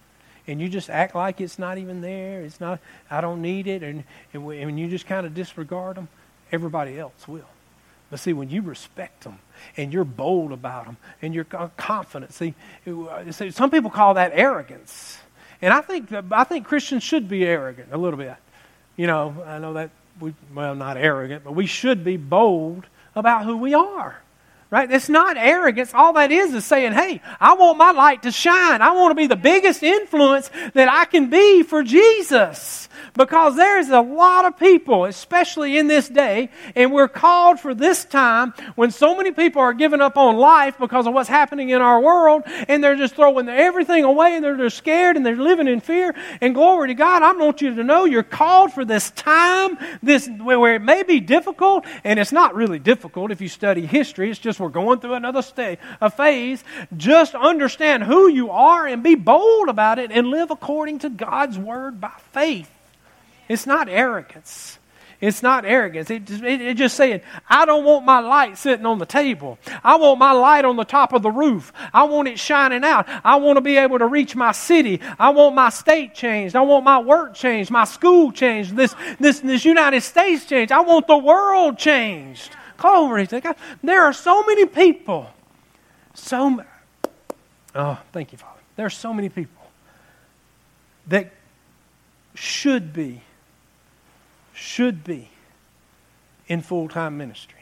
and 0.47 0.61
you 0.61 0.69
just 0.69 0.89
act 0.89 1.15
like 1.15 1.41
it's 1.41 1.59
not 1.59 1.77
even 1.77 2.01
there, 2.01 2.41
it's 2.41 2.61
not, 2.61 2.81
I 3.11 3.21
don't 3.21 3.43
need 3.43 3.67
it, 3.67 3.83
and, 3.83 4.03
and 4.33 4.81
you 4.81 4.89
just 4.89 5.07
kind 5.07 5.27
of 5.27 5.35
disregard 5.35 5.97
them, 5.97 6.09
everybody 6.51 6.99
else 6.99 7.29
will. 7.29 7.45
But 8.11 8.21
see, 8.21 8.33
when 8.33 8.49
you 8.49 8.63
respect 8.63 9.25
them 9.25 9.39
and 9.77 9.93
you're 9.93 10.05
bold 10.05 10.53
about 10.53 10.87
them 10.87 10.97
and 11.21 11.35
you're 11.35 11.45
confident, 11.45 12.31
uh, 12.41 13.33
see, 13.33 13.51
some 13.51 13.71
people 13.71 13.91
call 13.91 14.15
that 14.15 14.33
arrogance. 14.35 15.19
And 15.61 15.75
I 15.75 15.83
think, 15.83 16.11
I 16.33 16.45
think 16.45 16.67
Christians 16.67 17.03
should 17.03 17.29
be 17.29 17.45
arrogant 17.45 17.91
a 17.93 17.99
little 17.99 18.19
bit. 18.19 18.35
You 18.97 19.07
know, 19.07 19.45
I 19.47 19.59
know 19.59 19.75
that 19.75 19.91
we, 20.21 20.35
well, 20.55 20.75
not 20.75 20.97
arrogant, 20.97 21.45
but 21.45 21.55
we 21.55 21.67
should 21.67 22.05
be 22.05 22.17
bold 22.17 22.87
about 23.15 23.45
who 23.45 23.57
we 23.57 23.75
are. 23.75 24.21
Right? 24.71 24.91
It's 24.91 25.09
not 25.09 25.39
arrogance. 25.39 25.95
All 25.95 26.13
that 26.15 26.31
is 26.31 26.53
is 26.53 26.65
saying, 26.65 26.93
hey, 26.93 27.23
I 27.41 27.55
want 27.55 27.79
my 27.79 27.93
light 27.93 28.25
to 28.25 28.31
shine. 28.31 28.83
I 28.83 28.91
want 28.93 29.13
to 29.13 29.15
be 29.15 29.27
the 29.27 29.37
biggest 29.37 29.83
influence 29.83 30.51
that 30.75 30.89
I 30.91 31.07
can 31.07 31.31
be 31.31 31.63
for 31.63 31.83
Jesus. 31.83 32.88
Because 33.15 33.57
there's 33.57 33.89
a 33.89 34.01
lot 34.01 34.45
of 34.45 34.59
people, 34.59 35.05
especially 35.05 35.79
in 35.79 35.87
this 35.87 36.09
day, 36.09 36.51
and 36.77 36.93
we're 36.93 37.09
called 37.09 37.61
for 37.61 37.75
this 37.75 38.05
time 38.05 38.55
when 38.75 38.91
so 38.91 39.17
many 39.17 39.31
people 39.31 39.61
are 39.61 39.73
giving 39.73 40.01
up 40.01 40.17
on 40.17 40.37
life 40.37 40.79
because 40.79 41.07
of 41.07 41.15
what's 41.15 41.29
happening 41.29 41.71
in 41.71 41.81
our 41.81 42.01
world, 42.01 42.43
and 42.69 42.83
they're 42.83 42.97
just 42.97 43.15
throwing 43.15 43.49
everything 43.49 44.05
away, 44.05 44.37
and 44.37 44.45
they're 44.45 44.57
just 44.57 44.77
scared, 44.77 45.17
and 45.17 45.25
they're 45.25 45.37
living 45.37 45.69
in 45.69 45.81
fear. 45.81 46.15
And 46.41 46.55
glory 46.55 46.89
to 46.89 46.95
God, 46.95 47.23
I 47.23 47.33
want 47.33 47.61
you 47.61 47.75
to 47.75 47.85
know 47.85 48.05
you're 48.05 48.23
called 48.23 48.73
for 48.73 48.85
this 48.85 49.11
time, 49.11 49.79
this 50.03 50.29
where 50.29 50.77
it 50.77 50.83
may 50.83 51.03
be 51.03 51.21
difficult, 51.21 51.87
and 52.05 52.19
it's 52.19 52.33
not 52.33 52.55
really 52.55 52.79
difficult 52.79 53.31
if 53.31 53.41
you 53.41 53.49
study 53.49 53.87
history. 53.87 54.31
It's 54.31 54.39
just 54.39 54.61
we're 54.61 54.69
going 54.69 55.01
through 55.01 55.15
another 55.15 55.43
stage, 55.43 55.79
a 56.01 56.11
phase. 56.11 56.63
Just 56.97 57.35
understand 57.35 58.03
who 58.05 58.29
you 58.29 58.51
are 58.51 58.87
and 58.87 59.03
be 59.03 59.15
bold 59.15 59.69
about 59.69 59.99
it, 59.99 60.11
and 60.11 60.29
live 60.29 60.51
according 60.51 61.01
to 61.01 61.11
God's 61.11 61.59
word 61.59 62.01
by 62.01 62.13
faith. 62.33 62.71
It's 63.49 63.67
not 63.67 63.89
arrogance. 63.89 64.79
It's 65.21 65.43
not 65.43 65.65
arrogance. 65.65 66.11
It 66.11 66.27
just, 66.27 66.45
it, 66.45 66.61
it 66.61 66.77
just 66.77 66.97
saying, 66.97 67.23
I 67.49 67.65
don't 67.65 67.85
want 67.85 68.05
my 68.05 68.21
light 68.21 68.57
sitting 68.57 68.87
on 68.87 68.99
the 68.99 69.07
table. 69.07 69.59
I 69.83 69.97
want 69.97 70.21
my 70.21 70.31
light 70.31 70.65
on 70.65 70.77
the 70.77 70.85
top 70.85 71.13
of 71.13 71.23
the 71.23 71.31
roof. 71.31 71.73
I 71.93 72.05
want 72.05 72.29
it 72.29 72.39
shining 72.39 72.85
out. 72.85 73.09
I 73.25 73.37
want 73.37 73.57
to 73.57 73.61
be 73.61 73.79
able 73.79 73.99
to 73.99 74.07
reach 74.07 74.37
my 74.37 74.53
city. 74.53 75.01
I 75.19 75.31
want 75.31 75.57
my 75.57 75.71
state 75.71 76.15
changed. 76.15 76.55
I 76.55 76.61
want 76.61 76.85
my 76.85 77.01
work 77.01 77.35
changed, 77.35 77.71
my 77.71 77.85
school 77.85 78.31
changed, 78.31 78.77
this, 78.77 78.95
this, 79.19 79.41
this 79.41 79.65
United 79.65 80.03
States 80.03 80.47
changed. 80.47 80.71
I 80.71 80.81
want 80.81 81.09
the 81.09 81.19
world 81.19 81.79
changed. 81.79 82.55
Glory 82.77 83.27
to 83.27 83.41
God. 83.41 83.57
There 83.83 84.05
are 84.05 84.13
so 84.13 84.45
many 84.45 84.67
people. 84.67 85.29
So, 86.15 86.63
oh, 87.75 87.99
thank 88.13 88.31
you, 88.31 88.39
Father. 88.39 88.61
There 88.77 88.87
are 88.87 88.91
so 88.91 89.13
many 89.13 89.29
people 89.29 89.67
that 91.09 91.33
should 92.35 92.93
be 92.93 93.23
should 94.59 95.05
be 95.05 95.31
in 96.49 96.61
full 96.61 96.89
time 96.89 97.17
ministry. 97.17 97.55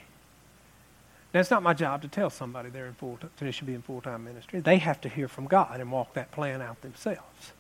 Now, 1.34 1.40
it's 1.40 1.50
not 1.50 1.62
my 1.62 1.74
job 1.74 2.02
to 2.02 2.08
tell 2.08 2.30
somebody 2.30 2.70
they're 2.70 2.86
in 2.86 2.94
full 2.94 3.18
they 3.38 3.50
should 3.50 3.66
be 3.66 3.74
in 3.74 3.82
full 3.82 4.00
time 4.00 4.24
ministry. 4.24 4.60
They 4.60 4.78
have 4.78 5.00
to 5.02 5.08
hear 5.08 5.28
from 5.28 5.46
God 5.46 5.80
and 5.80 5.92
walk 5.92 6.14
that 6.14 6.32
plan 6.32 6.62
out 6.62 6.80
themselves. 6.80 7.52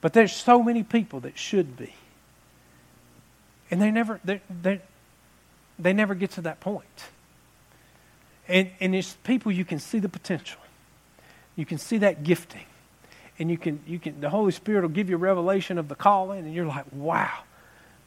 But 0.00 0.12
there's 0.12 0.32
so 0.32 0.62
many 0.62 0.82
people 0.82 1.20
that 1.20 1.38
should 1.38 1.76
be. 1.76 1.94
And 3.70 3.80
they 3.80 3.90
never 3.90 4.20
they 4.24 4.40
they 4.62 4.80
they 5.78 5.92
never 5.92 6.14
get 6.14 6.32
to 6.32 6.40
that 6.42 6.58
point. 6.58 6.86
And 8.48 8.70
and 8.80 8.94
it's 8.94 9.16
people 9.22 9.52
you 9.52 9.64
can 9.64 9.78
see 9.78 10.00
the 10.00 10.08
potential. 10.08 10.60
You 11.54 11.66
can 11.66 11.78
see 11.78 11.98
that 11.98 12.24
gifting. 12.24 12.66
And 13.38 13.50
you 13.50 13.58
can 13.58 13.80
you 13.86 14.00
can 14.00 14.20
the 14.20 14.30
Holy 14.30 14.50
Spirit 14.50 14.82
will 14.82 14.88
give 14.88 15.08
you 15.08 15.14
a 15.14 15.18
revelation 15.18 15.78
of 15.78 15.86
the 15.86 15.94
calling 15.94 16.40
and 16.40 16.52
you're 16.52 16.66
like, 16.66 16.86
wow 16.90 17.44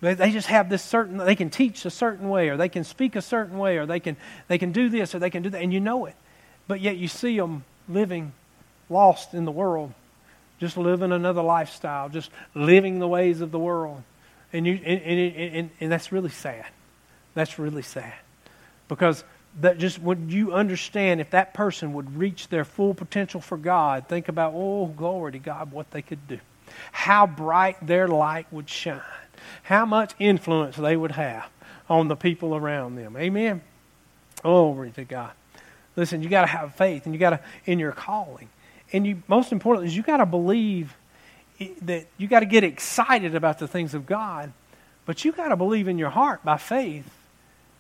they, 0.04 0.32
just 0.32 0.48
have 0.48 0.70
this 0.70 0.84
certain, 0.84 1.18
they 1.18 1.36
can 1.36 1.50
teach 1.50 1.86
a 1.86 1.90
certain 1.90 2.28
way, 2.28 2.50
or 2.50 2.58
they 2.58 2.68
can 2.68 2.84
speak 2.84 3.16
a 3.16 3.22
certain 3.22 3.58
way, 3.58 3.78
or 3.78 3.86
they 3.86 4.02
can, 4.02 4.18
they 4.50 4.58
can 4.58 4.74
do 4.74 4.90
this, 4.90 5.16
or 5.16 5.20
they 5.20 5.30
can 5.30 5.44
do 5.44 5.50
that, 5.52 5.62
and 5.62 5.72
you 5.72 5.80
know 5.80 6.06
it. 6.08 6.16
But 6.68 6.82
yet 6.82 6.98
you 6.98 7.08
see 7.08 7.38
them 7.38 7.64
living 7.88 8.34
lost 8.90 9.34
in 9.34 9.46
the 9.46 9.52
world, 9.52 9.94
just 10.60 10.76
living 10.76 11.14
another 11.14 11.42
lifestyle, 11.42 12.10
just 12.10 12.32
living 12.54 13.00
the 13.00 13.08
ways 13.08 13.40
of 13.40 13.52
the 13.52 13.60
world. 13.60 14.04
And, 14.52 14.68
you, 14.68 14.74
and, 14.74 15.02
and, 15.02 15.36
and, 15.56 15.70
and 15.80 15.92
that's 15.92 16.12
really 16.12 16.30
sad. 16.30 16.66
That's 17.34 17.58
really 17.58 17.82
sad. 17.82 18.14
Because 18.90 19.24
that 19.62 19.78
just 19.78 20.02
when 20.02 20.30
you 20.30 20.54
understand 20.54 21.22
if 21.22 21.30
that 21.30 21.54
person 21.54 21.94
would 21.94 22.18
reach 22.18 22.50
their 22.50 22.66
full 22.66 22.94
potential 22.94 23.40
for 23.40 23.58
God, 23.58 24.10
think 24.10 24.28
about, 24.28 24.54
oh, 24.54 24.88
glory 24.88 25.32
to 25.32 25.40
God, 25.40 25.72
what 25.72 25.92
they 25.92 26.02
could 26.02 26.28
do. 26.28 26.40
How 26.92 27.26
bright 27.26 27.86
their 27.86 28.08
light 28.10 28.48
would 28.52 28.70
shine 28.70 29.02
how 29.64 29.86
much 29.86 30.14
influence 30.20 30.76
they 30.76 30.96
would 30.96 31.12
have 31.12 31.50
on 31.90 32.08
the 32.08 32.16
people 32.16 32.56
around 32.56 32.96
them. 32.96 33.16
Amen. 33.18 33.62
Glory 34.42 34.92
to 34.92 35.04
God. 35.04 35.32
Listen, 35.96 36.24
you 36.24 36.30
got 36.30 36.42
to 36.42 36.48
have 36.48 36.76
faith, 36.76 37.06
and 37.06 37.14
you 37.14 37.20
got 37.20 37.32
to 37.32 37.40
in 37.66 37.80
your 37.80 37.92
calling, 37.92 38.50
and 38.92 39.06
you 39.06 39.22
most 39.28 39.52
importantly 39.52 39.88
is 39.88 39.96
you 39.96 40.04
got 40.04 40.18
to 40.18 40.26
believe 40.26 40.96
that 41.84 42.08
you 42.18 42.28
got 42.28 42.40
to 42.40 42.46
get 42.46 42.64
excited 42.64 43.36
about 43.36 43.60
the 43.60 43.68
things 43.68 43.94
of 43.94 44.06
God, 44.06 44.52
but 45.06 45.24
you 45.24 45.32
got 45.32 45.50
to 45.50 45.56
believe 45.56 45.88
in 45.88 45.98
your 45.98 46.10
heart 46.10 46.44
by 46.44 46.58
faith 46.58 47.10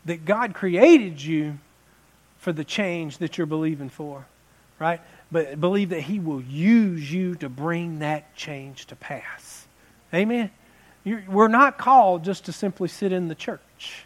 that 0.05 0.25
God 0.25 0.53
created 0.53 1.21
you 1.21 1.57
for 2.37 2.53
the 2.53 2.63
change 2.63 3.17
that 3.17 3.37
you're 3.37 3.47
believing 3.47 3.89
for, 3.89 4.25
right? 4.79 5.01
But 5.31 5.59
believe 5.59 5.89
that 5.89 6.01
He 6.01 6.19
will 6.19 6.41
use 6.41 7.11
you 7.11 7.35
to 7.35 7.49
bring 7.49 7.99
that 7.99 8.35
change 8.35 8.85
to 8.87 8.95
pass. 8.95 9.65
Amen. 10.13 10.51
We're 11.05 11.49
not 11.49 11.77
called 11.77 12.23
just 12.23 12.45
to 12.45 12.53
simply 12.53 12.87
sit 12.87 13.11
in 13.11 13.27
the 13.27 13.35
church. 13.35 14.05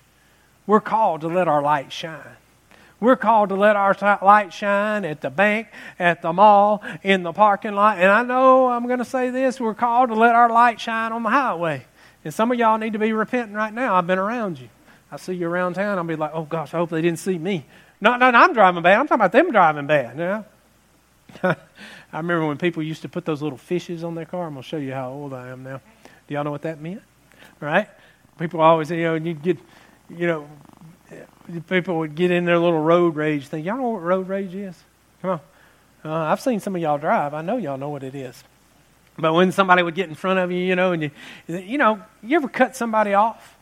We're 0.66 0.82
called 0.82 1.22
to 1.22 1.28
let 1.28 1.48
our 1.48 1.62
light 1.62 1.92
shine. 1.92 2.38
We're 3.00 3.16
called 3.16 3.50
to 3.50 3.56
let 3.56 3.76
our 3.76 3.96
light 4.24 4.52
shine 4.52 5.06
at 5.06 5.22
the 5.22 5.30
bank, 5.30 5.68
at 6.00 6.24
the 6.24 6.34
mall, 6.34 6.84
in 7.04 7.22
the 7.22 7.32
parking 7.32 7.74
lot. 7.74 8.00
And 8.00 8.10
I 8.10 8.24
know 8.24 8.68
I'm 8.68 8.88
going 8.88 9.00
to 9.00 9.06
say 9.06 9.30
this 9.30 9.60
we're 9.60 9.76
called 9.76 10.10
to 10.10 10.16
let 10.16 10.34
our 10.34 10.50
light 10.50 10.80
shine 10.80 11.12
on 11.12 11.22
the 11.22 11.30
highway. 11.30 11.86
And 12.26 12.34
some 12.34 12.52
of 12.52 12.58
y'all 12.58 12.78
need 12.80 12.94
to 12.94 13.00
be 13.00 13.14
repenting 13.14 13.56
right 13.56 13.74
now. 13.74 13.96
I've 13.96 14.08
been 14.08 14.18
around 14.18 14.60
you. 14.60 14.70
I 15.12 15.18
see 15.18 15.34
you 15.34 15.48
around 15.48 15.76
town. 15.76 15.98
I'll 15.98 16.04
be 16.04 16.16
like, 16.16 16.32
oh 16.34 16.44
gosh, 16.44 16.74
I 16.74 16.78
hope 16.78 16.90
they 16.90 17.02
didn't 17.02 17.20
see 17.20 17.38
me. 17.38 17.66
No, 18.02 18.18
no, 18.18 18.32
no 18.32 18.40
I'm 18.40 18.54
driving 18.54 18.82
bad. 18.82 19.00
I'm 19.00 19.08
talking 19.08 19.22
about 19.22 19.32
them 19.32 19.52
driving 19.52 19.88
bad. 19.88 20.18
Yeah. 20.18 20.44
I 22.14 22.18
remember 22.18 22.48
when 22.48 22.58
people 22.58 22.82
used 22.82 23.04
to 23.04 23.10
put 23.10 23.26
those 23.26 23.42
little 23.42 23.58
fishes 23.58 24.04
on 24.04 24.16
their 24.16 24.26
car. 24.26 24.48
I'm 24.48 24.54
going 24.54 24.64
to 24.64 24.68
show 24.68 24.78
you 24.78 24.94
how 24.94 25.12
old 25.12 25.34
I 25.34 25.50
am 25.50 25.64
now. 25.64 25.82
Do 26.28 26.34
y'all 26.34 26.44
know 26.44 26.52
what 26.52 26.64
that 26.64 26.80
meant? 26.82 27.02
Right? 27.60 27.88
People 28.40 28.62
always, 28.62 28.92
you 28.92 29.04
know, 29.04 29.16
you 29.16 29.34
get, 29.34 29.58
you 30.10 30.28
know, 30.28 30.48
people 31.68 31.98
would 32.00 32.16
get 32.16 32.32
in 32.32 32.46
their 32.46 32.60
little 32.60 32.80
road 32.80 33.16
rage 33.16 33.48
thing. 33.48 33.64
Y'all 33.64 33.78
know 33.78 33.90
what 33.90 34.02
road 34.04 34.28
rage 34.28 34.54
is? 34.54 34.78
Come 35.22 35.32
on. 35.32 35.40
Uh, 36.06 36.32
I've 36.32 36.42
seen 36.42 36.60
some 36.60 36.76
of 36.76 36.82
y'all 36.82 36.98
drive. 36.98 37.34
I 37.34 37.42
know 37.42 37.58
y'all 37.58 37.78
know 37.78 37.90
what 37.90 38.04
it 38.04 38.16
is. 38.16 38.44
But 39.18 39.34
when 39.34 39.52
somebody 39.52 39.82
would 39.82 39.96
get 39.96 40.10
in 40.10 40.16
front 40.16 40.40
of 40.40 40.52
you, 40.52 40.60
you 40.60 40.76
know, 40.76 40.92
and 40.92 41.04
you, 41.04 41.12
you 41.48 41.78
know, 41.78 42.02
you 42.22 42.38
ever 42.38 42.48
cut 42.48 42.76
somebody 42.76 43.14
off? 43.14 43.56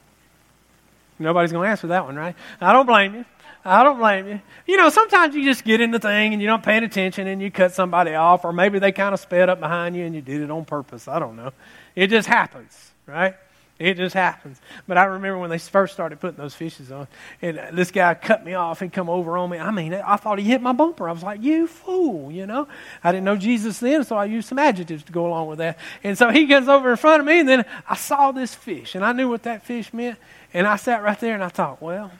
Nobody's 1.17 1.53
going 1.53 1.65
to 1.65 1.71
answer 1.71 1.87
that 1.87 2.05
one, 2.05 2.15
right? 2.15 2.35
I 2.59 2.73
don't 2.73 2.85
blame 2.85 3.15
you. 3.15 3.25
I 3.67 3.83
don't 3.83 3.97
blame 3.97 4.27
you. 4.27 4.41
You 4.67 4.77
know, 4.77 4.89
sometimes 4.89 5.33
you 5.33 5.43
just 5.43 5.63
get 5.63 5.81
in 5.81 5.89
the 5.89 5.99
thing 5.99 6.33
and 6.33 6.41
you 6.41 6.47
don't 6.47 6.63
pay 6.63 6.77
attention 6.77 7.25
and 7.27 7.41
you 7.41 7.49
cut 7.49 7.73
somebody 7.73 8.13
off, 8.13 8.45
or 8.45 8.53
maybe 8.53 8.77
they 8.77 8.91
kind 8.91 9.13
of 9.13 9.19
sped 9.19 9.49
up 9.49 9.59
behind 9.59 9.95
you 9.95 10.05
and 10.05 10.13
you 10.13 10.21
did 10.21 10.41
it 10.41 10.51
on 10.51 10.65
purpose. 10.65 11.07
I 11.07 11.17
don't 11.17 11.35
know. 11.35 11.51
It 11.95 12.07
just 12.07 12.27
happens, 12.27 12.91
right? 13.07 13.33
It 13.79 13.97
just 13.97 14.13
happens. 14.13 14.61
But 14.87 14.97
I 14.97 15.05
remember 15.05 15.39
when 15.39 15.49
they 15.49 15.57
first 15.57 15.93
started 15.93 16.19
putting 16.19 16.37
those 16.37 16.53
fishes 16.53 16.91
on, 16.91 17.07
and 17.41 17.59
this 17.73 17.91
guy 17.91 18.13
cut 18.13 18.45
me 18.45 18.53
off 18.53 18.81
and 18.81 18.93
come 18.93 19.09
over 19.09 19.35
on 19.35 19.49
me. 19.49 19.57
I 19.57 19.71
mean, 19.71 19.93
I 19.95 20.15
thought 20.15 20.37
he 20.39 20.45
hit 20.45 20.61
my 20.61 20.71
bumper. 20.71 21.09
I 21.09 21.11
was 21.11 21.23
like, 21.23 21.41
"You 21.41 21.67
fool!" 21.67 22.31
You 22.31 22.45
know. 22.45 22.69
I 23.03 23.11
didn't 23.11 23.25
know 23.25 23.35
Jesus 23.35 23.79
then, 23.79 24.05
so 24.05 24.15
I 24.15 24.25
used 24.25 24.47
some 24.47 24.59
adjectives 24.59 25.03
to 25.05 25.11
go 25.11 25.25
along 25.25 25.47
with 25.47 25.57
that. 25.57 25.77
And 26.05 26.17
so 26.17 26.29
he 26.29 26.47
comes 26.47 26.69
over 26.69 26.91
in 26.91 26.95
front 26.95 27.19
of 27.19 27.25
me, 27.25 27.39
and 27.39 27.49
then 27.49 27.65
I 27.89 27.95
saw 27.95 28.31
this 28.31 28.55
fish, 28.55 28.95
and 28.95 29.03
I 29.03 29.11
knew 29.11 29.27
what 29.27 29.43
that 29.43 29.65
fish 29.65 29.91
meant. 29.91 30.19
And 30.53 30.65
I 30.67 30.77
sat 30.77 31.03
right 31.03 31.19
there, 31.19 31.33
and 31.33 31.43
I 31.43 31.49
thought, 31.49 31.81
well. 31.81 32.11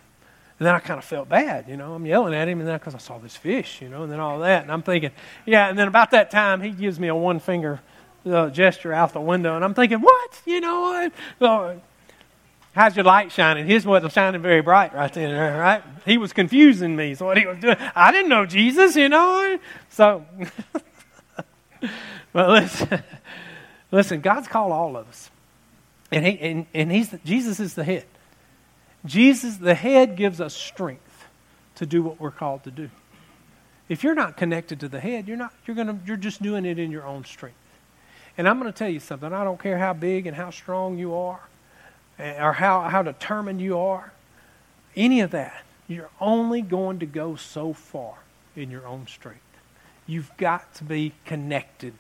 And 0.58 0.66
then 0.66 0.74
I 0.74 0.80
kind 0.80 0.98
of 0.98 1.04
felt 1.04 1.28
bad, 1.28 1.68
you 1.68 1.76
know. 1.76 1.94
I'm 1.94 2.06
yelling 2.06 2.34
at 2.34 2.48
him, 2.48 2.60
and 2.60 2.68
then 2.68 2.78
because 2.78 2.96
I 2.96 3.00
saw 3.00 3.18
this 3.18 3.36
fish, 3.36 3.82
you 3.82 3.90
know, 3.90 4.04
and 4.04 4.12
then 4.12 4.22
all 4.22 4.40
that, 4.40 4.64
and 4.64 4.72
I'm 4.72 4.84
thinking, 4.84 5.12
yeah. 5.46 5.68
And 5.68 5.78
then 5.78 5.88
about 5.88 6.12
that 6.12 6.32
time, 6.32 6.62
he 6.62 6.70
gives 6.70 7.00
me 7.00 7.10
a 7.10 7.16
one 7.16 7.40
finger 7.40 7.82
the 8.26 8.50
gesture 8.50 8.92
out 8.92 9.14
the 9.14 9.22
window, 9.22 9.56
and 9.56 9.64
I'm 9.64 9.74
thinking, 9.74 10.00
what? 10.00 10.42
You 10.46 10.60
know 10.60 10.82
what? 10.82 11.14
So, 11.40 11.82
how's 12.74 12.96
your 12.96 13.06
light 13.06 13.32
shining? 13.32 13.68
His 13.68 13.86
wasn't 13.86 14.14
shining 14.14 14.42
very 14.42 14.62
bright 14.62 14.94
right 14.96 15.14
then, 15.14 15.36
uh, 15.36 15.60
right? 15.60 15.84
He 16.06 16.18
was 16.18 16.34
confusing 16.34 16.96
me. 16.96 17.14
So 17.16 17.26
what 17.26 17.38
he 17.38 17.46
was 17.46 17.58
doing, 17.60 17.78
I 17.96 18.12
didn't 18.12 18.30
know 18.30 18.46
Jesus, 18.46 18.96
you 18.96 19.10
know. 19.10 19.60
So, 19.90 20.26
but 22.34 22.50
listen, 22.50 23.04
listen, 23.92 24.22
God's 24.22 24.48
called 24.48 24.72
all 24.72 24.98
of 24.98 25.08
us, 25.08 25.30
and 26.12 26.26
he 26.26 26.40
and, 26.40 26.66
and 26.74 26.92
he's 26.92 27.14
Jesus 27.24 27.60
is 27.60 27.76
the 27.76 27.84
head. 27.84 28.06
Jesus, 29.06 29.58
the 29.58 29.76
head, 29.76 30.16
gives 30.16 30.42
us 30.42 30.56
strength 30.56 31.26
to 31.76 31.86
do 31.86 32.02
what 32.02 32.20
we're 32.20 32.32
called 32.32 32.64
to 32.64 32.72
do. 32.72 32.90
If 33.88 34.04
you're 34.04 34.16
not 34.16 34.36
connected 34.36 34.80
to 34.80 34.88
the 34.88 35.00
head, 35.00 35.28
you're 35.28 35.38
not. 35.38 35.54
You're 35.66 35.76
gonna. 35.76 36.00
You're 36.06 36.18
just 36.18 36.42
doing 36.42 36.66
it 36.66 36.80
in 36.80 36.92
your 36.92 37.06
own 37.06 37.24
strength. 37.24 37.58
And 38.38 38.48
I'm 38.48 38.60
going 38.60 38.72
to 38.72 38.78
tell 38.78 38.90
you 38.90 39.00
something. 39.00 39.32
I 39.32 39.44
don't 39.44 39.60
care 39.60 39.78
how 39.78 39.94
big 39.94 40.28
and 40.28 40.36
how 40.36 40.50
strong 40.50 40.98
you 40.98 41.16
are, 41.16 41.40
eh, 42.20 42.44
or 42.44 42.54
how, 42.54 42.82
how 42.82 43.02
determined 43.02 43.62
you 43.62 43.78
are, 43.80 44.12
any 44.96 45.22
of 45.22 45.32
that. 45.32 45.64
You're 45.88 46.10
only 46.20 46.62
going 46.62 47.00
to 47.00 47.06
go 47.06 47.36
so 47.36 47.74
far 47.74 48.16
in 48.56 48.72
your 48.72 48.88
own 48.88 49.08
strength. 49.08 49.42
You've 50.08 50.36
got 50.38 50.74
to 50.76 50.84
be 50.84 51.14
connected 51.26 51.94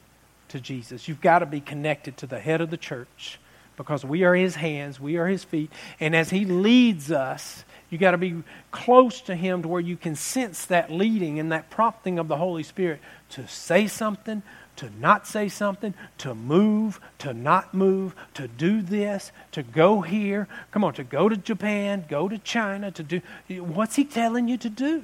to 0.49 0.59
Jesus. 0.59 1.07
You've 1.07 1.21
got 1.21 1.39
to 1.39 1.45
be 1.45 1.61
connected 1.61 2.17
to 2.17 2.27
the 2.27 2.39
head 2.39 2.61
of 2.61 2.69
the 2.69 2.77
church 2.77 3.39
because 3.77 4.05
we 4.05 4.23
are 4.23 4.35
his 4.35 4.55
hands, 4.55 4.99
we 4.99 5.17
are 5.17 5.27
his 5.27 5.43
feet, 5.43 5.71
and 5.99 6.15
as 6.15 6.29
he 6.29 6.45
leads 6.45 7.11
us, 7.11 7.63
you 7.89 7.97
got 7.97 8.11
to 8.11 8.17
be 8.17 8.43
close 8.71 9.21
to 9.21 9.35
him 9.35 9.61
to 9.61 9.67
where 9.67 9.81
you 9.81 9.95
can 9.95 10.15
sense 10.15 10.65
that 10.65 10.91
leading 10.91 11.39
and 11.39 11.51
that 11.51 11.69
prompting 11.69 12.19
of 12.19 12.27
the 12.27 12.37
Holy 12.37 12.63
Spirit 12.63 12.99
to 13.29 13.47
say 13.47 13.87
something, 13.87 14.41
to 14.77 14.89
not 14.99 15.27
say 15.27 15.47
something, 15.47 15.93
to 16.17 16.35
move, 16.35 16.99
to 17.19 17.33
not 17.33 17.73
move, 17.73 18.15
to 18.33 18.47
do 18.47 18.81
this, 18.81 19.31
to 19.51 19.63
go 19.63 20.01
here. 20.01 20.47
Come 20.71 20.83
on, 20.83 20.93
to 20.95 21.03
go 21.03 21.29
to 21.29 21.37
Japan, 21.37 22.05
go 22.09 22.27
to 22.27 22.37
China, 22.39 22.91
to 22.91 23.03
do. 23.03 23.21
What's 23.49 23.95
he 23.95 24.03
telling 24.03 24.47
you 24.47 24.57
to 24.57 24.69
do? 24.69 25.03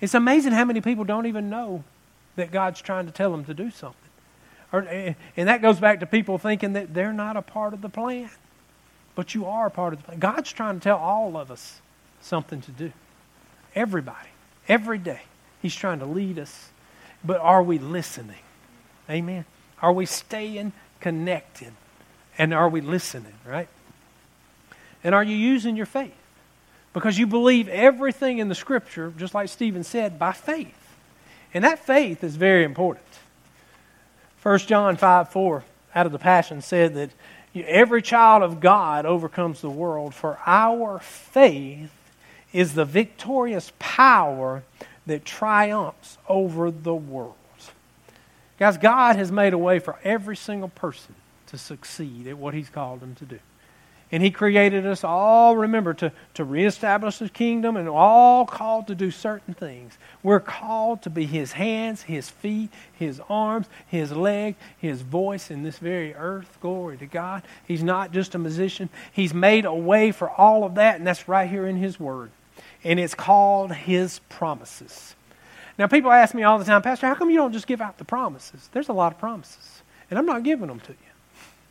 It's 0.00 0.14
amazing 0.14 0.52
how 0.52 0.64
many 0.64 0.80
people 0.80 1.04
don't 1.04 1.26
even 1.26 1.48
know 1.48 1.84
that 2.34 2.50
God's 2.50 2.82
trying 2.82 3.06
to 3.06 3.12
tell 3.12 3.30
them 3.30 3.44
to 3.46 3.54
do 3.54 3.70
something. 3.70 4.05
Or, 4.72 4.82
eh, 4.88 5.14
and 5.36 5.48
that 5.48 5.62
goes 5.62 5.78
back 5.78 6.00
to 6.00 6.06
people 6.06 6.38
thinking 6.38 6.72
that 6.74 6.92
they're 6.92 7.12
not 7.12 7.36
a 7.36 7.42
part 7.42 7.72
of 7.72 7.82
the 7.82 7.88
plan. 7.88 8.30
But 9.14 9.34
you 9.34 9.46
are 9.46 9.66
a 9.66 9.70
part 9.70 9.92
of 9.92 10.00
the 10.00 10.04
plan. 10.06 10.18
God's 10.18 10.52
trying 10.52 10.78
to 10.78 10.84
tell 10.84 10.98
all 10.98 11.36
of 11.36 11.50
us 11.50 11.80
something 12.20 12.60
to 12.62 12.70
do. 12.70 12.92
Everybody, 13.74 14.28
every 14.68 14.98
day. 14.98 15.22
He's 15.62 15.74
trying 15.74 16.00
to 16.00 16.06
lead 16.06 16.38
us. 16.38 16.70
But 17.24 17.40
are 17.40 17.62
we 17.62 17.78
listening? 17.78 18.36
Amen. 19.08 19.44
Are 19.80 19.92
we 19.92 20.06
staying 20.06 20.72
connected? 21.00 21.72
And 22.38 22.52
are 22.52 22.68
we 22.68 22.80
listening, 22.80 23.32
right? 23.46 23.68
And 25.02 25.14
are 25.14 25.24
you 25.24 25.36
using 25.36 25.76
your 25.76 25.86
faith? 25.86 26.14
Because 26.92 27.18
you 27.18 27.26
believe 27.26 27.68
everything 27.68 28.38
in 28.38 28.48
the 28.48 28.54
Scripture, 28.54 29.12
just 29.16 29.34
like 29.34 29.48
Stephen 29.48 29.84
said, 29.84 30.18
by 30.18 30.32
faith. 30.32 30.74
And 31.54 31.64
that 31.64 31.78
faith 31.78 32.24
is 32.24 32.36
very 32.36 32.64
important. 32.64 33.05
1 34.46 34.58
John 34.60 34.96
5 34.96 35.30
4 35.30 35.64
out 35.92 36.06
of 36.06 36.12
the 36.12 36.20
Passion 36.20 36.62
said 36.62 36.94
that 36.94 37.10
every 37.66 38.00
child 38.00 38.44
of 38.44 38.60
God 38.60 39.04
overcomes 39.04 39.60
the 39.60 39.68
world, 39.68 40.14
for 40.14 40.38
our 40.46 41.00
faith 41.00 41.90
is 42.52 42.74
the 42.74 42.84
victorious 42.84 43.72
power 43.80 44.62
that 45.04 45.24
triumphs 45.24 46.16
over 46.28 46.70
the 46.70 46.94
world. 46.94 47.34
Guys, 48.56 48.78
God 48.78 49.16
has 49.16 49.32
made 49.32 49.52
a 49.52 49.58
way 49.58 49.80
for 49.80 49.98
every 50.04 50.36
single 50.36 50.68
person 50.68 51.16
to 51.48 51.58
succeed 51.58 52.28
at 52.28 52.38
what 52.38 52.54
He's 52.54 52.70
called 52.70 53.00
them 53.00 53.16
to 53.16 53.24
do. 53.24 53.40
And 54.12 54.22
He 54.22 54.30
created 54.30 54.86
us 54.86 55.02
all, 55.02 55.56
remember, 55.56 55.92
to, 55.94 56.12
to 56.34 56.44
reestablish 56.44 57.18
His 57.18 57.30
kingdom 57.30 57.76
and 57.76 57.88
all 57.88 58.46
called 58.46 58.86
to 58.86 58.94
do 58.94 59.10
certain 59.10 59.54
things. 59.54 59.98
We're 60.22 60.40
called 60.40 61.02
to 61.02 61.10
be 61.10 61.26
His 61.26 61.52
hands, 61.52 62.02
His 62.02 62.30
feet, 62.30 62.70
His 62.92 63.20
arms, 63.28 63.66
His 63.88 64.12
leg, 64.12 64.54
His 64.78 65.02
voice 65.02 65.50
in 65.50 65.64
this 65.64 65.78
very 65.78 66.14
earth. 66.14 66.58
Glory 66.60 66.96
to 66.98 67.06
God. 67.06 67.42
He's 67.66 67.82
not 67.82 68.12
just 68.12 68.34
a 68.36 68.38
musician, 68.38 68.88
He's 69.12 69.34
made 69.34 69.64
a 69.64 69.74
way 69.74 70.12
for 70.12 70.30
all 70.30 70.62
of 70.64 70.76
that, 70.76 70.96
and 70.96 71.06
that's 71.06 71.28
right 71.28 71.50
here 71.50 71.66
in 71.66 71.76
His 71.76 71.98
Word. 71.98 72.30
And 72.84 73.00
it's 73.00 73.14
called 73.14 73.72
His 73.72 74.20
promises. 74.28 75.16
Now, 75.78 75.88
people 75.88 76.10
ask 76.10 76.34
me 76.34 76.42
all 76.44 76.58
the 76.58 76.64
time, 76.64 76.80
Pastor, 76.80 77.06
how 77.06 77.14
come 77.14 77.28
you 77.28 77.36
don't 77.36 77.52
just 77.52 77.66
give 77.66 77.80
out 77.80 77.98
the 77.98 78.04
promises? 78.04 78.70
There's 78.72 78.88
a 78.88 78.94
lot 78.94 79.12
of 79.12 79.18
promises, 79.18 79.82
and 80.10 80.18
I'm 80.18 80.26
not 80.26 80.42
giving 80.42 80.68
them 80.68 80.80
to 80.80 80.94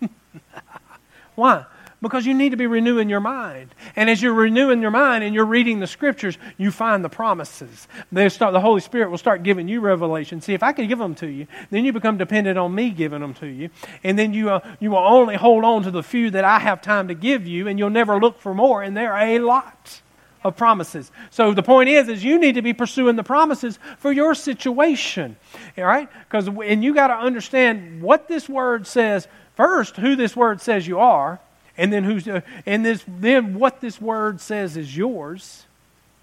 you. 0.02 0.10
Why? 1.36 1.66
Because 2.02 2.26
you 2.26 2.34
need 2.34 2.50
to 2.50 2.58
be 2.58 2.68
renewing 2.68 3.10
your 3.10 3.20
mind. 3.20 3.74
And 3.96 4.10
as 4.10 4.22
you're 4.22 4.34
renewing 4.34 4.82
your 4.82 4.92
mind 4.92 5.24
and 5.24 5.34
you're 5.34 5.46
reading 5.46 5.80
the 5.80 5.88
scriptures, 5.88 6.38
you 6.58 6.70
find 6.70 7.04
the 7.04 7.10
promises. 7.10 7.88
They 8.12 8.28
start, 8.30 8.54
the 8.54 8.60
Holy 8.60 8.82
Spirit 8.82 9.10
will 9.10 9.18
start 9.18 9.44
giving 9.44 9.68
you 9.68 9.80
revelation. 9.80 10.42
See, 10.42 10.54
if 10.54 10.62
I 10.62 10.74
can 10.74 10.88
give 10.88 11.00
them 11.00 11.16
to 11.16 11.28
you, 11.28 11.48
then 11.72 11.86
you 11.86 11.94
become 11.94 12.18
dependent 12.18 12.58
on 12.58 12.76
me 12.76 12.90
giving 12.90 13.22
them 13.22 13.34
to 13.36 13.48
you. 13.48 13.70
And 14.04 14.20
then 14.20 14.34
you, 14.34 14.50
uh, 14.50 14.60
you 14.80 14.92
will 14.92 14.98
only 14.98 15.36
hold 15.36 15.64
on 15.64 15.84
to 15.84 15.92
the 15.92 16.04
few 16.04 16.30
that 16.32 16.44
I 16.44 16.60
have 16.60 16.82
time 16.82 17.08
to 17.08 17.16
give 17.16 17.48
you, 17.48 17.68
and 17.68 17.80
you'll 17.80 17.90
never 17.90 18.20
look 18.20 18.40
for 18.40 18.54
more. 18.54 18.84
And 18.84 18.96
there 18.96 19.14
are 19.14 19.28
a 19.28 19.40
lot 19.40 20.02
of 20.46 20.56
promises. 20.56 21.12
So 21.32 21.54
the 21.54 21.64
point 21.64 21.90
is, 21.90 22.08
is 22.08 22.24
you 22.24 22.40
need 22.40 22.56
to 22.56 22.62
be 22.62 22.74
pursuing 22.74 23.16
the 23.16 23.24
promises 23.24 23.80
for 23.98 24.12
your 24.12 24.36
situation. 24.36 25.36
All 25.78 25.86
right? 25.86 26.08
Because 26.26 26.48
and 26.48 26.84
you 26.84 26.94
got 26.94 27.08
to 27.08 27.16
understand 27.16 28.02
what 28.02 28.28
this 28.28 28.48
word 28.48 28.86
says 28.86 29.28
first, 29.56 29.96
who 29.96 30.16
this 30.16 30.36
word 30.36 30.62
says 30.62 30.88
you 30.88 31.00
are, 31.00 31.40
and 31.78 31.92
then 31.92 32.04
who's 32.04 32.28
uh, 32.28 32.42
and 32.66 32.86
this 32.86 33.04
then 33.08 33.60
what 33.60 33.82
this 33.82 34.00
word 34.00 34.42
says 34.42 34.78
is 34.78 34.96
yours. 34.96 35.66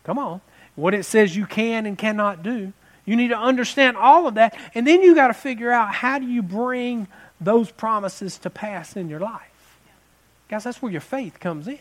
Come 0.04 0.18
on, 0.18 0.40
what 0.74 0.94
it 0.94 1.04
says 1.04 1.36
you 1.36 1.46
can 1.46 1.86
and 1.86 1.96
cannot 1.96 2.42
do. 2.42 2.72
You 3.04 3.16
need 3.16 3.28
to 3.28 3.38
understand 3.38 3.96
all 3.96 4.26
of 4.26 4.34
that, 4.34 4.56
and 4.74 4.86
then 4.86 5.02
you 5.02 5.14
got 5.14 5.28
to 5.28 5.34
figure 5.34 5.72
out 5.72 5.92
how 5.92 6.18
do 6.18 6.26
you 6.26 6.42
bring 6.42 7.08
those 7.40 7.70
promises 7.70 8.38
to 8.38 8.50
pass 8.50 8.96
in 8.96 9.08
your 9.08 9.20
life. 9.20 9.78
Guys, 10.48 10.64
that's 10.64 10.80
where 10.80 10.92
your 10.92 11.00
faith 11.00 11.40
comes 11.40 11.66
in. 11.66 11.78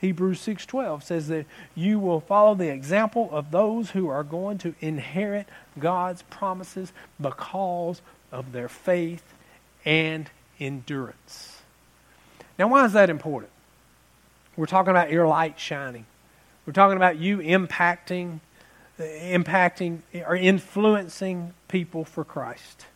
Hebrews 0.00 0.40
6:12 0.40 1.02
says 1.02 1.28
that 1.28 1.46
you 1.74 1.98
will 1.98 2.20
follow 2.20 2.54
the 2.54 2.70
example 2.70 3.28
of 3.32 3.50
those 3.50 3.90
who 3.90 4.08
are 4.08 4.22
going 4.22 4.58
to 4.58 4.74
inherit 4.80 5.48
God's 5.78 6.22
promises 6.22 6.92
because 7.20 8.00
of 8.30 8.52
their 8.52 8.68
faith 8.68 9.34
and 9.84 10.30
endurance. 10.60 11.57
Now 12.58 12.68
why 12.68 12.84
is 12.84 12.92
that 12.92 13.10
important? 13.10 13.52
We're 14.56 14.66
talking 14.66 14.90
about 14.90 15.10
your 15.10 15.26
light 15.26 15.58
shining. 15.60 16.06
We're 16.66 16.72
talking 16.72 16.96
about 16.96 17.18
you 17.18 17.38
impacting 17.38 18.40
impacting 18.98 20.00
or 20.26 20.34
influencing 20.34 21.54
people 21.68 22.04
for 22.04 22.24
Christ. 22.24 22.86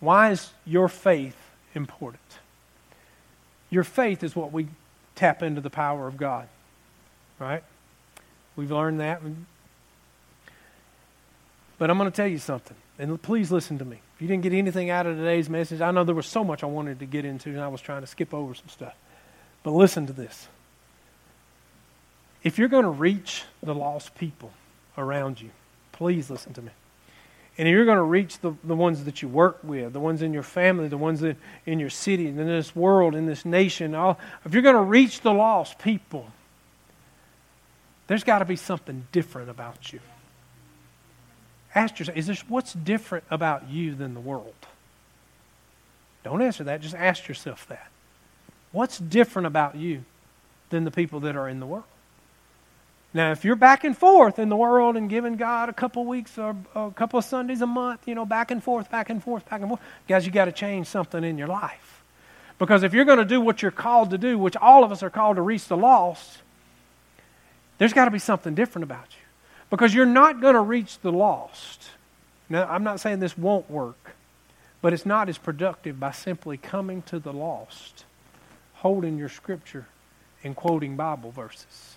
Why 0.00 0.30
is 0.30 0.50
your 0.64 0.88
faith 0.88 1.36
important? 1.74 2.22
Your 3.70 3.84
faith 3.84 4.22
is 4.22 4.34
what 4.34 4.52
we 4.52 4.68
tap 5.14 5.42
into 5.42 5.60
the 5.60 5.70
power 5.70 6.06
of 6.06 6.16
God. 6.16 6.48
Right? 7.38 7.62
We've 8.56 8.70
learned 8.70 9.00
that. 9.00 9.20
But 11.78 11.90
I'm 11.90 11.98
going 11.98 12.10
to 12.10 12.16
tell 12.16 12.26
you 12.26 12.38
something, 12.38 12.76
and 12.98 13.20
please 13.20 13.52
listen 13.52 13.78
to 13.78 13.84
me. 13.84 14.00
If 14.16 14.22
you 14.22 14.28
didn't 14.28 14.44
get 14.44 14.54
anything 14.54 14.88
out 14.88 15.06
of 15.06 15.18
today's 15.18 15.50
message, 15.50 15.82
I 15.82 15.90
know 15.90 16.02
there 16.02 16.14
was 16.14 16.26
so 16.26 16.42
much 16.42 16.62
I 16.62 16.66
wanted 16.66 17.00
to 17.00 17.06
get 17.06 17.26
into, 17.26 17.50
and 17.50 17.60
I 17.60 17.68
was 17.68 17.82
trying 17.82 18.00
to 18.00 18.06
skip 18.06 18.32
over 18.32 18.54
some 18.54 18.68
stuff. 18.70 18.94
But 19.62 19.72
listen 19.72 20.06
to 20.06 20.14
this. 20.14 20.48
If 22.42 22.58
you're 22.58 22.68
going 22.68 22.84
to 22.84 22.90
reach 22.90 23.44
the 23.62 23.74
lost 23.74 24.14
people 24.14 24.52
around 24.96 25.38
you, 25.38 25.50
please 25.92 26.30
listen 26.30 26.54
to 26.54 26.62
me. 26.62 26.70
And 27.58 27.68
if 27.68 27.72
you're 27.72 27.84
going 27.84 27.96
to 27.98 28.02
reach 28.02 28.38
the, 28.38 28.54
the 28.64 28.74
ones 28.74 29.04
that 29.04 29.20
you 29.20 29.28
work 29.28 29.58
with, 29.62 29.92
the 29.92 30.00
ones 30.00 30.22
in 30.22 30.32
your 30.32 30.42
family, 30.42 30.88
the 30.88 30.96
ones 30.96 31.22
in, 31.22 31.36
in 31.66 31.78
your 31.78 31.90
city, 31.90 32.28
in 32.28 32.36
this 32.36 32.74
world, 32.74 33.14
in 33.14 33.26
this 33.26 33.44
nation. 33.44 33.94
All, 33.94 34.18
if 34.46 34.54
you're 34.54 34.62
going 34.62 34.76
to 34.76 34.82
reach 34.82 35.20
the 35.20 35.32
lost 35.32 35.78
people, 35.78 36.26
there's 38.06 38.24
got 38.24 38.38
to 38.38 38.44
be 38.46 38.56
something 38.56 39.06
different 39.12 39.50
about 39.50 39.92
you. 39.92 40.00
Ask 41.76 41.98
yourself, 41.98 42.16
is 42.16 42.26
there, 42.26 42.36
what's 42.48 42.72
different 42.72 43.24
about 43.30 43.68
you 43.68 43.94
than 43.94 44.14
the 44.14 44.20
world? 44.20 44.54
Don't 46.24 46.40
answer 46.40 46.64
that, 46.64 46.80
just 46.80 46.94
ask 46.94 47.28
yourself 47.28 47.68
that. 47.68 47.88
What's 48.72 48.98
different 48.98 49.46
about 49.46 49.76
you 49.76 50.04
than 50.70 50.84
the 50.84 50.90
people 50.90 51.20
that 51.20 51.36
are 51.36 51.48
in 51.48 51.60
the 51.60 51.66
world? 51.66 51.84
Now, 53.12 53.30
if 53.30 53.44
you're 53.44 53.56
back 53.56 53.84
and 53.84 53.96
forth 53.96 54.38
in 54.38 54.48
the 54.48 54.56
world 54.56 54.96
and 54.96 55.08
giving 55.08 55.36
God 55.36 55.68
a 55.68 55.72
couple 55.72 56.04
weeks 56.06 56.38
or 56.38 56.56
a 56.74 56.90
couple 56.90 57.18
of 57.18 57.24
Sundays 57.24 57.60
a 57.60 57.66
month, 57.66 58.08
you 58.08 58.14
know, 58.14 58.24
back 58.24 58.50
and 58.50 58.62
forth, 58.62 58.90
back 58.90 59.10
and 59.10 59.22
forth, 59.22 59.48
back 59.48 59.60
and 59.60 59.68
forth, 59.68 59.80
guys, 60.08 60.26
you 60.26 60.32
got 60.32 60.46
to 60.46 60.52
change 60.52 60.86
something 60.86 61.22
in 61.22 61.38
your 61.38 61.48
life. 61.48 62.02
Because 62.58 62.82
if 62.82 62.94
you're 62.94 63.04
going 63.04 63.18
to 63.18 63.24
do 63.24 63.40
what 63.40 63.60
you're 63.60 63.70
called 63.70 64.10
to 64.10 64.18
do, 64.18 64.38
which 64.38 64.56
all 64.56 64.82
of 64.82 64.92
us 64.92 65.02
are 65.02 65.10
called 65.10 65.36
to 65.36 65.42
reach 65.42 65.66
the 65.68 65.76
lost, 65.76 66.38
there's 67.78 67.92
got 67.92 68.06
to 68.06 68.10
be 68.10 68.18
something 68.18 68.54
different 68.54 68.84
about 68.84 69.06
you. 69.10 69.25
Because 69.70 69.94
you're 69.94 70.06
not 70.06 70.40
going 70.40 70.54
to 70.54 70.60
reach 70.60 71.00
the 71.00 71.12
lost. 71.12 71.90
Now, 72.48 72.66
I'm 72.68 72.84
not 72.84 73.00
saying 73.00 73.20
this 73.20 73.36
won't 73.36 73.68
work, 73.70 74.14
but 74.80 74.92
it's 74.92 75.06
not 75.06 75.28
as 75.28 75.38
productive 75.38 75.98
by 75.98 76.12
simply 76.12 76.56
coming 76.56 77.02
to 77.02 77.18
the 77.18 77.32
lost, 77.32 78.04
holding 78.74 79.18
your 79.18 79.28
scripture, 79.28 79.86
and 80.44 80.54
quoting 80.54 80.96
Bible 80.96 81.32
verses 81.32 81.96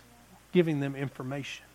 giving 0.51 0.79
them 0.79 0.95
information. 0.95 1.65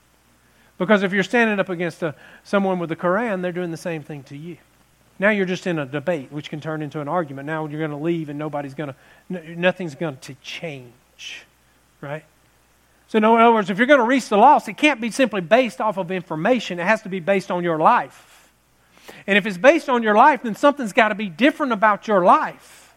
Because 0.79 1.03
if 1.03 1.13
you're 1.13 1.23
standing 1.23 1.61
up 1.61 1.69
against 1.69 2.03
a, 2.03 2.15
someone 2.43 2.79
with 2.79 2.89
the 2.89 2.97
Quran, 2.97 3.43
they're 3.43 3.53
doing 3.53 3.71
the 3.71 3.77
same 3.77 4.03
thing 4.03 4.23
to 4.25 4.37
you. 4.37 4.57
Now 5.19 5.31
you're 5.31 5.47
just 5.47 5.67
in 5.67 5.79
a 5.79 5.87
debate, 5.87 6.33
which 6.33 6.51
can 6.51 6.61
turn 6.61 6.83
into 6.83 7.01
an 7.01 7.07
argument. 7.07 7.47
Now 7.47 7.67
you're 7.67 7.79
going 7.79 7.93
to 7.93 7.97
leave, 7.97 8.29
and 8.29 8.39
nobody's 8.39 8.75
going 8.75 8.93
to, 9.31 9.57
nothing's 9.57 9.95
going 9.95 10.17
to 10.19 10.35
change, 10.43 11.47
right? 12.01 12.25
So, 13.15 13.19
in 13.19 13.25
other 13.25 13.53
words, 13.53 13.71
if 13.71 13.79
you're 13.79 13.87
going 13.87 14.01
to 14.01 14.07
reach 14.07 14.29
the 14.29 14.37
lost, 14.37 14.69
it 14.69 14.77
can't 14.77 15.01
be 15.01 15.13
simply 15.13 15.41
based 15.41 15.81
off 15.81 15.99
of 15.99 16.11
information. 16.11 16.81
It 16.81 16.85
has 16.85 17.03
to 17.03 17.09
be 17.09 17.21
based 17.21 17.49
on 17.49 17.63
your 17.63 17.79
life. 17.79 18.53
And 19.29 19.39
if 19.39 19.47
it's 19.47 19.57
based 19.57 19.89
on 19.89 20.03
your 20.03 20.17
life, 20.17 20.43
then 20.43 20.57
something's 20.57 20.93
got 20.93 21.11
to 21.11 21.15
be 21.15 21.29
different 21.29 21.73
about 21.73 22.09
your 22.09 22.25
life. 22.25 22.93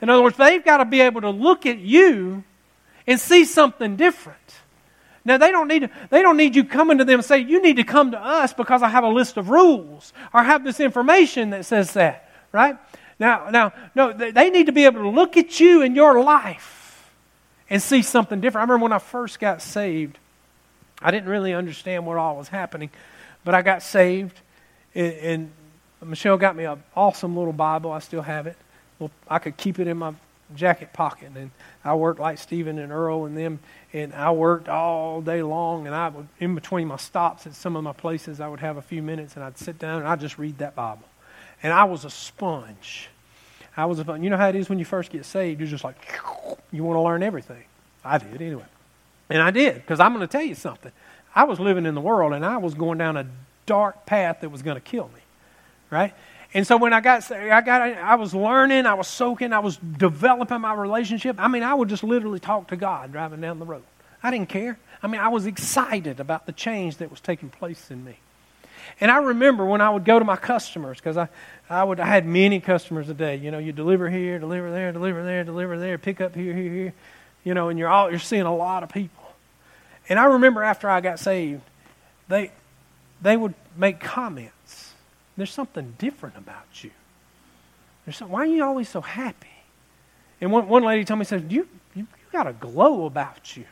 In 0.00 0.08
other 0.08 0.22
words, 0.22 0.38
they've 0.38 0.64
got 0.64 0.78
to 0.78 0.86
be 0.86 1.02
able 1.02 1.20
to 1.20 1.28
look 1.28 1.66
at 1.66 1.76
you 1.76 2.42
and 3.06 3.20
see 3.20 3.44
something 3.44 3.96
different. 3.96 4.38
Now 5.26 5.36
they 5.36 5.50
don't 5.50 5.68
need 5.68 5.90
they 6.08 6.22
don't 6.22 6.38
need 6.38 6.56
you 6.56 6.64
coming 6.64 6.96
to 6.96 7.04
them 7.04 7.18
and 7.18 7.24
say, 7.26 7.40
you 7.40 7.60
need 7.60 7.76
to 7.76 7.84
come 7.84 8.12
to 8.12 8.18
us 8.18 8.54
because 8.54 8.82
I 8.82 8.88
have 8.88 9.04
a 9.04 9.10
list 9.10 9.36
of 9.36 9.50
rules 9.50 10.14
or 10.32 10.42
have 10.42 10.64
this 10.64 10.80
information 10.80 11.50
that 11.50 11.66
says 11.66 11.92
that, 11.92 12.32
right? 12.50 12.78
Now, 13.18 13.50
now, 13.50 13.74
no, 13.94 14.14
they 14.14 14.48
need 14.48 14.64
to 14.66 14.72
be 14.72 14.86
able 14.86 15.02
to 15.02 15.10
look 15.10 15.36
at 15.36 15.60
you 15.60 15.82
and 15.82 15.94
your 15.94 16.22
life 16.22 16.79
and 17.70 17.80
see 17.80 18.02
something 18.02 18.40
different. 18.40 18.62
I 18.62 18.72
remember 18.72 18.84
when 18.84 18.92
I 18.92 18.98
first 18.98 19.38
got 19.38 19.62
saved, 19.62 20.18
I 21.00 21.10
didn't 21.10 21.28
really 21.28 21.54
understand 21.54 22.04
what 22.04 22.18
all 22.18 22.36
was 22.36 22.48
happening, 22.48 22.90
but 23.44 23.54
I 23.54 23.62
got 23.62 23.82
saved, 23.82 24.38
and, 24.94 25.14
and 25.14 25.52
Michelle 26.04 26.36
got 26.36 26.56
me 26.56 26.64
an 26.64 26.82
awesome 26.94 27.36
little 27.36 27.52
Bible. 27.52 27.92
I 27.92 28.00
still 28.00 28.22
have 28.22 28.46
it. 28.46 28.56
Well, 28.98 29.10
I 29.28 29.38
could 29.38 29.56
keep 29.56 29.78
it 29.78 29.86
in 29.86 29.96
my 29.96 30.12
jacket 30.54 30.92
pocket, 30.92 31.30
and 31.34 31.50
I 31.84 31.94
worked 31.94 32.20
like 32.20 32.38
Stephen 32.38 32.78
and 32.78 32.92
Earl 32.92 33.24
and 33.24 33.36
them, 33.36 33.60
and 33.92 34.12
I 34.12 34.32
worked 34.32 34.68
all 34.68 35.22
day 35.22 35.42
long. 35.42 35.86
And 35.86 35.94
I 35.94 36.08
would, 36.08 36.28
in 36.38 36.54
between 36.54 36.88
my 36.88 36.96
stops 36.96 37.46
at 37.46 37.54
some 37.54 37.76
of 37.76 37.84
my 37.84 37.92
places, 37.92 38.40
I 38.40 38.48
would 38.48 38.60
have 38.60 38.76
a 38.76 38.82
few 38.82 39.00
minutes, 39.00 39.36
and 39.36 39.44
I'd 39.44 39.56
sit 39.56 39.78
down 39.78 40.00
and 40.00 40.08
I'd 40.08 40.20
just 40.20 40.38
read 40.38 40.58
that 40.58 40.74
Bible. 40.74 41.04
And 41.62 41.72
I 41.72 41.84
was 41.84 42.04
a 42.04 42.10
sponge. 42.10 43.08
I 43.76 43.86
was 43.86 44.00
a, 44.00 44.18
you 44.20 44.30
know 44.30 44.36
how 44.36 44.48
it 44.48 44.56
is 44.56 44.68
when 44.68 44.78
you 44.78 44.84
first 44.84 45.10
get 45.10 45.24
saved, 45.24 45.60
you're 45.60 45.68
just 45.68 45.84
like, 45.84 45.96
you 46.72 46.84
want 46.84 46.96
to 46.96 47.02
learn 47.02 47.22
everything. 47.22 47.64
I 48.04 48.18
did 48.18 48.40
anyway. 48.40 48.64
And 49.28 49.40
I 49.40 49.50
did, 49.50 49.76
because 49.76 50.00
I'm 50.00 50.12
going 50.12 50.26
to 50.26 50.30
tell 50.30 50.44
you 50.44 50.54
something. 50.54 50.92
I 51.34 51.44
was 51.44 51.60
living 51.60 51.86
in 51.86 51.94
the 51.94 52.00
world, 52.00 52.32
and 52.32 52.44
I 52.44 52.56
was 52.56 52.74
going 52.74 52.98
down 52.98 53.16
a 53.16 53.26
dark 53.66 54.04
path 54.06 54.40
that 54.40 54.48
was 54.48 54.62
going 54.62 54.74
to 54.74 54.80
kill 54.80 55.08
me, 55.14 55.20
right? 55.90 56.12
And 56.52 56.66
so 56.66 56.76
when 56.76 56.92
I 56.92 57.00
got, 57.00 57.30
I 57.30 57.60
got, 57.60 57.82
I 57.82 58.16
was 58.16 58.34
learning, 58.34 58.86
I 58.86 58.94
was 58.94 59.06
soaking, 59.06 59.52
I 59.52 59.60
was 59.60 59.76
developing 59.76 60.60
my 60.60 60.74
relationship. 60.74 61.36
I 61.38 61.46
mean, 61.46 61.62
I 61.62 61.74
would 61.74 61.88
just 61.88 62.02
literally 62.02 62.40
talk 62.40 62.68
to 62.68 62.76
God 62.76 63.12
driving 63.12 63.40
down 63.40 63.60
the 63.60 63.64
road. 63.64 63.84
I 64.22 64.32
didn't 64.32 64.48
care. 64.48 64.78
I 65.02 65.06
mean, 65.06 65.20
I 65.20 65.28
was 65.28 65.46
excited 65.46 66.18
about 66.18 66.46
the 66.46 66.52
change 66.52 66.96
that 66.96 67.10
was 67.10 67.20
taking 67.20 67.50
place 67.50 67.90
in 67.90 68.04
me. 68.04 68.18
And 69.00 69.10
I 69.10 69.18
remember 69.18 69.64
when 69.64 69.80
I 69.80 69.90
would 69.90 70.04
go 70.04 70.18
to 70.18 70.24
my 70.24 70.36
customers, 70.36 70.98
because 70.98 71.16
I, 71.16 71.28
I, 71.68 71.84
would, 71.84 72.00
I 72.00 72.06
had 72.06 72.26
many 72.26 72.60
customers 72.60 73.08
a 73.08 73.14
day. 73.14 73.36
You 73.36 73.50
know, 73.50 73.58
you 73.58 73.72
deliver 73.72 74.10
here, 74.10 74.38
deliver 74.38 74.70
there, 74.70 74.92
deliver 74.92 75.22
there, 75.22 75.44
deliver 75.44 75.78
there, 75.78 75.98
pick 75.98 76.20
up 76.20 76.34
here, 76.34 76.54
here, 76.54 76.72
here. 76.72 76.94
You 77.44 77.54
know, 77.54 77.68
and 77.68 77.78
you're, 77.78 77.88
all, 77.88 78.10
you're 78.10 78.18
seeing 78.18 78.42
a 78.42 78.54
lot 78.54 78.82
of 78.82 78.88
people. 78.88 79.24
And 80.08 80.18
I 80.18 80.24
remember 80.24 80.62
after 80.62 80.90
I 80.90 81.00
got 81.00 81.18
saved, 81.18 81.62
they, 82.28 82.50
they 83.22 83.36
would 83.36 83.54
make 83.76 84.00
comments. 84.00 84.94
There's 85.36 85.52
something 85.52 85.94
different 85.98 86.36
about 86.36 86.82
you. 86.82 86.90
There's 88.04 88.16
some, 88.16 88.30
why 88.30 88.40
are 88.40 88.46
you 88.46 88.64
always 88.64 88.88
so 88.88 89.00
happy? 89.00 89.46
And 90.40 90.50
one, 90.50 90.68
one 90.68 90.82
lady 90.82 91.04
told 91.04 91.18
me, 91.18 91.24
said, 91.24 91.52
you, 91.52 91.68
you, 91.94 92.02
you 92.02 92.32
got 92.32 92.46
a 92.46 92.52
glow 92.52 93.06
about 93.06 93.56
you. 93.56 93.64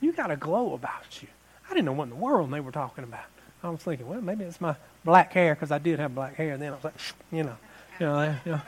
You 0.00 0.12
got 0.12 0.30
a 0.30 0.36
glow 0.36 0.74
about 0.74 1.22
you. 1.22 1.28
I 1.68 1.74
didn't 1.74 1.86
know 1.86 1.92
what 1.92 2.04
in 2.04 2.10
the 2.10 2.16
world 2.16 2.50
they 2.50 2.60
were 2.60 2.72
talking 2.72 3.04
about. 3.04 3.24
I 3.66 3.70
was 3.70 3.80
thinking, 3.80 4.06
well, 4.06 4.20
maybe 4.20 4.44
it's 4.44 4.60
my 4.60 4.76
black 5.04 5.32
hair 5.32 5.54
because 5.54 5.70
I 5.70 5.78
did 5.78 5.98
have 5.98 6.14
black 6.14 6.36
hair. 6.36 6.52
And 6.52 6.62
then 6.62 6.72
I 6.72 6.74
was 6.76 6.84
like, 6.84 6.94
you 7.32 7.42
know, 7.42 7.56
you 7.98 8.06
know, 8.06 8.36
you 8.44 8.52
know, 8.52 8.60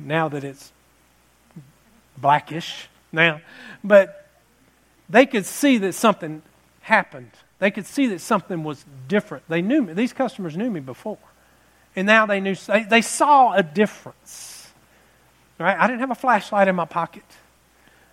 now 0.00 0.28
that 0.28 0.44
it's 0.44 0.72
blackish 2.16 2.88
now, 3.12 3.40
but 3.82 4.28
they 5.08 5.26
could 5.26 5.46
see 5.46 5.78
that 5.78 5.94
something 5.94 6.42
happened. 6.82 7.30
They 7.58 7.70
could 7.70 7.86
see 7.86 8.06
that 8.08 8.20
something 8.20 8.64
was 8.64 8.84
different. 9.08 9.44
They 9.48 9.60
knew 9.60 9.82
me. 9.82 9.92
These 9.92 10.12
customers 10.12 10.56
knew 10.56 10.70
me 10.70 10.80
before, 10.80 11.18
and 11.94 12.06
now 12.06 12.24
they 12.24 12.40
knew. 12.40 12.54
They, 12.54 12.84
they 12.84 13.02
saw 13.02 13.52
a 13.52 13.62
difference. 13.62 14.68
Right? 15.58 15.76
I 15.78 15.86
didn't 15.86 16.00
have 16.00 16.10
a 16.10 16.14
flashlight 16.14 16.68
in 16.68 16.76
my 16.76 16.86
pocket. 16.86 17.24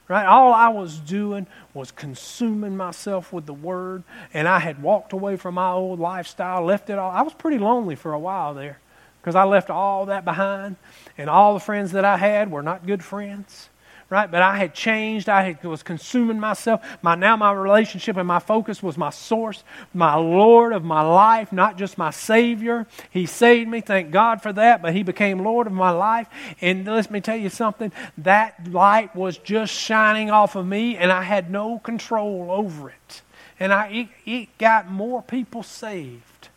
Right? 0.07 0.25
All 0.25 0.53
I 0.53 0.69
was 0.69 0.99
doing 0.99 1.47
was 1.73 1.91
consuming 1.91 2.77
myself 2.77 3.33
with 3.33 3.45
the 3.45 3.53
Word, 3.53 4.03
and 4.33 4.47
I 4.47 4.59
had 4.59 4.81
walked 4.81 5.11
away 5.11 5.35
from 5.35 5.55
my 5.55 5.71
old 5.71 5.99
lifestyle, 5.99 6.63
left 6.63 6.89
it 6.89 6.97
all. 6.97 7.11
I 7.11 7.23
was 7.23 7.33
pretty 7.33 7.57
lonely 7.57 7.95
for 7.95 8.13
a 8.13 8.19
while 8.19 8.53
there 8.53 8.79
because 9.21 9.35
I 9.35 9.43
left 9.43 9.69
all 9.69 10.05
that 10.05 10.23
behind, 10.23 10.77
and 11.17 11.29
all 11.29 11.53
the 11.53 11.59
friends 11.59 11.91
that 11.91 12.05
I 12.05 12.15
had 12.15 12.49
were 12.49 12.63
not 12.63 12.87
good 12.87 13.03
friends 13.03 13.69
right? 14.09 14.29
But 14.31 14.41
I 14.41 14.57
had 14.57 14.73
changed. 14.73 15.27
I 15.27 15.43
had, 15.43 15.63
was 15.63 15.83
consuming 15.83 16.39
myself. 16.39 16.81
My, 17.01 17.15
now 17.15 17.35
my 17.35 17.51
relationship 17.51 18.15
and 18.15 18.27
my 18.27 18.39
focus 18.39 18.81
was 18.81 18.97
my 18.97 19.09
source, 19.09 19.63
my 19.93 20.15
Lord 20.15 20.71
of 20.71 20.83
my 20.83 21.01
life, 21.01 21.51
not 21.51 21.77
just 21.77 21.97
my 21.97 22.11
Savior. 22.11 22.87
He 23.09 23.25
saved 23.25 23.69
me. 23.69 23.81
Thank 23.81 24.11
God 24.11 24.41
for 24.41 24.53
that. 24.53 24.81
But 24.81 24.93
He 24.95 25.03
became 25.03 25.43
Lord 25.43 25.67
of 25.67 25.73
my 25.73 25.91
life. 25.91 26.27
And 26.61 26.85
let 26.85 27.11
me 27.11 27.19
tell 27.19 27.35
you 27.35 27.49
something. 27.49 27.91
That 28.17 28.71
light 28.71 29.15
was 29.15 29.37
just 29.37 29.73
shining 29.73 30.31
off 30.31 30.55
of 30.55 30.65
me, 30.65 30.95
and 30.95 31.11
I 31.11 31.23
had 31.23 31.51
no 31.51 31.79
control 31.79 32.47
over 32.49 32.89
it. 32.89 33.21
And 33.59 33.73
I, 33.73 33.87
it, 33.87 34.09
it 34.25 34.57
got 34.57 34.89
more 34.89 35.21
people 35.21 35.63
saved. 35.63 36.49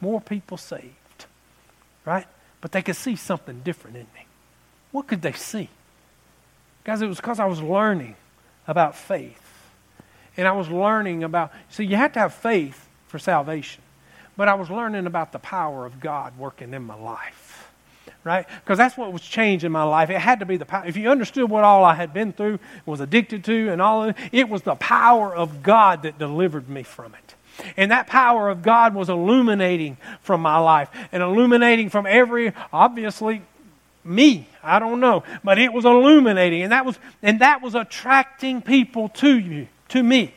More 0.00 0.20
people 0.20 0.56
saved. 0.56 0.94
Right? 2.06 2.26
But 2.62 2.72
they 2.72 2.80
could 2.80 2.96
see 2.96 3.16
something 3.16 3.60
different 3.60 3.96
in 3.96 4.06
me. 4.14 4.26
What 4.90 5.06
could 5.06 5.20
they 5.20 5.32
see? 5.32 5.68
Guys, 6.88 7.02
it 7.02 7.06
was 7.06 7.18
because 7.18 7.38
I 7.38 7.44
was 7.44 7.60
learning 7.60 8.16
about 8.66 8.96
faith. 8.96 9.42
And 10.38 10.48
I 10.48 10.52
was 10.52 10.70
learning 10.70 11.22
about, 11.22 11.52
see, 11.68 11.84
you 11.84 11.96
have 11.96 12.14
to 12.14 12.18
have 12.18 12.32
faith 12.32 12.88
for 13.08 13.18
salvation. 13.18 13.82
But 14.38 14.48
I 14.48 14.54
was 14.54 14.70
learning 14.70 15.04
about 15.04 15.30
the 15.32 15.38
power 15.38 15.84
of 15.84 16.00
God 16.00 16.38
working 16.38 16.72
in 16.72 16.84
my 16.84 16.94
life. 16.94 17.70
Right? 18.24 18.46
Because 18.64 18.78
that's 18.78 18.96
what 18.96 19.12
was 19.12 19.20
changing 19.20 19.70
my 19.70 19.82
life. 19.82 20.08
It 20.08 20.18
had 20.18 20.40
to 20.40 20.46
be 20.46 20.56
the 20.56 20.64
power. 20.64 20.86
If 20.86 20.96
you 20.96 21.10
understood 21.10 21.50
what 21.50 21.62
all 21.62 21.84
I 21.84 21.92
had 21.92 22.14
been 22.14 22.32
through, 22.32 22.58
was 22.86 23.00
addicted 23.00 23.44
to, 23.44 23.68
and 23.68 23.82
all 23.82 24.04
of 24.04 24.18
it, 24.18 24.30
it 24.32 24.48
was 24.48 24.62
the 24.62 24.76
power 24.76 25.36
of 25.36 25.62
God 25.62 26.04
that 26.04 26.18
delivered 26.18 26.70
me 26.70 26.84
from 26.84 27.14
it. 27.14 27.34
And 27.76 27.90
that 27.90 28.06
power 28.06 28.48
of 28.48 28.62
God 28.62 28.94
was 28.94 29.10
illuminating 29.10 29.98
from 30.22 30.40
my 30.40 30.56
life 30.56 30.88
and 31.12 31.22
illuminating 31.22 31.90
from 31.90 32.06
every, 32.06 32.54
obviously, 32.72 33.42
me. 34.08 34.48
I 34.62 34.78
don't 34.78 35.00
know. 35.00 35.22
But 35.44 35.58
it 35.58 35.72
was 35.72 35.84
illuminating 35.84 36.62
and 36.62 36.72
that 36.72 36.84
was 36.84 36.98
and 37.22 37.40
that 37.40 37.62
was 37.62 37.74
attracting 37.74 38.62
people 38.62 39.08
to 39.10 39.38
you, 39.38 39.68
to 39.88 40.02
me. 40.02 40.34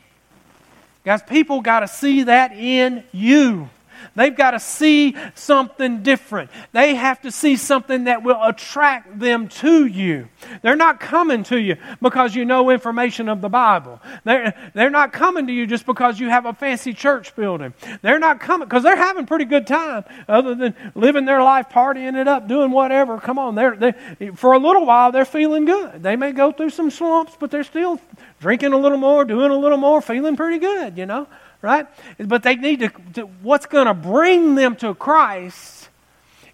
Guys, 1.03 1.23
people 1.23 1.61
got 1.61 1.79
to 1.79 1.87
see 1.87 2.23
that 2.23 2.51
in 2.51 3.03
you. 3.11 3.69
They've 4.15 4.35
got 4.35 4.51
to 4.51 4.59
see 4.59 5.15
something 5.35 6.03
different. 6.03 6.51
They 6.73 6.95
have 6.95 7.21
to 7.21 7.31
see 7.31 7.55
something 7.55 8.05
that 8.05 8.23
will 8.23 8.39
attract 8.43 9.19
them 9.19 9.47
to 9.47 9.85
you. 9.85 10.27
They're 10.61 10.75
not 10.75 10.99
coming 10.99 11.43
to 11.45 11.59
you 11.59 11.77
because 12.01 12.35
you 12.35 12.43
know 12.43 12.69
information 12.69 13.29
of 13.29 13.41
the 13.41 13.47
Bible. 13.47 14.01
They're, 14.25 14.71
they're 14.73 14.89
not 14.89 15.13
coming 15.13 15.47
to 15.47 15.53
you 15.53 15.65
just 15.65 15.85
because 15.85 16.19
you 16.19 16.29
have 16.29 16.45
a 16.45 16.53
fancy 16.53 16.93
church 16.93 17.35
building. 17.35 17.73
They're 18.01 18.19
not 18.19 18.41
coming 18.41 18.67
because 18.67 18.83
they're 18.83 18.97
having 18.97 19.25
pretty 19.25 19.45
good 19.45 19.65
time 19.65 20.03
other 20.27 20.55
than 20.55 20.75
living 20.93 21.23
their 21.23 21.41
life, 21.41 21.69
partying 21.69 22.19
it 22.19 22.27
up, 22.27 22.49
doing 22.49 22.71
whatever. 22.71 23.17
Come 23.17 23.39
on, 23.39 23.55
they're, 23.55 23.75
they, 23.77 24.29
for 24.35 24.53
a 24.53 24.59
little 24.59 24.85
while, 24.85 25.13
they're 25.13 25.23
feeling 25.23 25.63
good. 25.63 26.03
They 26.03 26.17
may 26.17 26.33
go 26.33 26.51
through 26.51 26.71
some 26.71 26.91
slumps, 26.91 27.37
but 27.39 27.49
they're 27.49 27.63
still 27.63 27.99
drinking 28.41 28.73
a 28.73 28.77
little 28.77 28.97
more, 28.97 29.23
doing 29.23 29.51
a 29.51 29.57
little 29.57 29.77
more, 29.77 30.01
feeling 30.01 30.35
pretty 30.35 30.57
good, 30.57 30.97
you 30.97 31.05
know 31.05 31.27
right? 31.61 31.87
But 32.17 32.43
they 32.43 32.55
need 32.55 32.79
to, 32.79 32.89
to 33.13 33.21
what's 33.41 33.65
going 33.65 33.87
to 33.87 33.93
bring 33.93 34.55
them 34.55 34.75
to 34.77 34.93
Christ 34.95 35.89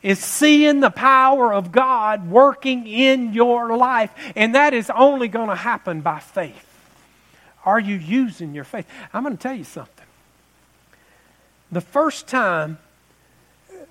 is 0.01 0.19
seeing 0.19 0.79
the 0.79 0.89
power 0.89 1.53
of 1.53 1.71
God 1.71 2.29
working 2.29 2.87
in 2.87 3.33
your 3.33 3.75
life. 3.75 4.11
And 4.35 4.55
that 4.55 4.73
is 4.73 4.89
only 4.89 5.27
going 5.27 5.49
to 5.49 5.55
happen 5.55 6.01
by 6.01 6.19
faith. 6.19 6.63
Are 7.65 7.79
you 7.79 7.95
using 7.95 8.53
your 8.53 8.63
faith? 8.63 8.87
I'm 9.13 9.23
going 9.23 9.35
to 9.35 9.41
tell 9.41 9.55
you 9.55 9.63
something. 9.63 10.05
The 11.71 11.81
first 11.81 12.27
time, 12.27 12.77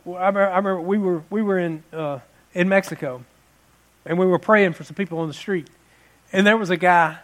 I 0.07 0.29
remember, 0.29 0.81
we, 0.81 0.97
were, 0.97 1.23
we 1.29 1.43
were 1.43 1.59
in, 1.59 1.83
uh, 1.93 2.21
in 2.55 2.69
Mexico, 2.69 3.25
and 4.07 4.19
we 4.19 4.25
were 4.25 4.39
praying 4.39 4.73
for 4.73 4.85
some 4.85 4.95
people 4.95 5.19
on 5.19 5.29
the 5.29 5.35
street. 5.35 5.69
And 6.33 6.47
there 6.47 6.57
was 6.57 6.71
a 6.71 6.77
guy 6.77 7.19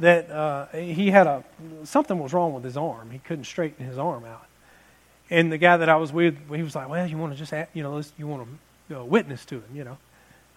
that 0.00 0.30
uh, 0.30 0.66
he 0.68 1.10
had 1.10 1.26
a 1.26 1.44
something 1.84 2.18
was 2.18 2.32
wrong 2.32 2.54
with 2.54 2.64
his 2.64 2.76
arm. 2.76 3.10
He 3.10 3.18
couldn't 3.18 3.44
straighten 3.44 3.86
his 3.86 3.98
arm 3.98 4.24
out. 4.24 4.46
And 5.28 5.52
the 5.52 5.58
guy 5.58 5.76
that 5.76 5.88
I 5.88 5.96
was 5.96 6.12
with, 6.12 6.36
he 6.54 6.62
was 6.62 6.74
like, 6.74 6.88
"Well, 6.88 7.06
you 7.06 7.16
want 7.16 7.32
to 7.32 7.38
just, 7.38 7.52
you 7.72 7.82
know, 7.82 8.02
you 8.18 8.26
want 8.26 8.48
to 8.88 9.04
witness 9.04 9.44
to 9.46 9.56
him, 9.56 9.64
you 9.74 9.84
know?" 9.84 9.98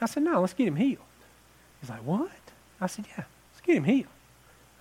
I 0.02 0.06
said, 0.08 0.24
"No, 0.24 0.42
let's 0.42 0.54
get 0.54 0.68
him 0.68 0.76
healed." 0.76 1.06
He's 1.80 1.90
like, 1.90 2.04
"What?" 2.04 2.32
I 2.82 2.88
said, 2.88 3.06
"Yeah, 3.18 3.26
let's 3.52 3.62
get 3.66 3.78
him 3.78 3.84
healed. 3.84 4.08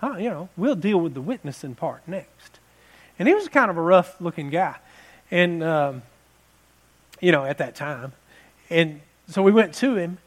Huh, 0.00 0.16
you 0.16 0.30
know, 0.30 0.48
we'll 0.56 0.74
deal 0.76 0.98
with 0.98 1.14
the 1.14 1.20
witnessing 1.20 1.74
part 1.74 2.02
next." 2.06 2.58
And 3.18 3.28
he 3.28 3.34
was 3.34 3.48
kind 3.48 3.70
of 3.70 3.76
a 3.76 3.82
rough-looking 3.82 4.50
guy, 4.50 4.76
and 5.30 5.62
um, 5.62 6.02
you 7.20 7.32
know, 7.32 7.44
at 7.44 7.58
that 7.58 7.74
time, 7.74 8.12
and 8.70 9.00
so 9.28 9.42
we 9.42 9.52
went 9.52 9.74
to 9.74 9.96
him, 9.96 10.18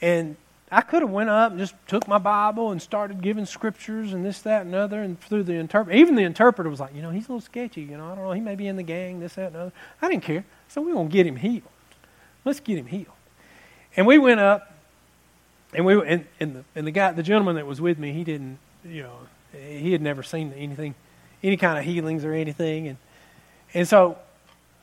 and 0.00 0.36
I 0.72 0.82
could 0.82 1.02
have 1.02 1.10
went 1.10 1.30
up 1.30 1.50
and 1.50 1.60
just 1.60 1.74
took 1.88 2.06
my 2.06 2.18
Bible 2.18 2.70
and 2.70 2.80
started 2.80 3.20
giving 3.20 3.44
scriptures 3.44 4.12
and 4.12 4.24
this, 4.24 4.40
that, 4.42 4.66
and 4.66 4.74
other, 4.74 5.02
and 5.02 5.20
through 5.20 5.42
the 5.42 5.54
interpreter. 5.54 5.98
Even 5.98 6.14
the 6.14 6.22
interpreter 6.22 6.70
was 6.70 6.78
like, 6.78 6.94
you 6.94 7.02
know, 7.02 7.10
he's 7.10 7.28
a 7.28 7.32
little 7.32 7.40
sketchy. 7.40 7.82
You 7.82 7.96
know, 7.96 8.06
I 8.06 8.14
don't 8.14 8.24
know. 8.24 8.32
He 8.32 8.40
may 8.40 8.54
be 8.54 8.68
in 8.68 8.76
the 8.76 8.84
gang, 8.84 9.18
this, 9.18 9.34
that, 9.34 9.48
and 9.48 9.56
other. 9.56 9.72
I 10.00 10.08
didn't 10.08 10.22
care. 10.22 10.44
So 10.68 10.80
we're 10.80 10.92
going 10.92 11.08
to 11.08 11.12
get 11.12 11.26
him 11.26 11.36
healed. 11.36 11.62
Let's 12.44 12.60
get 12.60 12.78
him 12.78 12.86
healed. 12.86 13.06
And 13.96 14.06
we 14.06 14.18
went 14.18 14.38
up, 14.38 14.72
and 15.74 15.84
we 15.84 15.94
and, 16.06 16.26
and 16.38 16.56
the 16.56 16.64
and 16.74 16.86
the 16.86 16.90
guy, 16.92 17.12
the 17.12 17.22
gentleman 17.22 17.56
that 17.56 17.66
was 17.66 17.80
with 17.80 17.98
me, 17.98 18.12
he 18.12 18.22
didn't, 18.22 18.58
you 18.84 19.02
know, 19.02 19.18
he 19.52 19.92
had 19.92 20.00
never 20.00 20.22
seen 20.22 20.52
anything, 20.52 20.94
any 21.42 21.56
kind 21.56 21.78
of 21.78 21.84
healings 21.84 22.24
or 22.24 22.32
anything. 22.32 22.88
And, 22.88 22.98
and 23.74 23.88
so 23.88 24.18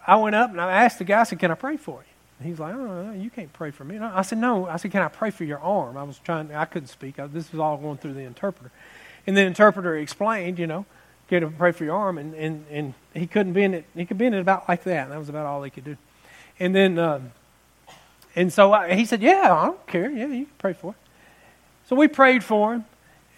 I 0.05 0.17
went 0.17 0.35
up 0.35 0.51
and 0.51 0.59
I 0.59 0.83
asked 0.83 0.97
the 0.99 1.05
guy, 1.05 1.21
I 1.21 1.23
said, 1.23 1.39
Can 1.39 1.51
I 1.51 1.55
pray 1.55 1.77
for 1.77 1.99
you? 1.99 2.06
And 2.39 2.47
he's 2.47 2.59
like, 2.59 2.75
Oh, 2.75 3.13
you 3.13 3.29
can't 3.29 3.51
pray 3.53 3.71
for 3.71 3.83
me. 3.83 3.97
I 3.97 4.21
said, 4.21 4.37
No. 4.37 4.67
I 4.67 4.77
said, 4.77 4.91
Can 4.91 5.01
I 5.01 5.07
pray 5.07 5.31
for 5.31 5.43
your 5.43 5.59
arm? 5.59 5.97
I 5.97 6.03
was 6.03 6.19
trying, 6.19 6.53
I 6.53 6.65
couldn't 6.65 6.89
speak. 6.89 7.19
I, 7.19 7.27
this 7.27 7.51
was 7.51 7.59
all 7.59 7.77
going 7.77 7.97
through 7.97 8.13
the 8.13 8.21
interpreter. 8.21 8.71
And 9.25 9.35
the 9.35 9.41
interpreter 9.41 9.97
explained, 9.97 10.59
you 10.59 10.67
know, 10.67 10.85
get 11.27 11.41
to 11.41 11.47
pray 11.49 11.71
for 11.71 11.83
your 11.83 11.95
arm. 11.95 12.17
And, 12.17 12.33
and, 12.35 12.65
and 12.71 12.93
he 13.13 13.27
couldn't 13.27 13.53
bend 13.53 13.75
it. 13.75 13.85
He 13.95 14.05
could 14.05 14.17
bend 14.17 14.35
it 14.35 14.39
about 14.39 14.69
like 14.69 14.83
that. 14.83 15.03
And 15.03 15.11
that 15.11 15.19
was 15.19 15.29
about 15.29 15.45
all 15.45 15.63
he 15.63 15.69
could 15.69 15.83
do. 15.83 15.97
And 16.59 16.73
then, 16.75 16.97
um, 16.97 17.31
and 18.35 18.53
so 18.53 18.71
I, 18.71 18.93
he 18.93 19.05
said, 19.05 19.21
Yeah, 19.21 19.53
I 19.53 19.65
don't 19.65 19.87
care. 19.87 20.09
Yeah, 20.09 20.27
you 20.27 20.45
can 20.45 20.55
pray 20.57 20.73
for 20.73 20.91
it. 20.91 20.97
So 21.87 21.95
we 21.95 22.07
prayed 22.07 22.43
for 22.43 22.75
him. 22.75 22.85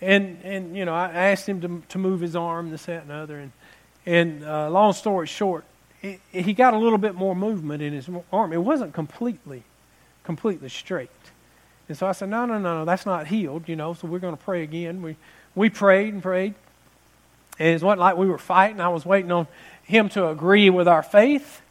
And, 0.01 0.39
and 0.43 0.77
you 0.77 0.85
know, 0.85 0.93
I 0.93 1.09
asked 1.09 1.47
him 1.47 1.61
to, 1.61 1.81
to 1.89 1.97
move 1.97 2.21
his 2.21 2.35
arm, 2.35 2.71
this, 2.71 2.85
that, 2.85 3.03
and 3.03 3.11
other. 3.11 3.39
And, 3.39 3.51
and 4.05 4.43
uh, 4.43 4.69
long 4.69 4.93
story 4.93 5.27
short, 5.27 5.65
he 6.01 6.53
got 6.53 6.73
a 6.73 6.77
little 6.77 6.97
bit 6.97 7.15
more 7.15 7.35
movement 7.35 7.81
in 7.81 7.93
his 7.93 8.09
arm. 8.31 8.53
It 8.53 8.61
wasn't 8.63 8.93
completely, 8.93 9.63
completely 10.23 10.69
straight. 10.69 11.09
And 11.87 11.97
so 11.97 12.07
I 12.07 12.11
said, 12.13 12.29
no, 12.29 12.45
no, 12.45 12.57
no, 12.57 12.79
no, 12.79 12.85
that's 12.85 13.05
not 13.05 13.27
healed, 13.27 13.67
you 13.67 13.75
know, 13.75 13.93
so 13.93 14.07
we're 14.07 14.19
going 14.19 14.37
to 14.37 14.43
pray 14.43 14.63
again. 14.63 15.01
We, 15.01 15.17
we 15.55 15.69
prayed 15.69 16.13
and 16.13 16.21
prayed. 16.21 16.53
And 17.57 17.67
it 17.67 17.83
wasn't 17.83 17.99
like 17.99 18.15
we 18.15 18.27
were 18.27 18.37
fighting. 18.37 18.79
I 18.79 18.89
was 18.89 19.05
waiting 19.05 19.31
on 19.31 19.47
him 19.83 20.07
to 20.09 20.29
agree 20.29 20.69
with 20.69 20.87
our 20.87 21.03
faith. 21.03 21.61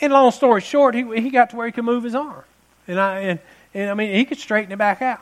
And 0.00 0.12
long 0.12 0.32
story 0.32 0.60
short, 0.60 0.94
he, 0.94 1.02
he 1.20 1.30
got 1.30 1.50
to 1.50 1.56
where 1.56 1.66
he 1.66 1.72
could 1.72 1.84
move 1.84 2.02
his 2.02 2.14
arm. 2.14 2.44
And, 2.88 2.98
I, 2.98 3.18
and, 3.20 3.40
and 3.74 3.90
I 3.90 3.94
mean, 3.94 4.14
he 4.14 4.24
could 4.24 4.38
straighten 4.38 4.72
it 4.72 4.78
back 4.78 5.02
out. 5.02 5.20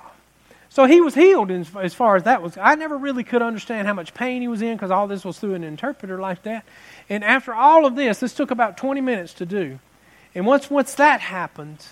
So 0.77 0.85
he 0.85 1.01
was 1.01 1.15
healed 1.15 1.51
as 1.51 1.95
far 1.95 2.17
as 2.17 2.25
that 2.25 2.43
was. 2.43 2.59
I 2.59 2.75
never 2.75 2.99
really 2.99 3.25
could 3.25 3.41
understand 3.41 3.89
how 3.89 3.95
much 3.95 4.13
pain 4.13 4.43
he 4.43 4.49
was 4.49 4.61
in 4.61 4.75
because 4.75 4.91
all 4.91 5.07
this 5.07 5.25
was 5.25 5.39
through 5.39 5.55
an 5.55 5.65
interpreter 5.65 6.19
like 6.19 6.43
that. 6.43 6.67
And 7.09 7.25
after 7.25 7.55
all 7.55 7.87
of 7.87 7.97
this, 7.97 8.21
this 8.21 8.35
took 8.35 8.51
about 8.51 8.77
20 8.77 9.01
minutes 9.01 9.33
to 9.33 9.47
do. 9.47 9.79
And 10.35 10.45
once, 10.45 10.69
once 10.71 10.93
that 10.97 11.23
happened, 11.23 11.83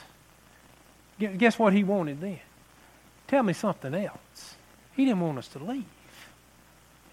guess 1.18 1.58
what 1.58 1.72
he 1.72 1.82
wanted 1.82 2.20
then? 2.20 2.40
Tell 3.26 3.42
me 3.42 3.54
something 3.54 3.94
else. 3.94 4.54
He 4.94 5.06
didn't 5.06 5.20
want 5.20 5.38
us 5.38 5.48
to 5.48 5.60
leave. 5.60 5.86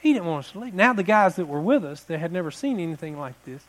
He 0.02 0.12
didn't 0.12 0.26
want 0.26 0.48
us 0.48 0.52
to 0.52 0.60
leave. 0.60 0.74
Now 0.74 0.92
the 0.92 1.04
guys 1.04 1.38
that 1.38 1.46
were 1.46 1.62
with 1.62 1.86
us 1.86 2.04
that 2.04 2.20
had 2.20 2.34
never 2.34 2.52
seen 2.52 2.82
anything 2.82 3.18
like 3.18 3.42
this, 3.46 3.64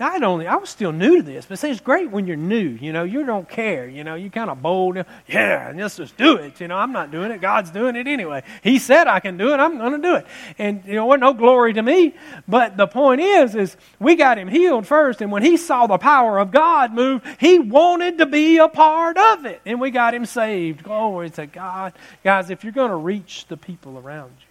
I'd 0.00 0.24
only, 0.24 0.46
I 0.48 0.56
was 0.56 0.70
still 0.70 0.90
new 0.90 1.18
to 1.18 1.22
this, 1.22 1.46
but 1.46 1.58
see, 1.58 1.70
it's 1.70 1.80
great 1.80 2.10
when 2.10 2.26
you're 2.26 2.36
new. 2.36 2.68
You 2.68 2.92
know, 2.92 3.04
you 3.04 3.24
don't 3.24 3.48
care. 3.48 3.88
You 3.88 4.02
know, 4.02 4.16
you 4.16 4.28
kind 4.28 4.50
of 4.50 4.60
bold. 4.60 4.96
Yeah, 5.28 5.72
let's 5.74 5.96
just 5.96 6.16
do 6.16 6.36
it. 6.36 6.60
You 6.60 6.66
know, 6.66 6.76
I'm 6.76 6.90
not 6.90 7.12
doing 7.12 7.30
it. 7.30 7.40
God's 7.40 7.70
doing 7.70 7.94
it 7.94 8.08
anyway. 8.08 8.42
He 8.62 8.80
said 8.80 9.06
I 9.06 9.20
can 9.20 9.36
do 9.36 9.52
it. 9.54 9.60
I'm 9.60 9.78
going 9.78 9.92
to 9.92 9.98
do 9.98 10.16
it. 10.16 10.26
And 10.58 10.82
you 10.84 10.94
know, 10.94 11.14
no 11.14 11.32
glory 11.32 11.72
to 11.74 11.82
me. 11.82 12.14
But 12.48 12.76
the 12.76 12.88
point 12.88 13.20
is, 13.20 13.54
is 13.54 13.76
we 14.00 14.16
got 14.16 14.36
him 14.36 14.48
healed 14.48 14.86
first, 14.86 15.20
and 15.20 15.30
when 15.30 15.42
he 15.42 15.56
saw 15.56 15.86
the 15.86 15.98
power 15.98 16.38
of 16.38 16.50
God 16.50 16.92
move, 16.92 17.22
he 17.38 17.58
wanted 17.60 18.18
to 18.18 18.26
be 18.26 18.58
a 18.58 18.68
part 18.68 19.16
of 19.16 19.46
it, 19.46 19.60
and 19.64 19.80
we 19.80 19.90
got 19.90 20.14
him 20.14 20.26
saved. 20.26 20.82
Glory 20.82 21.30
to 21.30 21.46
God, 21.46 21.92
guys. 22.24 22.50
If 22.50 22.64
you're 22.64 22.72
going 22.72 22.90
to 22.90 22.96
reach 22.96 23.46
the 23.48 23.56
people 23.56 23.98
around 23.98 24.32
you, 24.40 24.46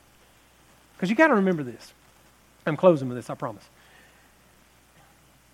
because 0.96 1.10
you 1.10 1.16
got 1.16 1.28
to 1.28 1.36
remember 1.36 1.64
this. 1.64 1.94
I'm 2.66 2.78
closing 2.78 3.10
with 3.10 3.18
this. 3.18 3.30
I 3.30 3.36
promise. 3.36 3.68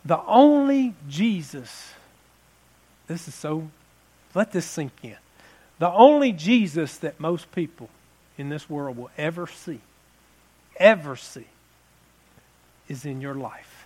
The 0.06 0.22
only 0.26 0.96
Jesus, 1.08 1.94
this 3.08 3.28
is 3.28 3.36
so, 3.36 3.70
let 4.34 4.52
this 4.52 4.66
sink 4.66 4.92
in. 5.04 5.18
The 5.80 5.92
only 5.92 6.32
Jesus 6.32 6.98
that 6.98 7.20
most 7.20 7.52
people 7.52 7.90
in 8.38 8.50
this 8.50 8.70
world 8.70 8.98
will 8.98 9.12
ever 9.18 9.48
see, 9.48 9.80
ever 10.78 11.16
see, 11.16 11.48
is 12.88 13.06
in 13.06 13.22
your 13.22 13.36
life. 13.36 13.86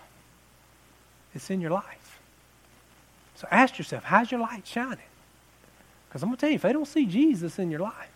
It's 1.36 1.49
in 1.49 1.61
your 1.61 1.72
life. 1.72 2.20
So 3.36 3.47
ask 3.51 3.78
yourself, 3.78 4.03
how's 4.03 4.32
your 4.32 4.39
light 4.39 4.66
shining? 4.66 4.99
Because 6.07 6.22
I'm 6.22 6.30
going 6.30 6.38
to 6.38 6.41
tell 6.41 6.49
you, 6.49 6.55
if 6.55 6.61
they 6.61 6.74
don't 6.74 6.88
see 6.88 7.05
Jesus 7.05 7.57
in 7.57 7.72
your 7.72 7.80
life, 7.80 8.11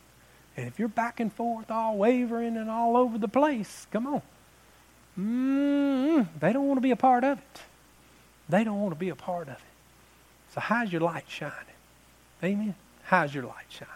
and 0.55 0.67
if 0.67 0.79
you're 0.79 0.87
back 0.87 1.19
and 1.19 1.31
forth, 1.31 1.69
all 1.69 1.97
wavering 1.97 2.57
and 2.57 2.69
all 2.69 2.95
over 2.95 3.17
the 3.17 3.27
place, 3.27 3.87
come 3.91 4.07
on. 4.07 4.21
Mm-hmm. 5.19 6.39
They 6.39 6.53
don't 6.53 6.67
want 6.67 6.77
to 6.77 6.81
be 6.81 6.91
a 6.91 6.95
part 6.95 7.23
of 7.23 7.39
it. 7.39 7.61
They 8.49 8.63
don't 8.63 8.79
want 8.79 8.93
to 8.93 8.99
be 8.99 9.09
a 9.09 9.15
part 9.15 9.47
of 9.47 9.55
it. 9.55 9.61
So 10.53 10.61
how's 10.61 10.91
your 10.91 11.01
light 11.01 11.25
shining? 11.27 11.53
Amen. 12.43 12.75
How's 13.03 13.33
your 13.33 13.43
light 13.43 13.65
shining? 13.69 13.93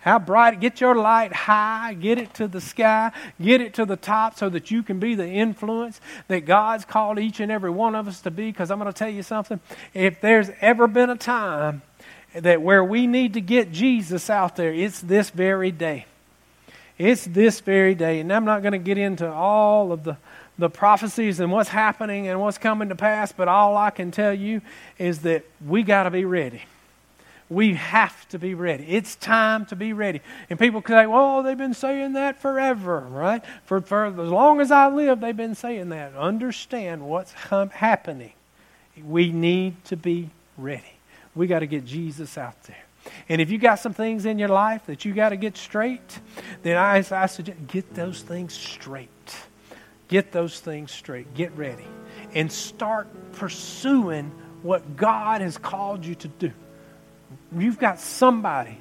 How 0.00 0.18
bright? 0.18 0.60
Get 0.60 0.80
your 0.80 0.94
light 0.94 1.32
high, 1.32 1.94
get 1.94 2.18
it 2.18 2.32
to 2.34 2.46
the 2.46 2.60
sky, 2.60 3.10
get 3.42 3.60
it 3.60 3.74
to 3.74 3.84
the 3.84 3.96
top 3.96 4.38
so 4.38 4.48
that 4.48 4.70
you 4.70 4.82
can 4.82 5.00
be 5.00 5.14
the 5.14 5.26
influence 5.26 6.00
that 6.28 6.46
God's 6.46 6.84
called 6.84 7.18
each 7.18 7.40
and 7.40 7.50
every 7.50 7.70
one 7.70 7.94
of 7.94 8.06
us 8.06 8.20
to 8.22 8.30
be. 8.30 8.46
Because 8.46 8.70
I'm 8.70 8.78
going 8.78 8.90
to 8.92 8.96
tell 8.96 9.10
you 9.10 9.22
something. 9.22 9.60
If 9.94 10.20
there's 10.20 10.50
ever 10.60 10.86
been 10.86 11.10
a 11.10 11.16
time 11.16 11.82
that 12.34 12.62
where 12.62 12.84
we 12.84 13.06
need 13.06 13.34
to 13.34 13.40
get 13.40 13.72
Jesus 13.72 14.30
out 14.30 14.54
there, 14.56 14.72
it's 14.72 15.00
this 15.00 15.30
very 15.30 15.72
day. 15.72 16.06
It's 16.96 17.24
this 17.24 17.60
very 17.60 17.94
day. 17.94 18.20
And 18.20 18.32
I'm 18.32 18.44
not 18.44 18.62
going 18.62 18.72
to 18.72 18.78
get 18.78 18.98
into 18.98 19.28
all 19.30 19.90
of 19.92 20.04
the 20.04 20.16
the 20.58 20.68
prophecies 20.68 21.40
and 21.40 21.52
what's 21.52 21.68
happening 21.68 22.26
and 22.26 22.40
what's 22.40 22.58
coming 22.58 22.88
to 22.88 22.96
pass, 22.96 23.32
but 23.32 23.48
all 23.48 23.76
I 23.76 23.90
can 23.90 24.10
tell 24.10 24.34
you 24.34 24.60
is 24.98 25.20
that 25.20 25.44
we 25.64 25.82
got 25.82 26.02
to 26.02 26.10
be 26.10 26.24
ready. 26.24 26.62
We 27.50 27.74
have 27.74 28.28
to 28.28 28.38
be 28.38 28.54
ready. 28.54 28.84
It's 28.88 29.14
time 29.16 29.64
to 29.66 29.76
be 29.76 29.94
ready. 29.94 30.20
And 30.50 30.58
people 30.58 30.82
say, 30.86 31.06
well, 31.06 31.42
they've 31.42 31.56
been 31.56 31.72
saying 31.72 32.12
that 32.12 32.42
forever, 32.42 33.00
right? 33.00 33.42
For, 33.64 33.80
for 33.80 34.06
as 34.06 34.16
long 34.16 34.60
as 34.60 34.70
I 34.70 34.88
live, 34.88 35.20
they've 35.20 35.34
been 35.34 35.54
saying 35.54 35.88
that. 35.90 36.14
Understand 36.14 37.08
what's 37.08 37.32
happening. 37.32 38.32
We 39.02 39.32
need 39.32 39.82
to 39.86 39.96
be 39.96 40.28
ready. 40.58 40.92
We 41.34 41.46
got 41.46 41.60
to 41.60 41.66
get 41.66 41.86
Jesus 41.86 42.36
out 42.36 42.62
there. 42.64 42.84
And 43.28 43.40
if 43.40 43.50
you 43.50 43.56
got 43.56 43.76
some 43.76 43.94
things 43.94 44.26
in 44.26 44.38
your 44.38 44.48
life 44.48 44.84
that 44.86 45.04
you 45.06 45.14
got 45.14 45.30
to 45.30 45.36
get 45.36 45.56
straight, 45.56 46.18
then 46.62 46.76
I, 46.76 46.96
I 46.96 47.26
suggest 47.26 47.66
get 47.66 47.94
those 47.94 48.20
things 48.20 48.52
straight. 48.52 49.08
Get 50.08 50.32
those 50.32 50.58
things 50.58 50.90
straight. 50.90 51.34
Get 51.34 51.56
ready. 51.56 51.84
And 52.34 52.50
start 52.50 53.08
pursuing 53.32 54.32
what 54.62 54.96
God 54.96 55.40
has 55.40 55.56
called 55.56 56.04
you 56.04 56.14
to 56.16 56.28
do. 56.28 56.52
You've 57.56 57.78
got 57.78 58.00
somebody 58.00 58.78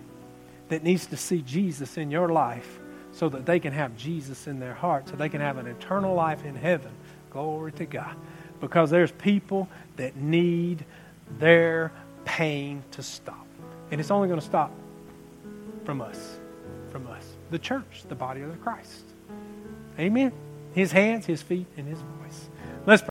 that 0.70 0.84
needs 0.84 1.06
to 1.08 1.18
see 1.18 1.42
Jesus 1.42 1.98
in 1.98 2.12
your 2.12 2.30
life 2.30 2.80
so 3.12 3.30
that 3.30 3.46
they 3.46 3.60
can 3.60 3.74
have 3.74 3.96
Jesus 3.98 4.48
in 4.48 4.60
their 4.60 4.74
heart, 4.74 5.10
so 5.10 5.16
they 5.16 5.30
can 5.30 5.42
have 5.42 5.58
an 5.58 5.68
eternal 5.68 6.14
life 6.14 6.46
in 6.46 6.56
heaven. 6.56 6.92
Glory 7.32 7.72
to 7.74 7.86
God. 7.86 8.16
Because 8.60 8.90
there's 8.90 9.12
people 9.12 9.68
that 9.98 10.16
need 10.16 10.86
their 11.40 11.92
pain 12.26 12.84
to 12.92 13.04
stop. 13.04 13.46
And 13.92 14.00
it's 14.00 14.12
only 14.12 14.28
going 14.28 14.40
to 14.40 14.46
stop 14.46 14.72
from 15.86 16.02
us. 16.02 16.40
From 16.92 17.08
us. 17.08 17.26
The 17.52 17.60
church, 17.60 18.04
the 18.08 18.16
body 18.16 18.42
of 18.42 18.62
Christ. 18.62 19.04
Amen 20.00 20.32
his 20.78 20.92
hands, 20.92 21.26
his 21.26 21.42
feet, 21.42 21.66
and 21.76 21.88
his 21.88 21.98
voice. 22.00 22.50
Let's 22.86 23.02
pray. 23.02 23.06